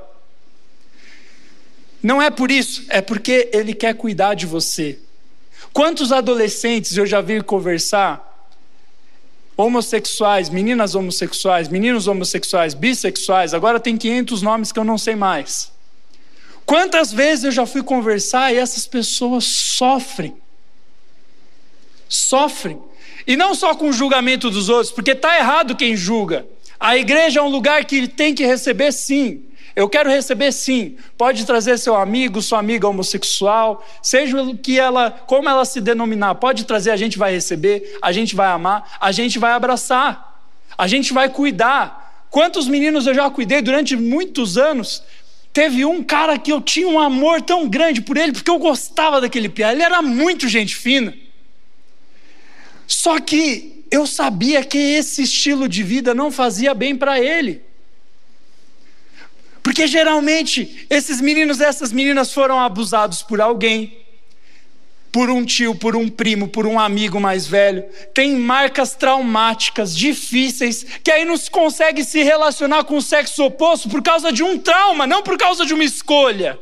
Não 2.03 2.21
é 2.21 2.31
por 2.31 2.51
isso, 2.51 2.85
é 2.91 3.01
porque 3.01 3.49
Ele 3.55 3.73
quer 3.73 3.95
cuidar 3.95 4.35
de 4.35 4.45
você. 4.45 4.99
Quantos 5.73 6.13
adolescentes 6.13 6.95
eu 6.95 7.07
já 7.07 7.23
vi 7.23 7.43
conversar, 7.43 8.23
homossexuais, 9.57 10.51
meninas 10.51 10.95
homossexuais, 10.95 11.69
meninos 11.69 12.07
homossexuais, 12.07 12.75
bissexuais, 12.75 13.55
agora 13.55 13.81
tem 13.81 13.97
500 13.97 14.43
nomes 14.43 14.73
que 14.73 14.79
eu 14.79 14.85
não 14.85 14.99
sei 14.99 15.17
mais. 15.17 15.73
Quantas 16.67 17.11
vezes 17.11 17.47
eu 17.47 17.51
já 17.51 17.65
fui 17.65 17.83
conversar 17.83 18.53
e 18.53 18.59
essas 18.59 18.87
pessoas 18.87 19.45
sofrem. 19.45 20.37
Sofrem. 22.07 22.79
E 23.27 23.39
não 23.39 23.55
só 23.55 23.75
com 23.75 23.89
o 23.89 23.93
julgamento 23.93 24.51
dos 24.51 24.69
outros, 24.69 24.93
porque 24.93 25.13
está 25.13 25.39
errado 25.39 25.75
quem 25.75 25.97
julga. 25.97 26.47
A 26.81 26.97
igreja 26.97 27.41
é 27.41 27.43
um 27.43 27.49
lugar 27.49 27.85
que 27.85 28.07
tem 28.07 28.35
que 28.35 28.45
receber 28.45 28.93
sim. 28.93 29.45
Eu 29.75 29.89
quero 29.89 30.11
receber 30.11 30.53
sim. 30.53 30.97
Pode 31.17 31.45
trazer 31.45 31.79
seu 31.79 31.95
amigo, 31.95 32.43
sua 32.43 32.59
amiga 32.59 32.89
homossexual, 32.89 33.87
seja 34.03 34.43
o 34.43 34.57
que 34.57 34.79
ela, 34.79 35.11
como 35.11 35.49
ela 35.49 35.65
se 35.65 35.81
denominar, 35.81 36.35
pode 36.35 36.65
trazer, 36.65 36.91
a 36.91 36.97
gente 36.97 37.17
vai 37.17 37.33
receber, 37.33 37.97
a 38.03 38.11
gente 38.11 38.35
vai 38.35 38.49
amar, 38.49 38.97
a 39.01 39.13
gente 39.13 39.39
vai 39.39 39.53
abraçar, 39.53 40.43
a 40.77 40.89
gente 40.89 41.13
vai 41.13 41.29
cuidar. 41.29 42.27
Quantos 42.29 42.67
meninos 42.67 43.07
eu 43.07 43.15
já 43.15 43.31
cuidei 43.31 43.63
durante 43.63 43.95
muitos 43.97 44.59
anos? 44.59 45.03
Teve 45.53 45.85
um 45.85 46.03
cara 46.03 46.39
que 46.39 46.53
eu 46.53 46.61
tinha 46.61 46.89
um 46.89 46.99
amor 46.99 47.41
tão 47.41 47.69
grande 47.69 48.01
por 48.01 48.17
ele, 48.17 48.33
porque 48.33 48.51
eu 48.51 48.59
gostava 48.59 49.21
daquele 49.21 49.49
piá. 49.49 49.73
Ele 49.73 49.83
era 49.83 50.03
muito 50.03 50.49
gente 50.49 50.75
fina. 50.75 51.15
Só 52.87 53.21
que 53.21 53.78
eu 53.91 54.07
sabia 54.07 54.65
que 54.65 54.79
esse 54.79 55.23
estilo 55.23 55.69
de 55.69 55.83
vida 55.83 56.15
não 56.15 56.31
fazia 56.31 56.75
bem 56.75 56.97
para 56.97 57.21
ele. 57.21 57.63
Porque 59.63 59.87
geralmente 59.87 60.87
esses 60.89 61.21
meninos 61.21 61.61
essas 61.61 61.93
meninas 61.93 62.33
foram 62.33 62.59
abusados 62.59 63.23
por 63.23 63.41
alguém, 63.41 63.99
por 65.13 65.31
um 65.31 65.45
tio, 65.45 65.75
por 65.75 65.97
um 65.97 66.09
primo, 66.09 66.49
por 66.49 66.67
um 66.67 66.79
amigo 66.79 67.21
mais 67.21 67.47
velho, 67.47 67.85
tem 68.15 68.37
marcas 68.37 68.95
traumáticas, 68.95 69.97
difíceis, 69.97 70.85
que 71.03 71.11
aí 71.11 71.25
não 71.25 71.37
se 71.37 71.51
consegue 71.51 72.05
se 72.05 72.23
relacionar 72.23 72.85
com 72.85 72.97
o 72.97 73.03
sexo 73.03 73.45
oposto 73.45 73.89
por 73.89 74.03
causa 74.03 74.33
de 74.33 74.43
um 74.43 74.59
trauma, 74.59 75.07
não 75.07 75.23
por 75.23 75.37
causa 75.37 75.65
de 75.65 75.75
uma 75.75 75.85
escolha. 75.85 76.59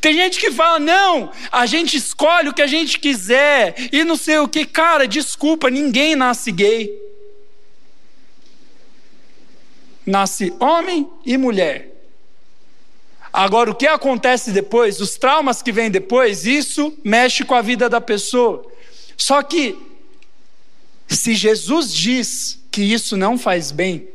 Tem 0.00 0.14
gente 0.14 0.38
que 0.38 0.52
fala, 0.52 0.78
não, 0.78 1.32
a 1.50 1.66
gente 1.66 1.96
escolhe 1.96 2.48
o 2.48 2.54
que 2.54 2.62
a 2.62 2.66
gente 2.66 2.98
quiser 2.98 3.74
e 3.92 4.04
não 4.04 4.16
sei 4.16 4.38
o 4.38 4.48
que. 4.48 4.64
Cara, 4.64 5.08
desculpa, 5.08 5.70
ninguém 5.70 6.14
nasce 6.14 6.52
gay. 6.52 6.90
Nasce 10.06 10.54
homem 10.60 11.08
e 11.24 11.36
mulher. 11.36 11.88
Agora, 13.32 13.70
o 13.70 13.74
que 13.74 13.86
acontece 13.86 14.52
depois, 14.52 15.00
os 15.00 15.16
traumas 15.16 15.62
que 15.62 15.72
vêm 15.72 15.90
depois, 15.90 16.46
isso 16.46 16.96
mexe 17.04 17.44
com 17.44 17.54
a 17.54 17.62
vida 17.62 17.88
da 17.88 18.00
pessoa. 18.00 18.64
Só 19.16 19.42
que, 19.42 19.76
se 21.06 21.34
Jesus 21.34 21.92
diz 21.92 22.58
que 22.70 22.82
isso 22.82 23.16
não 23.16 23.36
faz 23.36 23.70
bem, 23.70 24.08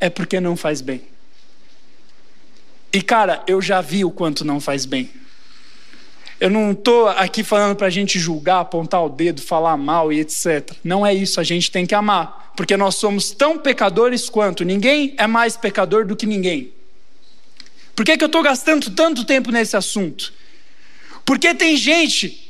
é 0.00 0.08
porque 0.08 0.40
não 0.40 0.56
faz 0.56 0.80
bem. 0.80 1.02
E 2.92 3.02
cara, 3.02 3.42
eu 3.46 3.60
já 3.60 3.80
vi 3.80 4.04
o 4.04 4.10
quanto 4.10 4.44
não 4.44 4.60
faz 4.60 4.86
bem. 4.86 5.10
Eu 6.40 6.48
não 6.48 6.70
estou 6.70 7.08
aqui 7.08 7.42
falando 7.42 7.74
para 7.76 7.88
a 7.88 7.90
gente 7.90 8.18
julgar, 8.18 8.60
apontar 8.60 9.04
o 9.04 9.08
dedo, 9.08 9.42
falar 9.42 9.76
mal 9.76 10.12
e 10.12 10.20
etc. 10.20 10.70
Não 10.84 11.04
é 11.04 11.12
isso, 11.12 11.40
a 11.40 11.44
gente 11.44 11.70
tem 11.70 11.84
que 11.84 11.94
amar, 11.94 12.52
porque 12.56 12.76
nós 12.76 12.94
somos 12.94 13.32
tão 13.32 13.58
pecadores 13.58 14.30
quanto. 14.30 14.64
Ninguém 14.64 15.14
é 15.18 15.26
mais 15.26 15.56
pecador 15.56 16.06
do 16.06 16.14
que 16.14 16.26
ninguém. 16.26 16.72
Por 17.96 18.04
que, 18.04 18.16
que 18.16 18.22
eu 18.22 18.26
estou 18.26 18.42
gastando 18.42 18.90
tanto 18.92 19.24
tempo 19.24 19.50
nesse 19.50 19.76
assunto? 19.76 20.32
Porque 21.24 21.52
tem 21.54 21.76
gente 21.76 22.48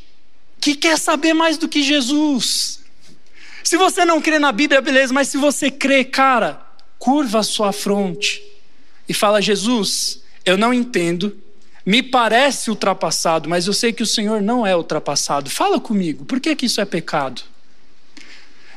que 0.60 0.74
quer 0.74 0.98
saber 0.98 1.32
mais 1.32 1.56
do 1.56 1.66
que 1.66 1.82
Jesus. 1.82 2.80
Se 3.64 3.78
você 3.78 4.04
não 4.04 4.20
crê 4.20 4.38
na 4.38 4.52
Bíblia, 4.52 4.82
beleza, 4.82 5.12
mas 5.14 5.28
se 5.28 5.38
você 5.38 5.70
crê, 5.70 6.04
cara, 6.04 6.60
curva 6.98 7.38
a 7.38 7.42
sua 7.42 7.72
fronte 7.72 8.42
e 9.08 9.14
fala: 9.14 9.40
Jesus, 9.40 10.22
eu 10.48 10.56
não 10.56 10.72
entendo, 10.72 11.36
me 11.84 12.02
parece 12.02 12.70
ultrapassado, 12.70 13.50
mas 13.50 13.66
eu 13.66 13.74
sei 13.74 13.92
que 13.92 14.02
o 14.02 14.06
Senhor 14.06 14.40
não 14.40 14.66
é 14.66 14.74
ultrapassado. 14.74 15.50
Fala 15.50 15.78
comigo, 15.78 16.24
por 16.24 16.40
que, 16.40 16.56
que 16.56 16.64
isso 16.64 16.80
é 16.80 16.86
pecado? 16.86 17.42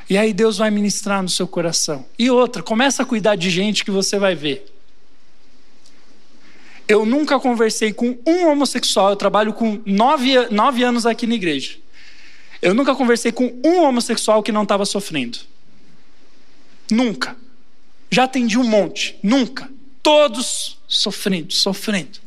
E 0.09 0.17
aí 0.17 0.33
Deus 0.33 0.57
vai 0.57 0.69
ministrar 0.69 1.23
no 1.23 1.29
seu 1.29 1.47
coração. 1.47 2.05
E 2.19 2.29
outra, 2.29 2.61
começa 2.61 3.03
a 3.03 3.05
cuidar 3.05 3.37
de 3.37 3.49
gente 3.49 3.85
que 3.85 3.91
você 3.91 4.19
vai 4.19 4.35
ver. 4.35 4.69
Eu 6.89 7.05
nunca 7.05 7.39
conversei 7.39 7.93
com 7.93 8.17
um 8.27 8.47
homossexual, 8.49 9.11
eu 9.11 9.15
trabalho 9.15 9.53
com 9.53 9.81
nove, 9.85 10.49
nove 10.49 10.83
anos 10.83 11.05
aqui 11.05 11.25
na 11.25 11.35
igreja. 11.35 11.77
Eu 12.61 12.73
nunca 12.73 12.93
conversei 12.93 13.31
com 13.31 13.45
um 13.63 13.83
homossexual 13.83 14.43
que 14.43 14.51
não 14.51 14.63
estava 14.63 14.83
sofrendo. 14.83 15.39
Nunca. 16.91 17.37
Já 18.09 18.25
atendi 18.25 18.57
um 18.57 18.65
monte. 18.65 19.17
Nunca. 19.23 19.71
Todos 20.03 20.80
sofrendo, 20.91 21.53
sofrendo. 21.53 22.19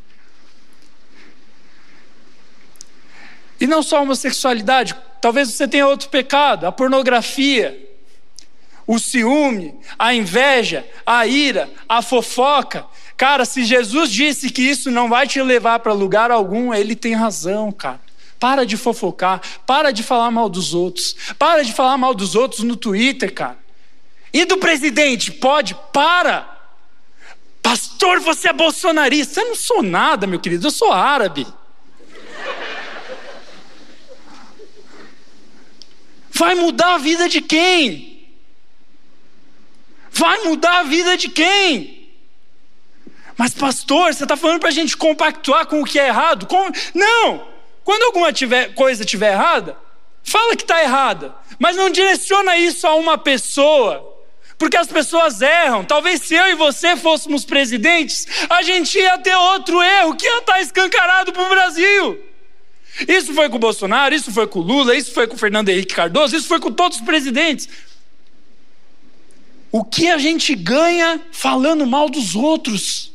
E 3.61 3.67
não 3.67 3.83
só 3.83 3.99
a 3.99 4.01
homossexualidade, 4.01 4.97
talvez 5.21 5.51
você 5.51 5.69
tenha 5.69 5.87
outro 5.87 6.09
pecado, 6.09 6.67
a 6.67 6.73
pornografia, 6.73 7.79
o 8.87 8.99
ciúme, 8.99 9.75
a 9.99 10.15
inveja, 10.15 10.85
a 11.07 11.27
ira, 11.27 11.71
a 11.89 12.03
fofoca. 12.03 12.85
Cara, 13.17 13.45
se 13.45 13.65
Jesus 13.65 14.11
disse 14.11 14.51
que 14.51 14.63
isso 14.63 14.91
não 14.91 15.09
vai 15.09 15.27
te 15.27 15.41
levar 15.41 15.79
para 15.79 15.93
lugar 15.93 16.31
algum, 16.31 16.75
ele 16.75 16.97
tem 16.97 17.15
razão, 17.15 17.71
cara. 17.71 18.01
Para 18.41 18.67
de 18.67 18.77
fofocar, 18.77 19.41
para 19.67 19.91
de 19.93 20.03
falar 20.03 20.31
mal 20.31 20.49
dos 20.49 20.75
outros, 20.75 21.15
para 21.39 21.63
de 21.63 21.73
falar 21.73 21.97
mal 21.97 22.15
dos 22.15 22.35
outros 22.35 22.63
no 22.63 22.77
Twitter, 22.77 23.33
cara. 23.33 23.59
E 24.33 24.45
do 24.45 24.59
presidente? 24.59 25.31
Pode, 25.31 25.77
para. 25.93 26.54
Pastor, 27.65 28.21
você 28.21 28.49
é 28.51 28.53
bolsonarista. 28.53 29.41
Eu 29.41 29.49
não 29.49 29.55
sou 29.55 29.83
nada, 29.83 30.27
meu 30.27 30.39
querido, 30.39 30.67
eu 30.67 30.71
sou 30.71 30.93
árabe. 30.93 31.47
Vai 36.31 36.55
mudar 36.55 36.97
a 36.97 36.99
vida 36.99 37.27
de 37.27 37.41
quem? 37.41 38.29
Vai 40.11 40.45
mudar 40.45 40.81
a 40.81 40.83
vida 40.83 41.17
de 41.17 41.31
quem? 41.31 42.13
Mas, 43.35 43.55
pastor, 43.55 44.13
você 44.13 44.25
está 44.25 44.37
falando 44.37 44.61
para 44.61 44.69
a 44.69 44.73
gente 44.73 44.95
compactuar 44.95 45.67
com 45.67 45.81
o 45.81 45.87
que 45.87 45.99
é 45.99 46.09
errado? 46.09 46.47
Com... 46.47 46.71
Não! 46.95 47.49
Quando 47.83 48.03
alguma 48.03 48.31
tiver, 48.31 48.75
coisa 48.75 49.05
estiver 49.05 49.33
errada, 49.33 49.75
fala 50.23 50.55
que 50.55 50.65
está 50.65 50.83
errada, 50.83 51.35
mas 51.59 51.77
não 51.77 51.89
direciona 51.89 52.59
isso 52.59 52.87
a 52.87 52.95
uma 52.95 53.17
pessoa, 53.17 54.14
porque 54.59 54.77
as 54.77 54.87
pessoas 54.87 55.41
erram. 55.41 55.85
Talvez 55.85 56.23
se 56.23 56.35
eu 56.35 56.47
e 56.49 56.55
você 56.55 56.97
fôssemos 56.97 57.45
presidentes, 57.45 58.27
a 58.49 58.63
gente 58.63 58.99
ia 58.99 59.19
ter 59.19 59.35
outro 59.35 59.83
erro 59.83 60.17
que 60.17 60.27
ia 60.27 60.39
estar 60.39 60.55
tá 60.55 60.61
escancarado 60.61 61.33
para 61.33 61.43
o 61.43 61.49
Brasil. 61.49 62.19
Isso 63.09 63.35
foi 63.35 63.49
com 63.49 63.57
o 63.57 63.61
Bolsonaro, 63.61 64.15
isso 64.15 64.31
foi 64.31 64.47
com 64.47 64.61
o 64.61 64.63
Lula, 64.63 64.95
isso 64.95 65.13
foi 65.13 65.27
com 65.27 65.35
o 65.35 65.39
Fernando 65.39 65.69
Henrique 65.69 65.95
Cardoso, 65.95 66.37
isso 66.37 66.47
foi 66.47 66.61
com 66.61 66.71
todos 66.71 66.99
os 66.99 67.05
presidentes. 67.05 67.69
O 69.73 69.85
que 69.85 70.09
a 70.09 70.19
gente 70.19 70.55
ganha 70.55 71.21
falando 71.33 71.85
mal 71.85 72.09
dos 72.09 72.37
outros? 72.37 73.14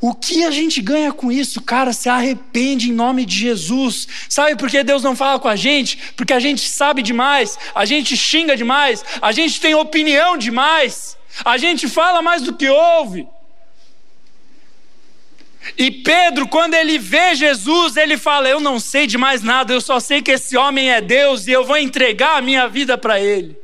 O 0.00 0.14
que 0.14 0.44
a 0.44 0.50
gente 0.50 0.80
ganha 0.80 1.12
com 1.12 1.30
isso? 1.32 1.60
Cara, 1.60 1.92
se 1.92 2.08
arrepende 2.08 2.90
em 2.90 2.92
nome 2.92 3.24
de 3.26 3.36
Jesus. 3.36 4.06
Sabe 4.28 4.54
por 4.56 4.70
que 4.70 4.84
Deus 4.84 5.02
não 5.02 5.16
fala 5.16 5.40
com 5.40 5.48
a 5.48 5.56
gente? 5.56 5.98
Porque 6.16 6.32
a 6.32 6.38
gente 6.38 6.68
sabe 6.68 7.02
demais, 7.02 7.58
a 7.74 7.84
gente 7.84 8.16
xinga 8.16 8.56
demais, 8.56 9.04
a 9.20 9.32
gente 9.32 9.60
tem 9.60 9.74
opinião 9.74 10.36
demais, 10.36 11.16
a 11.44 11.58
gente 11.58 11.88
fala 11.88 12.22
mais 12.22 12.42
do 12.42 12.54
que 12.54 12.68
ouve. 12.68 13.26
E 15.76 15.90
Pedro, 15.90 16.46
quando 16.48 16.74
ele 16.74 16.98
vê 16.98 17.34
Jesus, 17.34 17.96
ele 17.96 18.16
fala: 18.16 18.48
Eu 18.48 18.60
não 18.60 18.78
sei 18.78 19.06
de 19.06 19.18
mais 19.18 19.42
nada, 19.42 19.72
eu 19.72 19.80
só 19.80 19.98
sei 19.98 20.22
que 20.22 20.30
esse 20.30 20.56
homem 20.56 20.90
é 20.90 21.00
Deus 21.00 21.46
e 21.46 21.50
eu 21.50 21.64
vou 21.64 21.76
entregar 21.76 22.38
a 22.38 22.42
minha 22.42 22.68
vida 22.68 22.96
para 22.96 23.20
ele. 23.20 23.56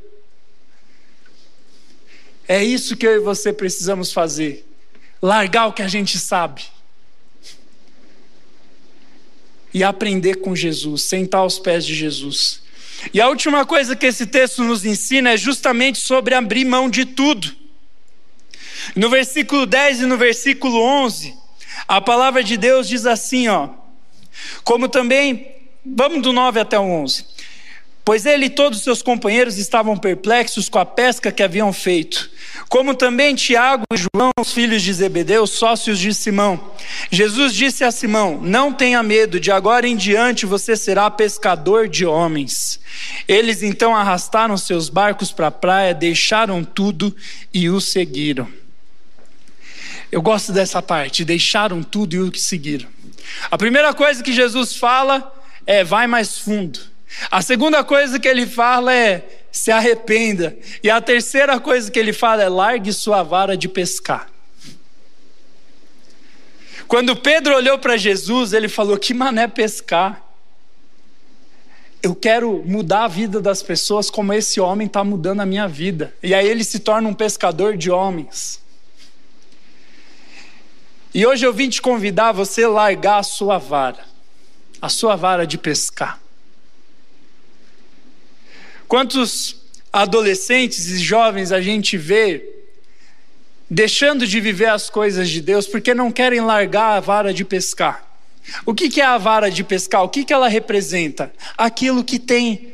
É 2.47 2.63
isso 2.63 2.95
que 2.95 3.07
eu 3.07 3.15
e 3.15 3.19
você 3.19 3.51
precisamos 3.51 4.11
fazer. 4.11 4.64
Largar 5.25 5.65
o 5.65 5.73
que 5.73 5.81
a 5.81 5.87
gente 5.87 6.19
sabe. 6.19 6.61
E 9.73 9.83
aprender 9.83 10.35
com 10.35 10.55
Jesus, 10.55 11.05
sentar 11.05 11.41
aos 11.41 11.57
pés 11.57 11.83
de 11.83 11.95
Jesus. 11.95 12.61
E 13.11 13.19
a 13.19 13.27
última 13.27 13.65
coisa 13.65 13.95
que 13.95 14.05
esse 14.05 14.27
texto 14.27 14.63
nos 14.63 14.85
ensina 14.85 15.31
é 15.31 15.37
justamente 15.37 15.97
sobre 15.97 16.35
abrir 16.35 16.63
mão 16.63 16.87
de 16.87 17.05
tudo. 17.05 17.51
No 18.95 19.09
versículo 19.09 19.65
10 19.65 20.01
e 20.01 20.05
no 20.05 20.15
versículo 20.15 20.79
11, 20.79 21.35
a 21.87 21.99
palavra 21.99 22.43
de 22.43 22.55
Deus 22.55 22.87
diz 22.87 23.07
assim, 23.07 23.47
ó. 23.47 23.69
Como 24.63 24.87
também, 24.87 25.55
vamos 25.83 26.21
do 26.21 26.31
9 26.31 26.59
até 26.59 26.77
o 26.77 26.83
11. 26.83 27.25
Pois 28.05 28.23
ele 28.27 28.45
e 28.45 28.49
todos 28.51 28.77
os 28.77 28.83
seus 28.83 29.01
companheiros 29.01 29.57
estavam 29.57 29.97
perplexos 29.97 30.69
com 30.69 30.77
a 30.77 30.85
pesca 30.85 31.31
que 31.31 31.41
haviam 31.41 31.73
feito. 31.73 32.29
Como 32.69 32.93
também 32.93 33.33
Tiago 33.33 33.83
e 33.91 33.97
João, 33.97 34.29
os 34.39 34.53
filhos 34.53 34.83
de 34.83 34.93
Zebedeu, 34.93 35.47
sócios 35.47 35.97
de 35.97 36.13
Simão. 36.13 36.71
Jesus 37.09 37.51
disse 37.55 37.83
a 37.83 37.89
Simão: 37.89 38.39
Não 38.39 38.71
tenha 38.71 39.01
medo, 39.01 39.39
de 39.39 39.51
agora 39.51 39.87
em 39.87 39.95
diante 39.95 40.45
você 40.45 40.77
será 40.77 41.09
pescador 41.09 41.89
de 41.89 42.05
homens. 42.05 42.79
Eles 43.27 43.63
então 43.63 43.95
arrastaram 43.95 44.55
seus 44.55 44.87
barcos 44.87 45.31
para 45.31 45.47
a 45.47 45.51
praia, 45.51 45.91
deixaram 45.91 46.63
tudo 46.63 47.15
e 47.51 47.71
o 47.71 47.81
seguiram. 47.81 48.47
Eu 50.11 50.21
gosto 50.21 50.53
dessa 50.53 50.79
parte, 50.79 51.25
deixaram 51.25 51.81
tudo 51.81 52.15
e 52.15 52.19
o 52.19 52.35
seguiram. 52.35 52.87
A 53.49 53.57
primeira 53.57 53.95
coisa 53.95 54.21
que 54.21 54.31
Jesus 54.31 54.75
fala 54.75 55.33
é: 55.65 55.83
vai 55.83 56.05
mais 56.05 56.37
fundo. 56.37 56.94
A 57.31 57.41
segunda 57.41 57.83
coisa 57.83 58.19
que 58.19 58.27
ele 58.27 58.45
fala 58.45 58.93
é: 58.93 59.45
se 59.51 59.71
arrependa. 59.71 60.57
E 60.83 60.89
a 60.89 61.01
terceira 61.01 61.59
coisa 61.59 61.89
que 61.89 61.99
ele 61.99 62.13
fala 62.13 62.43
é: 62.43 62.49
largue 62.49 62.91
sua 62.93 63.23
vara 63.23 63.55
de 63.55 63.67
pescar. 63.67 64.29
Quando 66.87 67.15
Pedro 67.15 67.55
olhou 67.55 67.79
para 67.79 67.97
Jesus, 67.97 68.53
ele 68.53 68.67
falou: 68.67 68.97
que 68.97 69.13
mané 69.13 69.47
pescar. 69.47 70.23
Eu 72.03 72.13
quero 72.13 72.61
mudar 72.65 73.05
a 73.05 73.07
vida 73.07 73.41
das 73.41 73.63
pessoas 73.63 74.11
como 74.11 74.31
esse 74.31 74.59
homem 74.59 74.85
está 74.85 75.03
mudando 75.03 75.39
a 75.39 75.45
minha 75.45 75.67
vida. 75.67 76.13
E 76.21 76.35
aí 76.35 76.47
ele 76.47 76.63
se 76.63 76.77
torna 76.77 77.09
um 77.09 77.13
pescador 77.15 77.75
de 77.75 77.89
homens. 77.89 78.61
E 81.11 81.25
hoje 81.25 81.47
eu 81.47 81.53
vim 81.53 81.67
te 81.67 81.81
convidar 81.81 82.29
a 82.29 82.31
você 82.33 82.67
largar 82.67 83.19
a 83.19 83.23
sua 83.23 83.57
vara, 83.57 84.05
a 84.81 84.89
sua 84.89 85.15
vara 85.15 85.47
de 85.47 85.57
pescar. 85.57 86.19
Quantos 88.87 89.55
adolescentes 89.91 90.87
e 90.87 90.97
jovens 90.99 91.51
a 91.51 91.61
gente 91.61 91.97
vê 91.97 92.43
deixando 93.69 94.27
de 94.27 94.39
viver 94.39 94.67
as 94.67 94.89
coisas 94.89 95.29
de 95.29 95.41
Deus 95.41 95.67
porque 95.67 95.93
não 95.93 96.11
querem 96.11 96.41
largar 96.41 96.97
a 96.97 96.99
vara 96.99 97.33
de 97.33 97.43
pescar? 97.43 98.05
O 98.65 98.73
que 98.73 99.01
é 99.01 99.05
a 99.05 99.17
vara 99.17 99.49
de 99.49 99.63
pescar? 99.63 100.03
O 100.03 100.09
que 100.09 100.31
ela 100.31 100.47
representa? 100.47 101.33
Aquilo 101.57 102.03
que 102.03 102.19
tem 102.19 102.73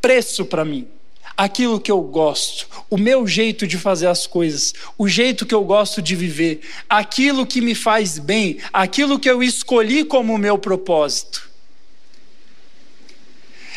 preço 0.00 0.44
para 0.44 0.64
mim 0.64 0.88
aquilo 1.36 1.80
que 1.80 1.90
eu 1.90 2.00
gosto, 2.00 2.68
o 2.90 2.96
meu 2.96 3.26
jeito 3.26 3.66
de 3.66 3.78
fazer 3.78 4.06
as 4.06 4.26
coisas, 4.26 4.74
o 4.98 5.08
jeito 5.08 5.46
que 5.46 5.54
eu 5.54 5.64
gosto 5.64 6.02
de 6.02 6.14
viver, 6.14 6.60
aquilo 6.88 7.46
que 7.46 7.60
me 7.60 7.74
faz 7.74 8.18
bem, 8.18 8.58
aquilo 8.72 9.18
que 9.18 9.28
eu 9.28 9.42
escolhi 9.42 10.04
como 10.04 10.38
meu 10.38 10.58
propósito. 10.58 11.50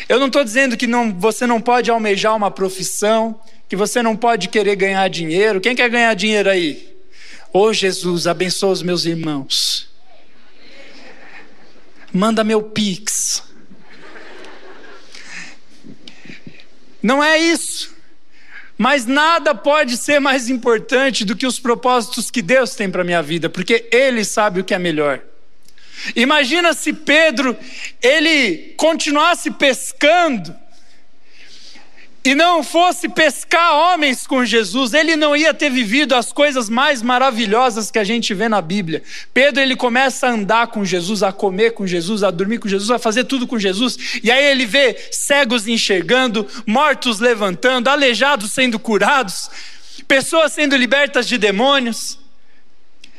Eu 0.08 0.20
não 0.20 0.28
estou 0.28 0.44
dizendo 0.44 0.76
que 0.76 0.86
não, 0.86 1.12
você 1.12 1.46
não 1.46 1.60
pode 1.60 1.90
almejar 1.90 2.36
uma 2.36 2.50
profissão, 2.50 3.40
que 3.68 3.74
você 3.74 4.02
não 4.02 4.16
pode 4.16 4.48
querer 4.48 4.76
ganhar 4.76 5.08
dinheiro. 5.08 5.60
Quem 5.60 5.74
quer 5.74 5.88
ganhar 5.90 6.14
dinheiro 6.14 6.48
aí? 6.48 6.96
Ô 7.52 7.62
oh, 7.62 7.72
Jesus, 7.72 8.26
abençoa 8.26 8.70
os 8.70 8.82
meus 8.82 9.04
irmãos. 9.04 9.88
manda 12.12 12.44
meu 12.44 12.62
pix. 12.62 13.42
Não 17.02 17.22
é 17.22 17.38
isso. 17.38 17.94
Mas 18.78 19.06
nada 19.06 19.54
pode 19.54 19.96
ser 19.96 20.20
mais 20.20 20.48
importante 20.48 21.24
do 21.24 21.34
que 21.34 21.46
os 21.46 21.58
propósitos 21.58 22.30
que 22.30 22.42
Deus 22.42 22.74
tem 22.74 22.90
para 22.90 23.04
minha 23.04 23.22
vida, 23.22 23.48
porque 23.48 23.88
Ele 23.90 24.24
sabe 24.24 24.60
o 24.60 24.64
que 24.64 24.74
é 24.74 24.78
melhor. 24.78 25.22
Imagina 26.14 26.72
se 26.74 26.92
Pedro 26.92 27.56
ele 28.02 28.74
continuasse 28.76 29.50
pescando 29.50 30.54
e 32.26 32.34
não 32.34 32.60
fosse 32.64 33.08
pescar 33.08 33.72
homens 33.72 34.26
com 34.26 34.44
Jesus, 34.44 34.92
ele 34.92 35.14
não 35.14 35.36
ia 35.36 35.54
ter 35.54 35.70
vivido 35.70 36.12
as 36.12 36.32
coisas 36.32 36.68
mais 36.68 37.00
maravilhosas 37.00 37.88
que 37.88 38.00
a 38.00 38.04
gente 38.04 38.34
vê 38.34 38.48
na 38.48 38.60
Bíblia. 38.60 39.00
Pedro 39.32 39.62
ele 39.62 39.76
começa 39.76 40.26
a 40.26 40.30
andar 40.30 40.66
com 40.66 40.84
Jesus, 40.84 41.22
a 41.22 41.30
comer 41.30 41.70
com 41.74 41.86
Jesus, 41.86 42.24
a 42.24 42.32
dormir 42.32 42.58
com 42.58 42.68
Jesus, 42.68 42.90
a 42.90 42.98
fazer 42.98 43.22
tudo 43.24 43.46
com 43.46 43.56
Jesus, 43.56 44.18
e 44.24 44.30
aí 44.32 44.44
ele 44.44 44.66
vê 44.66 44.96
cegos 45.12 45.68
enxergando, 45.68 46.44
mortos 46.66 47.20
levantando, 47.20 47.88
aleijados 47.88 48.52
sendo 48.52 48.76
curados, 48.76 49.48
pessoas 50.08 50.50
sendo 50.50 50.74
libertas 50.74 51.28
de 51.28 51.38
demônios. 51.38 52.18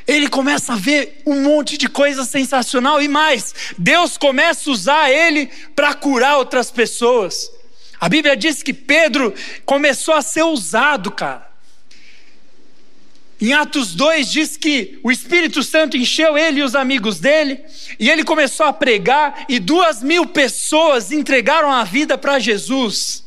Ele 0.08 0.30
começa 0.30 0.74
a 0.74 0.78
ver 0.78 1.22
um 1.26 1.42
monte 1.42 1.78
de 1.78 1.90
coisa 1.90 2.24
sensacional 2.24 3.02
e 3.02 3.10
mais, 3.10 3.54
Deus 3.78 4.18
começa 4.18 4.70
a 4.70 4.74
usar 4.74 5.12
ele 5.12 5.48
para 5.76 5.94
curar 5.94 6.38
outras 6.38 6.72
pessoas. 6.72 7.52
A 8.00 8.08
Bíblia 8.08 8.38
diz 8.38 8.64
que 8.64 8.74
Pedro 8.74 9.34
começou 9.66 10.14
a 10.14 10.22
ser 10.22 10.44
usado, 10.44 11.12
cara. 11.12 11.48
Em 13.40 13.54
Atos 13.54 13.94
2 13.94 14.32
diz 14.32 14.58
que 14.58 15.00
o 15.04 15.12
Espírito 15.12 15.62
Santo 15.62 15.96
encheu 15.98 16.38
ele 16.38 16.62
e 16.62 16.64
os 16.64 16.74
amigos 16.74 17.20
dele, 17.20 17.60
e 18.00 18.10
ele 18.10 18.24
começou 18.24 18.66
a 18.66 18.74
pregar, 18.74 19.46
e 19.48 19.60
duas 19.60 20.02
mil 20.02 20.26
pessoas 20.26 21.12
entregaram 21.12 21.72
a 21.72 21.84
vida 21.84 22.18
para 22.18 22.40
Jesus. 22.40 23.27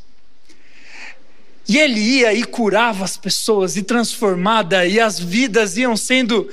E 1.71 1.79
ele 1.79 2.01
ia 2.01 2.35
e 2.35 2.43
curava 2.43 3.05
as 3.05 3.17
pessoas, 3.17 3.77
e 3.77 3.85
transformada, 3.85 4.85
e 4.85 4.99
as 4.99 5.21
vidas 5.21 5.77
iam 5.77 5.97
sendo 5.97 6.51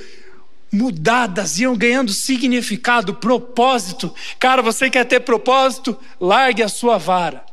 mudadas, 0.72 1.58
iam 1.58 1.76
ganhando 1.76 2.12
significado, 2.12 3.12
propósito. 3.12 4.14
Cara, 4.38 4.62
você 4.62 4.88
quer 4.88 5.04
ter 5.04 5.18
propósito? 5.18 5.98
Largue 6.20 6.62
a 6.62 6.68
sua 6.68 6.98
vara. 6.98 7.44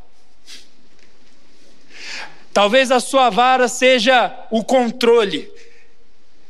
Talvez 2.54 2.92
a 2.92 3.00
sua 3.00 3.32
vara 3.32 3.68
seja 3.68 4.32
o 4.52 4.64
controle. 4.64 5.50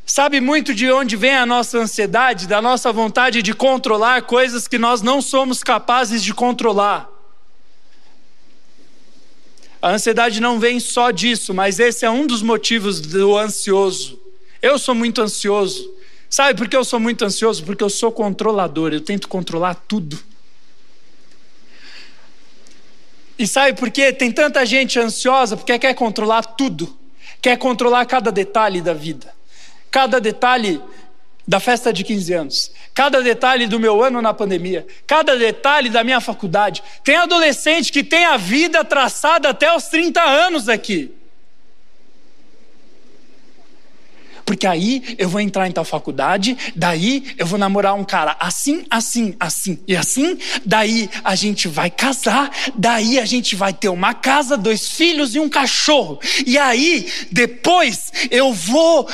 Sabe 0.06 0.42
muito 0.42 0.74
de 0.74 0.92
onde 0.92 1.16
vem 1.16 1.34
a 1.34 1.46
nossa 1.46 1.78
ansiedade, 1.78 2.46
da 2.46 2.62
nossa 2.62 2.92
vontade 2.92 3.42
de 3.42 3.54
controlar 3.54 4.24
coisas 4.24 4.68
que 4.68 4.78
nós 4.78 5.02
não 5.02 5.22
somos 5.22 5.64
capazes 5.64 6.22
de 6.22 6.34
controlar. 6.34 7.15
A 9.86 9.92
ansiedade 9.92 10.42
não 10.42 10.60
vem 10.60 10.80
só 10.80 11.12
disso, 11.12 11.54
mas 11.54 11.80
esse 11.80 12.04
é 12.08 12.10
um 12.10 12.26
dos 12.26 12.42
motivos 12.42 13.00
do 13.00 13.38
ansioso. 13.38 14.20
Eu 14.60 14.80
sou 14.80 14.96
muito 14.96 15.22
ansioso. 15.22 15.88
Sabe 16.28 16.58
por 16.58 16.68
que 16.68 16.76
eu 16.76 16.84
sou 16.84 17.00
muito 17.00 17.24
ansioso? 17.24 17.64
Porque 17.64 17.84
eu 17.84 17.90
sou 17.92 18.12
controlador, 18.12 18.94
eu 18.94 19.00
tento 19.00 19.28
controlar 19.28 19.76
tudo. 19.76 20.20
E 23.38 23.46
sabe 23.46 23.78
por 23.78 23.92
quê? 23.92 24.12
Tem 24.12 24.32
tanta 24.32 24.66
gente 24.66 25.00
ansiosa 25.00 25.56
porque 25.56 25.78
quer 25.78 25.94
controlar 25.94 26.42
tudo, 26.42 26.98
quer 27.40 27.56
controlar 27.56 28.08
cada 28.08 28.32
detalhe 28.32 28.82
da 28.82 28.96
vida, 28.96 29.32
cada 29.92 30.20
detalhe 30.20 30.82
da 31.48 31.60
festa 31.60 31.94
de 31.94 32.04
15 32.04 32.34
anos, 32.34 32.72
cada 32.94 33.22
detalhe 33.22 33.68
do 33.68 33.80
meu 33.80 34.04
ano 34.04 34.22
na 34.22 34.34
pandemia, 34.34 34.86
cada 35.06 35.38
detalhe 35.38 35.90
da 35.90 36.04
minha 36.04 36.20
faculdade. 36.20 36.82
Tem 37.04 37.16
adolescente 37.16 37.92
que 37.92 38.04
tem 38.04 38.26
a 38.26 38.38
vida 38.38 38.84
traçada 38.84 39.50
até 39.50 39.76
os 39.76 39.86
30 39.86 40.22
anos 40.22 40.68
aqui. 40.68 41.14
porque 44.46 44.68
aí 44.68 45.16
eu 45.18 45.28
vou 45.28 45.42
entrar 45.42 45.68
em 45.68 45.72
tal 45.72 45.84
faculdade, 45.84 46.56
daí 46.76 47.34
eu 47.38 47.48
vou 47.48 47.58
namorar 47.58 47.96
um 47.96 48.04
cara 48.04 48.38
assim, 48.40 48.86
assim, 48.90 49.36
assim 49.40 49.80
e 49.88 49.98
assim, 49.98 50.38
daí 50.64 51.10
a 51.24 51.36
gente 51.36 51.68
vai 51.68 51.90
casar, 51.90 52.52
daí 52.76 53.20
a 53.20 53.26
gente 53.26 53.56
vai 53.56 53.74
ter 53.74 53.90
uma 53.90 54.14
casa, 54.14 54.56
dois 54.56 54.88
filhos 54.92 55.34
e 55.34 55.40
um 55.40 55.50
cachorro, 55.50 56.20
e 56.46 56.58
aí 56.58 57.12
depois 57.32 58.14
eu 58.30 58.54
vou. 58.54 59.10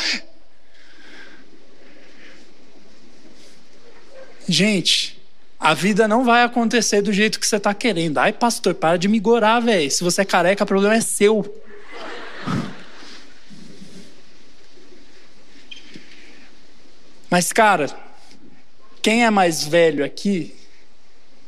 Gente, 4.52 5.18
a 5.58 5.74
vida 5.74 6.10
não 6.10 6.26
vai 6.26 6.44
acontecer 6.44 7.02
do 7.02 7.14
jeito 7.14 7.40
que 7.40 7.48
você 7.48 7.56
está 7.56 7.74
querendo. 7.74 8.18
Ai, 8.18 8.34
pastor, 8.34 8.76
para 8.76 8.98
de 8.98 9.08
me 9.08 9.18
gorar, 9.18 9.62
velho. 9.62 9.90
Se 9.90 10.04
você 10.04 10.24
é 10.24 10.26
careca, 10.26 10.66
o 10.66 10.68
problema 10.68 10.94
é 10.94 11.00
seu. 11.00 11.64
Mas, 17.30 17.54
cara, 17.54 17.90
quem 19.02 19.24
é 19.24 19.30
mais 19.30 19.64
velho 19.64 20.04
aqui 20.04 20.54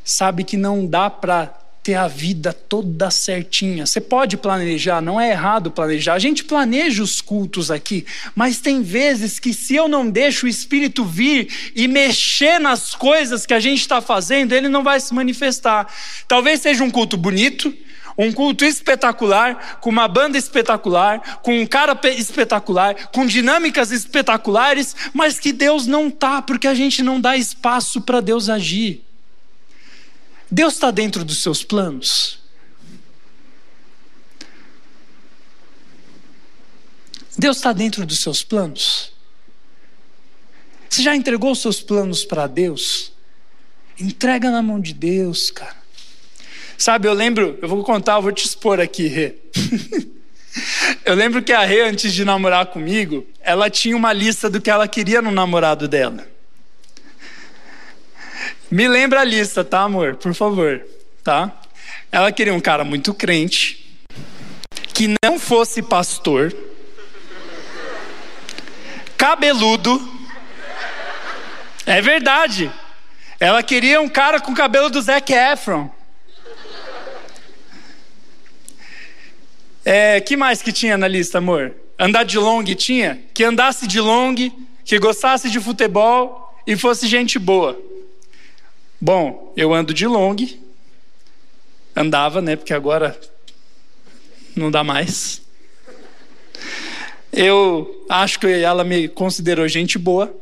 sabe 0.02 0.46
que 0.46 0.56
não 0.56 0.88
dá 0.88 1.10
para 1.10 1.54
ter 1.84 1.96
a 1.96 2.08
vida 2.08 2.54
toda 2.54 3.12
certinha. 3.12 3.86
Você 3.86 4.00
pode 4.00 4.38
planejar, 4.38 5.02
não 5.02 5.20
é 5.20 5.32
errado 5.32 5.70
planejar. 5.70 6.14
A 6.14 6.20
gente 6.20 6.46
planeja 6.46 7.04
os 7.04 7.20
cultos 7.20 7.70
aqui, 7.70 8.06
mas 8.34 8.62
tem 8.62 8.82
vezes 8.82 9.38
que 9.38 9.54
se 9.54 9.76
eu 9.76 9.90
não 9.90 10.10
deixo 10.10 10.46
o 10.46 10.50
Espírito 10.50 11.04
vir 11.04 11.50
e 11.76 11.88
mexer 11.90 12.58
nas 12.58 12.96
coisas 12.96 13.46
que 13.46 13.54
a 13.54 13.60
gente 13.60 13.82
está 13.82 14.00
fazendo, 14.00 14.54
ele 14.54 14.70
não 14.70 14.82
vai 14.82 15.00
se 15.02 15.14
manifestar. 15.14 15.88
Talvez 16.26 16.62
seja 16.62 16.86
um 16.86 16.90
culto 16.90 17.18
bonito, 17.18 17.76
um 18.18 18.32
culto 18.32 18.64
espetacular, 18.64 19.80
com 19.82 19.90
uma 19.90 20.08
banda 20.08 20.38
espetacular, 20.38 21.40
com 21.42 21.60
um 21.60 21.66
cara 21.66 22.00
espetacular, 22.16 23.10
com 23.12 23.26
dinâmicas 23.26 23.92
espetaculares, 23.92 24.96
mas 25.14 25.38
que 25.38 25.52
Deus 25.52 25.86
não 25.86 26.10
tá, 26.10 26.42
porque 26.42 26.68
a 26.68 26.74
gente 26.74 27.04
não 27.04 27.20
dá 27.20 27.36
espaço 27.36 28.00
para 28.00 28.22
Deus 28.22 28.48
agir. 28.48 29.04
Deus 30.54 30.76
está 30.76 30.92
dentro 30.92 31.26
dos 31.26 31.42
seus 31.42 31.64
planos. 31.64 32.38
Deus 37.36 37.58
está 37.58 37.74
dentro 37.74 38.06
dos 38.06 38.20
seus 38.20 38.44
planos. 38.44 39.12
Você 40.88 41.02
já 41.02 41.16
entregou 41.16 41.54
os 41.54 41.60
seus 41.60 41.82
planos 41.82 42.24
para 42.24 42.46
Deus? 42.46 43.12
Entrega 44.00 44.52
na 44.52 44.62
mão 44.62 44.80
de 44.80 44.94
Deus, 44.94 45.50
cara. 45.50 45.76
Sabe, 46.78 47.08
eu 47.08 47.14
lembro, 47.14 47.58
eu 47.60 47.68
vou 47.68 47.84
contar, 47.84 48.18
eu 48.18 48.22
vou 48.22 48.32
te 48.32 48.46
expor 48.46 48.80
aqui, 48.80 49.08
Rê. 49.08 49.34
eu 51.04 51.16
lembro 51.16 51.42
que 51.42 51.52
a 51.52 51.66
Rê, 51.66 51.82
antes 51.82 52.14
de 52.14 52.24
namorar 52.24 52.68
comigo, 52.68 53.26
ela 53.42 53.72
tinha 53.72 53.98
uma 53.98 54.14
lista 54.14 54.52
do 54.52 54.62
que 54.62 54.70
ela 54.70 54.88
queria 54.88 55.20
no 55.20 55.32
namorado 55.32 55.88
dela. 55.88 56.32
Me 58.74 58.88
lembra 58.88 59.22
a 59.22 59.24
lista, 59.24 59.64
tá, 59.64 59.82
amor? 59.82 60.16
Por 60.16 60.34
favor, 60.34 60.84
tá? 61.24 61.62
Ela 62.12 62.32
queria 62.32 62.56
um 62.56 62.60
cara 62.60 62.84
muito 62.84 63.14
crente, 63.14 64.02
que 64.96 65.14
não 65.24 65.38
fosse 65.38 65.84
pastor, 65.84 66.52
cabeludo. 69.16 70.02
É 71.86 72.02
verdade. 72.02 72.72
Ela 73.40 73.62
queria 73.62 74.02
um 74.02 74.10
cara 74.10 74.40
com 74.40 74.56
cabelo 74.56 74.90
do 74.90 75.00
Zac 75.00 75.32
Efron. 75.32 75.88
É, 79.86 80.20
que 80.20 80.36
mais 80.36 80.64
que 80.64 80.72
tinha 80.72 80.98
na 80.98 81.08
lista, 81.08 81.38
amor? 81.38 81.76
Andar 82.00 82.24
de 82.24 82.40
long 82.40 82.64
tinha? 82.64 83.22
Que 83.36 83.44
andasse 83.44 83.86
de 83.86 84.00
long, 84.02 84.34
que 84.84 84.98
gostasse 84.98 85.52
de 85.52 85.60
futebol 85.60 86.60
e 86.66 86.76
fosse 86.76 87.06
gente 87.06 87.38
boa. 87.38 87.93
Bom, 89.06 89.52
eu 89.58 89.74
ando 89.74 89.94
de 89.94 90.08
long, 90.08 90.38
andava, 91.94 92.42
né? 92.42 92.56
Porque 92.56 92.74
agora 92.74 93.20
não 94.56 94.72
dá 94.72 94.82
mais. 94.82 95.42
Eu 97.30 98.06
acho 98.08 98.40
que 98.40 98.48
ela 98.48 98.86
me 98.86 99.10
considerou 99.10 99.68
gente 99.68 100.00
boa. 100.00 100.34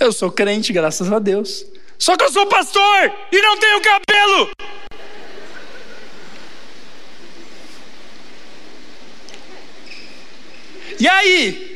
Eu 0.00 0.10
sou 0.10 0.32
crente, 0.32 0.72
graças 0.72 1.12
a 1.12 1.20
Deus. 1.20 1.64
Só 1.96 2.16
que 2.16 2.24
eu 2.24 2.32
sou 2.32 2.48
pastor 2.48 3.12
e 3.30 3.40
não 3.40 3.56
tenho 3.56 3.80
cabelo. 3.80 4.50
E 10.98 11.06
aí? 11.06 11.69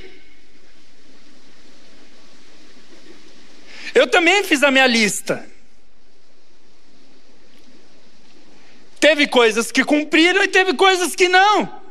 Eu 3.95 4.07
também 4.07 4.42
fiz 4.42 4.62
a 4.62 4.70
minha 4.70 4.86
lista. 4.86 5.47
Teve 8.99 9.26
coisas 9.26 9.70
que 9.70 9.84
cumpriram 9.84 10.42
e 10.42 10.49
teve 10.49 10.74
coisas 10.74 11.14
que 11.14 11.28
não. 11.28 11.82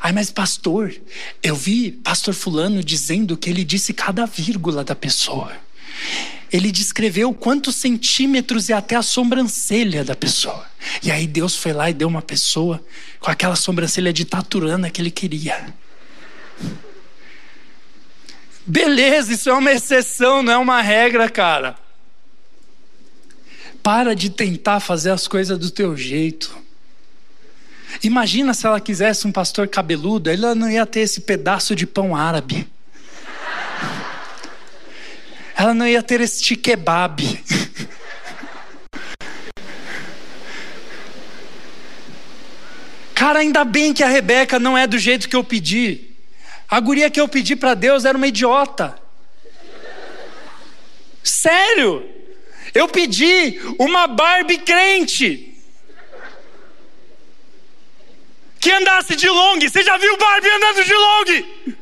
Ai, 0.00 0.12
mas 0.12 0.30
pastor, 0.30 0.94
eu 1.42 1.54
vi 1.54 1.92
pastor 1.92 2.34
Fulano 2.34 2.82
dizendo 2.82 3.36
que 3.36 3.48
ele 3.48 3.64
disse 3.64 3.92
cada 3.92 4.26
vírgula 4.26 4.82
da 4.82 4.94
pessoa. 4.94 5.52
ele 6.52 6.70
descreveu 6.70 7.34
quantos 7.34 7.76
centímetros 7.76 8.68
e 8.68 8.72
até 8.72 8.94
a 8.96 9.02
sobrancelha 9.02 10.04
da 10.04 10.14
pessoa. 10.14 10.64
E 11.02 11.10
aí 11.10 11.26
Deus 11.26 11.56
foi 11.56 11.72
lá 11.72 11.90
e 11.90 11.94
deu 11.94 12.08
uma 12.08 12.22
pessoa 12.22 12.82
com 13.20 13.30
aquela 13.30 13.56
sobrancelha 13.56 14.12
de 14.12 14.24
taturana 14.24 14.88
que 14.90 15.00
ele 15.00 15.10
queria. 15.10 15.74
Beleza, 18.66 19.32
isso 19.32 19.48
é 19.48 19.52
uma 19.52 19.70
exceção, 19.70 20.42
não 20.42 20.52
é 20.52 20.58
uma 20.58 20.82
regra, 20.82 21.30
cara. 21.30 21.76
Para 23.80 24.16
de 24.16 24.28
tentar 24.28 24.80
fazer 24.80 25.10
as 25.10 25.28
coisas 25.28 25.56
do 25.56 25.70
teu 25.70 25.96
jeito. 25.96 26.58
Imagina 28.02 28.52
se 28.52 28.66
ela 28.66 28.80
quisesse 28.80 29.24
um 29.24 29.32
pastor 29.32 29.68
cabeludo, 29.68 30.28
ela 30.28 30.52
não 30.54 30.68
ia 30.68 30.84
ter 30.84 31.00
esse 31.00 31.20
pedaço 31.20 31.76
de 31.76 31.86
pão 31.86 32.16
árabe. 32.16 32.66
Ela 35.56 35.72
não 35.72 35.86
ia 35.86 36.02
ter 36.02 36.20
este 36.20 36.56
kebab. 36.56 37.22
Cara, 43.14 43.38
ainda 43.38 43.64
bem 43.64 43.94
que 43.94 44.02
a 44.02 44.08
Rebeca 44.08 44.58
não 44.58 44.76
é 44.76 44.86
do 44.86 44.98
jeito 44.98 45.28
que 45.28 45.36
eu 45.36 45.44
pedi. 45.44 46.15
A 46.68 46.80
guria 46.80 47.10
que 47.10 47.20
eu 47.20 47.28
pedi 47.28 47.54
para 47.54 47.74
Deus 47.74 48.04
era 48.04 48.16
uma 48.16 48.26
idiota. 48.26 48.98
Sério? 51.22 52.08
Eu 52.74 52.88
pedi 52.88 53.60
uma 53.78 54.06
Barbie 54.06 54.58
crente. 54.58 55.54
Que 58.58 58.72
andasse 58.72 59.14
de 59.14 59.28
long. 59.28 59.60
Você 59.60 59.82
já 59.82 59.96
viu 59.96 60.16
Barbie 60.16 60.48
andando 60.48 60.84
de 60.84 60.94
long? 60.94 61.76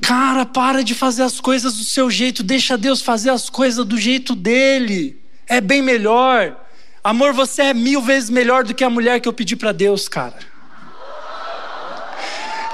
Cara, 0.00 0.46
para 0.46 0.84
de 0.84 0.94
fazer 0.94 1.24
as 1.24 1.40
coisas 1.40 1.76
do 1.76 1.82
seu 1.82 2.08
jeito, 2.08 2.44
deixa 2.44 2.78
Deus 2.78 3.02
fazer 3.02 3.30
as 3.30 3.50
coisas 3.50 3.84
do 3.84 3.98
jeito 3.98 4.36
dele. 4.36 5.20
É 5.48 5.60
bem 5.60 5.82
melhor. 5.82 6.65
Amor, 7.06 7.32
você 7.32 7.62
é 7.62 7.72
mil 7.72 8.02
vezes 8.02 8.28
melhor 8.28 8.64
do 8.64 8.74
que 8.74 8.82
a 8.82 8.90
mulher 8.90 9.20
que 9.20 9.28
eu 9.28 9.32
pedi 9.32 9.54
para 9.54 9.70
Deus, 9.70 10.08
cara. 10.08 10.36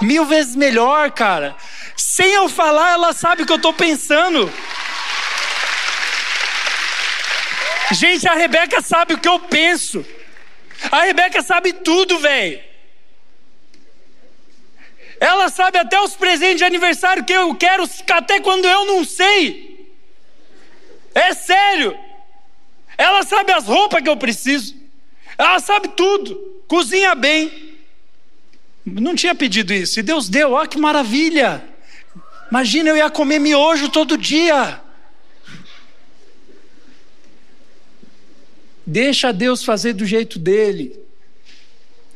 Mil 0.00 0.24
vezes 0.24 0.56
melhor, 0.56 1.10
cara. 1.10 1.54
Sem 1.94 2.32
eu 2.32 2.48
falar, 2.48 2.92
ela 2.92 3.12
sabe 3.12 3.42
o 3.42 3.46
que 3.46 3.52
eu 3.52 3.56
estou 3.56 3.74
pensando. 3.74 4.50
Gente, 7.90 8.26
a 8.26 8.32
Rebeca 8.32 8.80
sabe 8.80 9.12
o 9.12 9.18
que 9.18 9.28
eu 9.28 9.38
penso. 9.38 10.02
A 10.90 11.02
Rebeca 11.02 11.42
sabe 11.42 11.74
tudo, 11.74 12.18
velho. 12.18 12.58
Ela 15.20 15.50
sabe 15.50 15.76
até 15.76 16.00
os 16.00 16.16
presentes 16.16 16.56
de 16.56 16.64
aniversário 16.64 17.22
que 17.22 17.34
eu 17.34 17.54
quero, 17.54 17.86
até 18.14 18.40
quando 18.40 18.64
eu 18.64 18.86
não 18.86 19.04
sei. 19.04 19.94
É 21.14 21.34
sério. 21.34 22.11
Ela 22.96 23.22
sabe 23.22 23.52
as 23.52 23.66
roupas 23.66 24.02
que 24.02 24.08
eu 24.08 24.16
preciso. 24.16 24.74
Ela 25.36 25.58
sabe 25.60 25.88
tudo. 25.88 26.34
Cozinha 26.68 27.14
bem. 27.14 27.72
Não 28.84 29.14
tinha 29.14 29.34
pedido 29.34 29.72
isso. 29.72 30.00
E 30.00 30.02
Deus 30.02 30.28
deu, 30.28 30.52
olha 30.52 30.68
que 30.68 30.78
maravilha. 30.78 31.64
Imagina 32.50 32.90
eu 32.90 32.96
ia 32.96 33.10
comer 33.10 33.38
miojo 33.38 33.88
todo 33.88 34.18
dia. 34.18 34.80
Deixa 38.84 39.32
Deus 39.32 39.64
fazer 39.64 39.92
do 39.92 40.04
jeito 40.04 40.38
dele. 40.38 41.00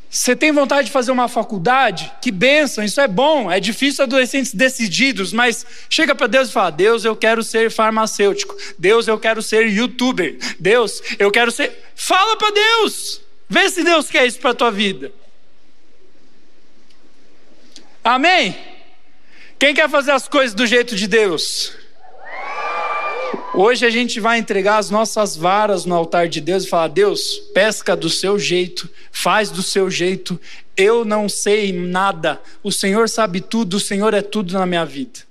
Você 0.08 0.36
tem 0.36 0.52
vontade 0.52 0.86
de 0.86 0.92
fazer 0.92 1.10
uma 1.10 1.28
faculdade? 1.28 2.12
Que 2.22 2.30
benção, 2.30 2.84
isso 2.84 3.00
é 3.00 3.08
bom. 3.08 3.50
É 3.50 3.58
difícil 3.58 4.04
adolescentes 4.04 4.54
decididos, 4.54 5.32
mas 5.32 5.66
chega 5.90 6.14
para 6.14 6.26
Deus 6.26 6.48
e 6.48 6.52
fala: 6.52 6.70
Deus, 6.70 7.04
eu 7.04 7.16
quero 7.16 7.42
ser 7.42 7.70
farmacêutico. 7.70 8.56
Deus, 8.78 9.08
eu 9.08 9.18
quero 9.18 9.42
ser 9.42 9.68
youtuber. 9.68 10.38
Deus, 10.58 11.02
eu 11.18 11.30
quero 11.30 11.50
ser. 11.50 11.76
Fala 11.94 12.36
para 12.36 12.50
Deus. 12.50 13.20
Vê 13.48 13.68
se 13.68 13.82
Deus 13.84 14.08
quer 14.08 14.26
isso 14.26 14.38
para 14.38 14.54
tua 14.54 14.70
vida. 14.70 15.12
Amém? 18.02 18.56
Quem 19.58 19.74
quer 19.74 19.88
fazer 19.88 20.12
as 20.12 20.28
coisas 20.28 20.54
do 20.54 20.66
jeito 20.66 20.94
de 20.94 21.06
Deus? 21.06 21.72
Hoje 23.58 23.86
a 23.86 23.90
gente 23.90 24.20
vai 24.20 24.38
entregar 24.38 24.76
as 24.76 24.90
nossas 24.90 25.34
varas 25.34 25.86
no 25.86 25.94
altar 25.94 26.28
de 26.28 26.42
Deus 26.42 26.64
e 26.64 26.68
falar: 26.68 26.88
Deus, 26.88 27.38
pesca 27.54 27.96
do 27.96 28.10
seu 28.10 28.38
jeito, 28.38 28.86
faz 29.10 29.50
do 29.50 29.62
seu 29.62 29.90
jeito. 29.90 30.38
Eu 30.76 31.06
não 31.06 31.26
sei 31.26 31.72
nada, 31.72 32.38
o 32.62 32.70
Senhor 32.70 33.08
sabe 33.08 33.40
tudo, 33.40 33.78
o 33.78 33.80
Senhor 33.80 34.12
é 34.12 34.20
tudo 34.20 34.52
na 34.52 34.66
minha 34.66 34.84
vida. 34.84 35.25